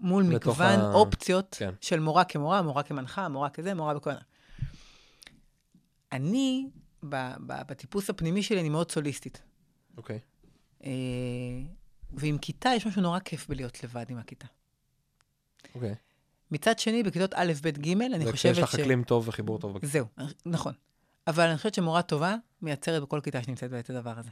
[0.00, 1.70] מול מגוון ה- אופציות כן.
[1.80, 4.10] של מורה כמורה, מורה כמנחה, מורה כזה, מורה בכל...
[6.12, 6.68] אני,
[7.02, 9.42] בטיפוס הפנימי שלי, אני מאוד סוליסטית.
[9.96, 10.18] אוקיי.
[10.84, 10.90] אה,
[12.14, 14.46] ועם כיתה יש משהו נורא כיף בלהיות לבד עם הכיתה.
[15.74, 15.94] אוקיי.
[16.50, 18.74] מצד שני, בכיתות א', ב', ג', אני זה חושבת כשיש לך ש...
[18.74, 19.76] אקלים טוב וחיבור טוב.
[19.84, 20.06] זהו,
[20.46, 20.72] נכון.
[21.26, 24.30] אבל אני חושבת שמורה טובה מייצרת בכל כיתה שנמצאת בה את הדבר הזה.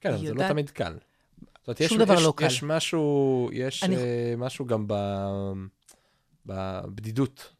[0.00, 0.92] כן, אבל זה לא תמיד קל.
[0.92, 2.46] זאת אומרת, יש- שום דבר יש- לא קל.
[2.46, 5.52] יש משהו, יש אני- אה, משהו גם ב-
[6.46, 7.54] בבדידות,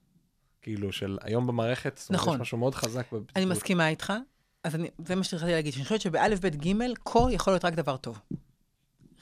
[0.67, 2.35] כאילו, של היום במערכת, זאת אומרת, נכון.
[2.35, 3.37] יש משהו מאוד חזק בבדידות.
[3.37, 4.13] אני מסכימה איתך,
[4.65, 7.75] אז אני, זה מה שהתחלתי להגיד, שאני חושבת שבאלף, בית, גימל, כה יכול להיות רק
[7.75, 8.21] דבר טוב.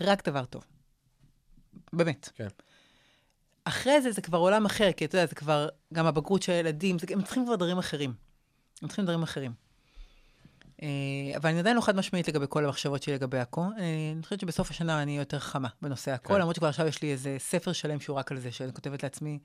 [0.01, 0.65] רק דבר טוב.
[1.93, 2.29] באמת.
[2.35, 2.49] כן.
[3.65, 6.99] אחרי זה, זה כבר עולם אחר, כי אתה יודע, זה כבר גם הבגרות של הילדים,
[6.99, 8.15] זה, הם צריכים כבר דברים אחרים.
[8.83, 9.53] הם צריכים דברים אחרים.
[10.83, 10.89] אה,
[11.37, 13.61] אבל אני עדיין לא חד משמעית לגבי כל המחשבות שלי לגבי הכל.
[13.61, 16.41] אה, אני חושבת שבסוף השנה אני יותר חמה בנושא הכל, כן.
[16.41, 19.39] למרות שכבר עכשיו יש לי איזה ספר שלם שהוא רק על זה, שאני כותבת לעצמי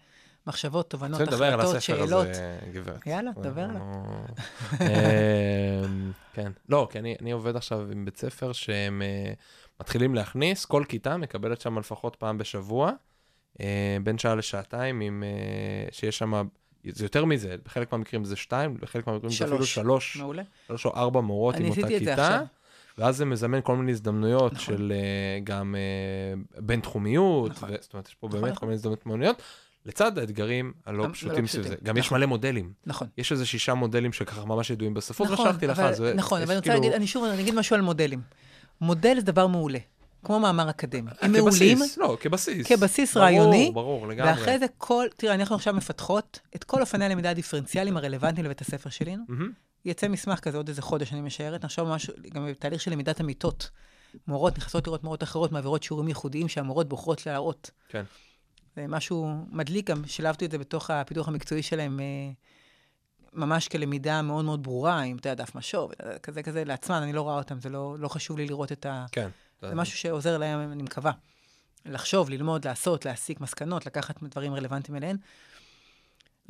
[0.48, 2.28] מחשבות, תובנות, רוצה לדבר על החלטות, הספר שאלות.
[2.28, 3.08] הזה, גברת.
[3.08, 3.82] יאללה, דבר עליו.
[4.82, 6.52] אמ, כן.
[6.70, 9.34] לא, כי אני עובד עכשיו עם בית ספר שהם אה,
[9.80, 12.92] מתחילים להכניס, כל כיתה מקבלת שם לפחות פעם בשבוע,
[13.62, 16.48] אה, בין שעה לשעתיים, עם, אה, שיש שם,
[16.86, 20.18] זה יותר מזה, בחלק מהמקרים זה שתיים, בחלק מהמקרים זה אפילו שלוש.
[20.18, 20.44] מעולה.
[20.68, 22.42] שלוש או ארבע מורות עם אותה כיתה.
[22.98, 24.66] ואז זה מזמן כל מיני הזדמנויות נכון.
[24.78, 27.70] של אה, גם אה, בין-תחומיות, נכון.
[27.70, 28.60] ו- זאת אומרת, יש פה נכון, באמת נכון.
[28.60, 29.42] כל מיני הזדמנויות מעניינות,
[29.86, 31.76] לצד האתגרים הלא פשוטים סביב זה.
[31.84, 32.18] גם יש נכון.
[32.18, 32.74] מלא מודלים.
[32.86, 33.08] נכון.
[33.18, 36.44] יש איזה שישה מודלים שככה ממש ידועים בספרות, נכון, ושלחתי לך, אז זה- נכון, יש
[36.44, 38.22] אבל אני רוצה כאילו- להגיד, אני שוב, אני אגיד משהו על מודלים.
[38.82, 39.80] מודל זה דבר מעולה,
[40.24, 41.12] כמו מאמר אקדמי.
[41.22, 42.68] הם כבסיס, מעולים, לא, כבסיס.
[42.68, 44.32] כבסיס ברור, רעיוני, ברור, לגמרי.
[44.32, 48.90] ואחרי זה כל, תראה, אנחנו עכשיו מפתחות את כל אופני הלמידה הדיפרנציאליים הרלוונטיים לבית הספר
[48.90, 49.24] שלנו.
[49.86, 51.64] יצא מסמך כזה עוד איזה חודש, אני משערת.
[51.64, 53.70] עכשיו ממש, גם בתהליך של למידת אמיתות.
[54.28, 57.72] מורות נכנסות לראות מורות אחרות, מעבירות שיעורים ייחודיים שהמורות בוחרות להראות.
[57.90, 58.04] כן.
[58.76, 62.32] זה משהו מדליק, גם שילבתי את זה בתוך הפיתוח המקצועי שלהם, אה,
[63.34, 65.92] ממש כלמידה מאוד מאוד ברורה, עם, אתה יודע, דף משוב,
[66.24, 69.06] כזה כזה לעצמן, אני לא רואה אותם, זה לא, לא חשוב לי לראות את ה...
[69.12, 69.30] כן.
[69.62, 71.12] זה משהו שעוזר להם, אני מקווה.
[71.86, 75.18] לחשוב, ללמוד, לעשות, להסיק מסקנות, לקחת דברים רלוונטיים אליהן.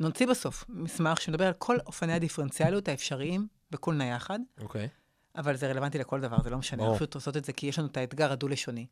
[0.00, 4.88] נוציא בסוף מסמך שמדבר על כל אופני הדיפרנציאליות האפשריים בכל נייחד, אוקיי.
[5.36, 6.82] אבל זה רלוונטי לכל דבר, זה לא משנה.
[6.82, 8.86] אנחנו פשוט עושות את זה כי יש לנו את האתגר הדו-לשוני.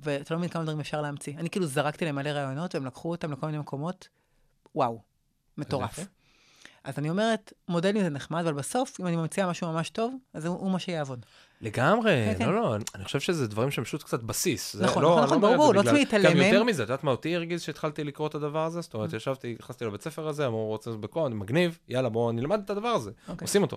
[0.00, 1.38] ואתה לא מבין כמה דברים אפשר להמציא.
[1.38, 4.08] אני כאילו זרקתי להם מלא רעיונות, והם לקחו אותם לכל מיני מקומות,
[4.74, 5.00] וואו,
[5.58, 5.98] מטורף.
[6.84, 10.44] אז אני אומרת, מודלים זה נחמד, אבל בסוף, אם אני ממציאה משהו ממש טוב, אז
[10.44, 11.26] הוא, הוא מה שיעבוד.
[11.64, 12.46] לגמרי, כן, כן.
[12.46, 14.76] לא, לא, אני חושב שזה דברים שהם פשוט קצת בסיס.
[14.76, 16.64] זה נכון, לא- נכון, אני נכון, ברור, זה לא צריך להתעלם גם יותר.
[16.64, 18.80] מזה, את יודעת מה אותי הרגיז שהתחלתי לקרוא את הדבר הזה?
[18.80, 22.60] זאת אומרת, ישבתי, נכנסתי לבית ספר הזה, אמרו, רוצה לעשות בקוד, מגניב, יאללה, בואו נלמד
[22.64, 23.10] את הדבר הזה.
[23.28, 23.44] אוקיי.
[23.44, 23.76] עושים אותו.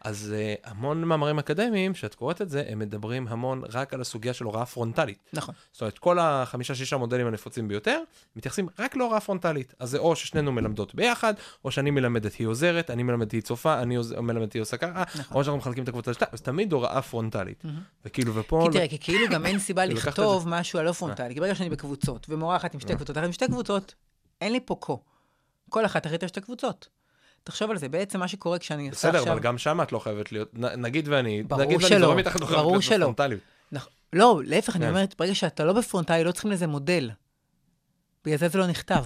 [0.00, 4.32] אז uh, המון מאמרים אקדמיים, שאת קוראת את זה, הם מדברים המון רק על הסוגיה
[4.32, 5.18] של הוראה פרונטלית.
[5.32, 5.54] נכון.
[5.72, 8.00] זאת אומרת, כל החמישה-שישה מודלים הנפוצים ביותר,
[8.36, 9.74] מתייחסים רק להוראה פרונטלית.
[9.78, 11.34] אז זה או ששנינו מלמדות ביחד,
[11.64, 15.36] או שאני מלמדת היא עוזרת, אני מלמדת היא צופה, אני מלמדת היא עושה ככה, נכון.
[15.36, 17.25] או שאנחנו מחלקים את הקבוצה לשתיים, אז תמיד הוראה פרונטלית.
[18.04, 18.66] וכאילו, ופה...
[18.66, 21.34] כי תראה, כי כאילו גם אין סיבה את לכתוב משהו הלא פרונטלי.
[21.34, 23.94] כי ברגע שאני בקבוצות, ומורה אחת עם שתי קבוצות, אחת עם שתי קבוצות,
[24.40, 24.92] אין לי פה כה.
[25.70, 26.88] כל אחת אחרת יש שתי קבוצות.
[27.44, 29.32] תחשוב על זה, בעצם מה שקורה כשאני עושה בסדר, עכשיו...
[29.32, 32.36] אבל גם שם את לא חייבת להיות, נגיד ואני, ברור נגיד ואני שלא, זורם איתך,
[32.36, 32.96] את לא חייבת ברור להיות שלא.
[32.96, 33.40] בפרונטליות.
[34.12, 34.90] לא, להפך, אני כן.
[34.90, 37.10] אומרת, ברגע שאתה לא בפרונטלי, לא צריכים לזה מודל.
[38.24, 39.04] בגלל זה זה לא נכתב.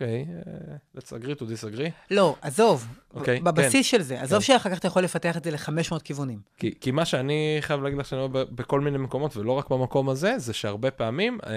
[0.00, 1.90] אוקיי, אה, let's agree to disagree.
[2.10, 4.20] לא, עזוב, אוקיי, בבסיס של זה.
[4.20, 4.44] עזוב כן.
[4.44, 6.40] שאחר כך אתה יכול לפתח את זה ל-500 כיוונים.
[6.56, 9.70] כי, כי מה שאני חייב להגיד לך שאני רואה ב- בכל מיני מקומות, ולא רק
[9.70, 11.52] במקום הזה, זה שהרבה פעמים אה,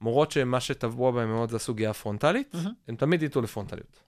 [0.00, 2.72] מורות שמה שטבוע בהן מאוד זה הסוגיה הפרונטלית, מהמם.
[2.88, 4.00] הן תמיד ייטו לפרונטליות.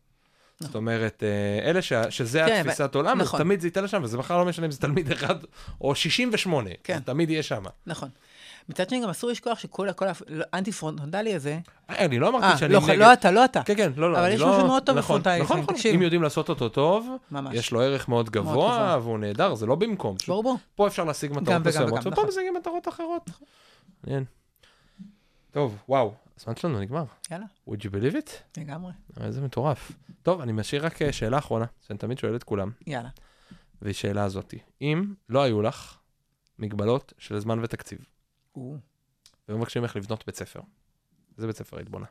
[0.60, 0.78] זאת נכון.
[0.78, 1.92] אומרת, אה, אלה ש...
[2.10, 3.40] שזה כן, התפיסת עולם, אז נכון.
[3.40, 5.34] תמיד זה ייתה לשם, וזה בכלל לא משנה אם זה תלמיד אחד
[5.80, 6.98] או 68, כן.
[6.98, 7.62] זה תמיד יהיה שם.
[7.86, 8.08] נכון.
[8.68, 10.06] מצד שני, גם אסור לשכוח שכל כל
[10.52, 11.58] האנטי-פרונטלי הזה...
[11.88, 12.98] אני לא אמרתי אה, שאני לא, נגד...
[12.98, 13.62] לא אתה, לא אתה.
[13.62, 14.50] כן, כן, לא, לא, אבל יש לא...
[14.50, 15.94] משהו מאוד טוב נכון, בפרונטלי נכון, נכון, תקשיב.
[15.94, 17.08] אם יודעים לעשות אותו טוב.
[17.52, 18.98] יש לו ערך מאוד גבוה.
[19.02, 20.16] והוא נהדר, זה לא במקום.
[20.28, 20.58] ברור, ברור.
[20.74, 22.28] פה אפשר להשיג מטרות מסוימות, ופה נכון.
[22.28, 23.30] משיגים מטרות אחרות.
[24.04, 24.24] מעניין.
[25.50, 27.04] טוב, וואו, הזמן שלנו נגמר.
[27.30, 28.60] יאללה, would you believe it?
[28.60, 28.92] לגמרי.
[29.20, 29.92] איזה מטורף.
[30.22, 33.08] טוב, אני משאיר רק אה, שאלה אחרונה, שאני תמיד שואל את כולם, יאללה.
[33.82, 34.58] והיא שאלה הזאתי.
[34.82, 35.96] אם לא היו לך
[36.58, 37.98] מגבלות של זמן ותקציב,
[38.54, 38.76] או,
[39.48, 40.60] מבקשים לך לבנות בית ספר,
[41.36, 42.06] איזה בית ספר היית בונה?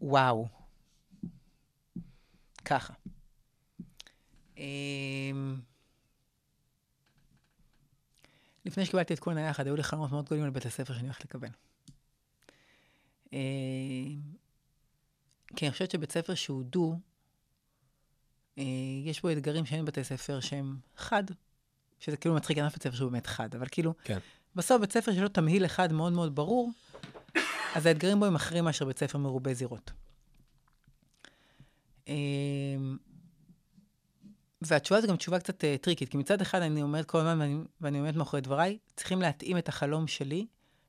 [0.00, 0.48] וואו.
[2.64, 2.94] ככה.
[4.56, 5.60] אמ,
[8.64, 11.24] לפני שקיבלתי את כל היחד, היו לי חלומות מאוד גדולים על בית הספר שאני הולכת
[11.24, 11.48] לקבל.
[13.32, 14.20] אמ,
[15.56, 16.98] כי אני חושבת שבית ספר שהוא דו,
[18.58, 18.62] אה,
[19.04, 21.24] יש בו אתגרים שאין בבתי ספר שהם חד,
[22.04, 24.18] שזה כאילו מצחיק, אין אף בית ספר שהוא באמת חד, אבל כאילו, כן.
[24.56, 26.70] בסוף בית ספר שיש לו תמהיל אחד מאוד מאוד ברור,
[27.74, 29.90] אז האתגרים בו הם אחרים מאשר בית ספר מרובה זירות.
[32.08, 32.96] אמ,
[34.62, 37.58] והתשובה זו גם תשובה קצת uh, טריקית, כי מצד אחד אני אומרת כל הזמן, ואני,
[37.80, 40.46] ואני עומדת מאחורי דבריי, צריכים להתאים את החלום שלי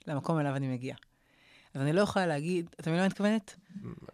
[0.08, 0.98] למקום אליו אני מגיעה.
[1.76, 3.56] אז אני לא יכולה להגיד, אתה מבין מה אני מתכוונת?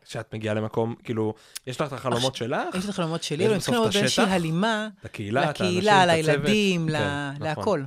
[0.06, 1.34] שאת מגיעה למקום, כאילו,
[1.68, 4.88] יש לך את החלומות שלך, יש את החלומות שלי, אבל צריכים את להיות באיזושהי הלימה
[5.04, 6.06] לקהילה, לקהילה.
[6.06, 7.44] לילדים, כן, נכון.
[7.48, 7.84] להכל.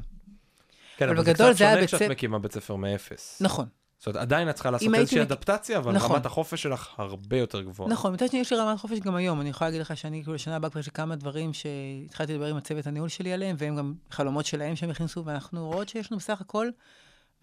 [0.96, 3.38] כן, אבל בגדול זה זה היה קצת בית שונה ספר- כשאת מקימה בית ספר מאפס.
[3.40, 3.66] נכון,
[3.98, 6.16] זאת אומרת, עדיין את צריכה לעשות איזושהי אדפטציה, אבל נכון.
[6.16, 7.90] רמת החופש שלך הרבה יותר גבוהה.
[7.90, 9.40] נכון, מצד שני יש לי רמת חופש גם היום.
[9.40, 12.46] אני יכולה להגיד לך שאני, כאילו, לשנה הבאה כבר יש לי כמה דברים שהתחלתי לדבר
[12.46, 16.18] עם הצוות הניהול שלי עליהם, והם גם חלומות שלהם שהם הכניסו, ואנחנו רואות שיש לנו
[16.18, 16.68] בסך הכל,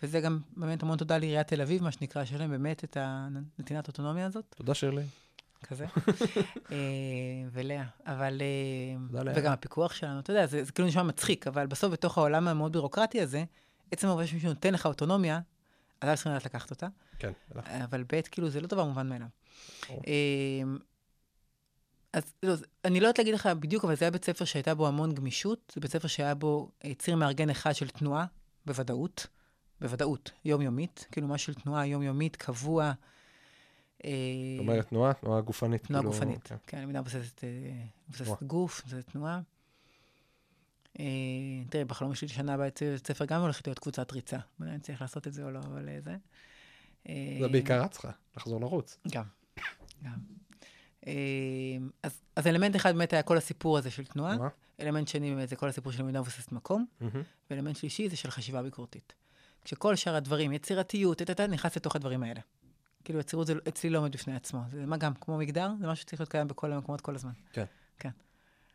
[0.04, 3.88] וזה גם באמת המון תודה לעיריית תל אביב, מה שנקרא, שיש להם באמת את הנתינת
[3.88, 5.04] האוטונומיה הזאת, תודה שירלי.
[5.64, 5.86] כזה.
[6.72, 6.78] אה,
[7.52, 8.41] ולאה, אבל...
[8.41, 9.34] אה, תודה, לאה.
[9.38, 12.72] וגם הפיקוח שלנו, אתה יודע, זה, זה כאילו נשמע מצחיק, אבל בסוף בתוך העולם המאוד
[12.72, 13.43] בירוקרטי הזה,
[13.91, 15.39] עצם העובדה שמישהו נותן לך אוטונומיה,
[16.02, 16.88] אז אתה צריכים לדעת לקחת אותה.
[17.20, 17.32] כן.
[17.56, 19.28] אבל ב', כאילו, זה לא דבר מובן מאליו.
[19.89, 20.78] אמ,
[22.14, 22.54] אז לא,
[22.86, 25.72] אני לא יודעת להגיד לך בדיוק, אבל זה היה בית ספר שהייתה בו המון גמישות.
[25.76, 28.26] זה בית ספר שהיה בו אה, ציר מארגן אחד של תנועה,
[28.66, 29.28] בוודאות.
[29.82, 31.07] בוודאות, יומיומית.
[31.11, 32.93] כאילו, משהו של תנועה יומיומית, קבוע.
[34.05, 34.11] אה,
[34.57, 35.84] זאת אומרת תנועה, תנועה גופנית.
[35.84, 36.43] תנועה כאילו, גופנית.
[36.43, 36.55] כן.
[36.67, 37.49] כן, למידה מבוססת אה,
[38.09, 38.43] מבוססת.
[38.43, 39.41] גוף, מבוססת תנועה.
[40.99, 41.05] אה,
[41.69, 44.38] תראה, בחלום שלי לשנה הבאה אצל בית ספר גם הולכת להיות קבוצת ריצה.
[44.61, 46.15] אני צריך לעשות את זה או לא, אבל זה.
[47.39, 48.97] זה בעיקר את צריכה, לחזור לרוץ.
[49.11, 49.23] גם,
[50.03, 50.19] גם.
[52.03, 54.38] אז, אז אלמנט אחד באמת היה כל הסיפור הזה של תנועה.
[54.79, 56.86] אלמנט שני באמת זה כל הסיפור של למידה מבוססת מקום.
[57.49, 59.13] ואלמנט שלישי זה של חשיבה ביקורתית.
[59.66, 62.39] כשכל שאר הדברים, יצירתיות, טה-טה-טה, נכנס לתוך הדברים האלה.
[63.03, 64.62] כאילו יצירות זה אצלי לא עומד בפני עצמו.
[64.72, 67.32] זה מה גם, כמו מגדר, זה משהו שצריך להיות קיים בכל המקומות כל הזמן.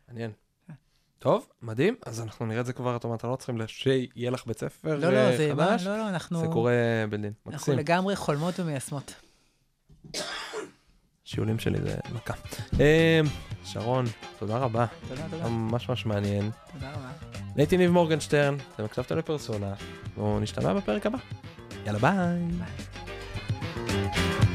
[0.07, 0.31] מעניין.
[0.67, 0.73] כן.
[1.19, 4.45] טוב, מדהים, אז אנחנו נראה את זה כבר, אתה אומר, אתה לא צריכים שיהיה לך
[4.45, 6.73] בית ספר לא, לא, זה, מה, חדש, לא, לא, אנחנו, זה קורה
[7.03, 7.77] אנחנו מקסים.
[7.77, 9.13] לגמרי חולמות ומיישמות.
[11.27, 12.33] שיעולים שלי זה מכה.
[12.79, 13.21] אה,
[13.65, 14.05] שרון,
[14.39, 16.51] תודה רבה, תודה, תודה, ממש ממש מעניין.
[16.73, 17.09] תודה רבה.
[17.33, 19.73] אני הייתי ניב מורגנשטרן, אתם הקשבתם לפרסונה,
[20.17, 21.17] ונשתמע בפרק הבא.
[21.85, 22.47] יאללה ביי.
[22.57, 24.46] ביי.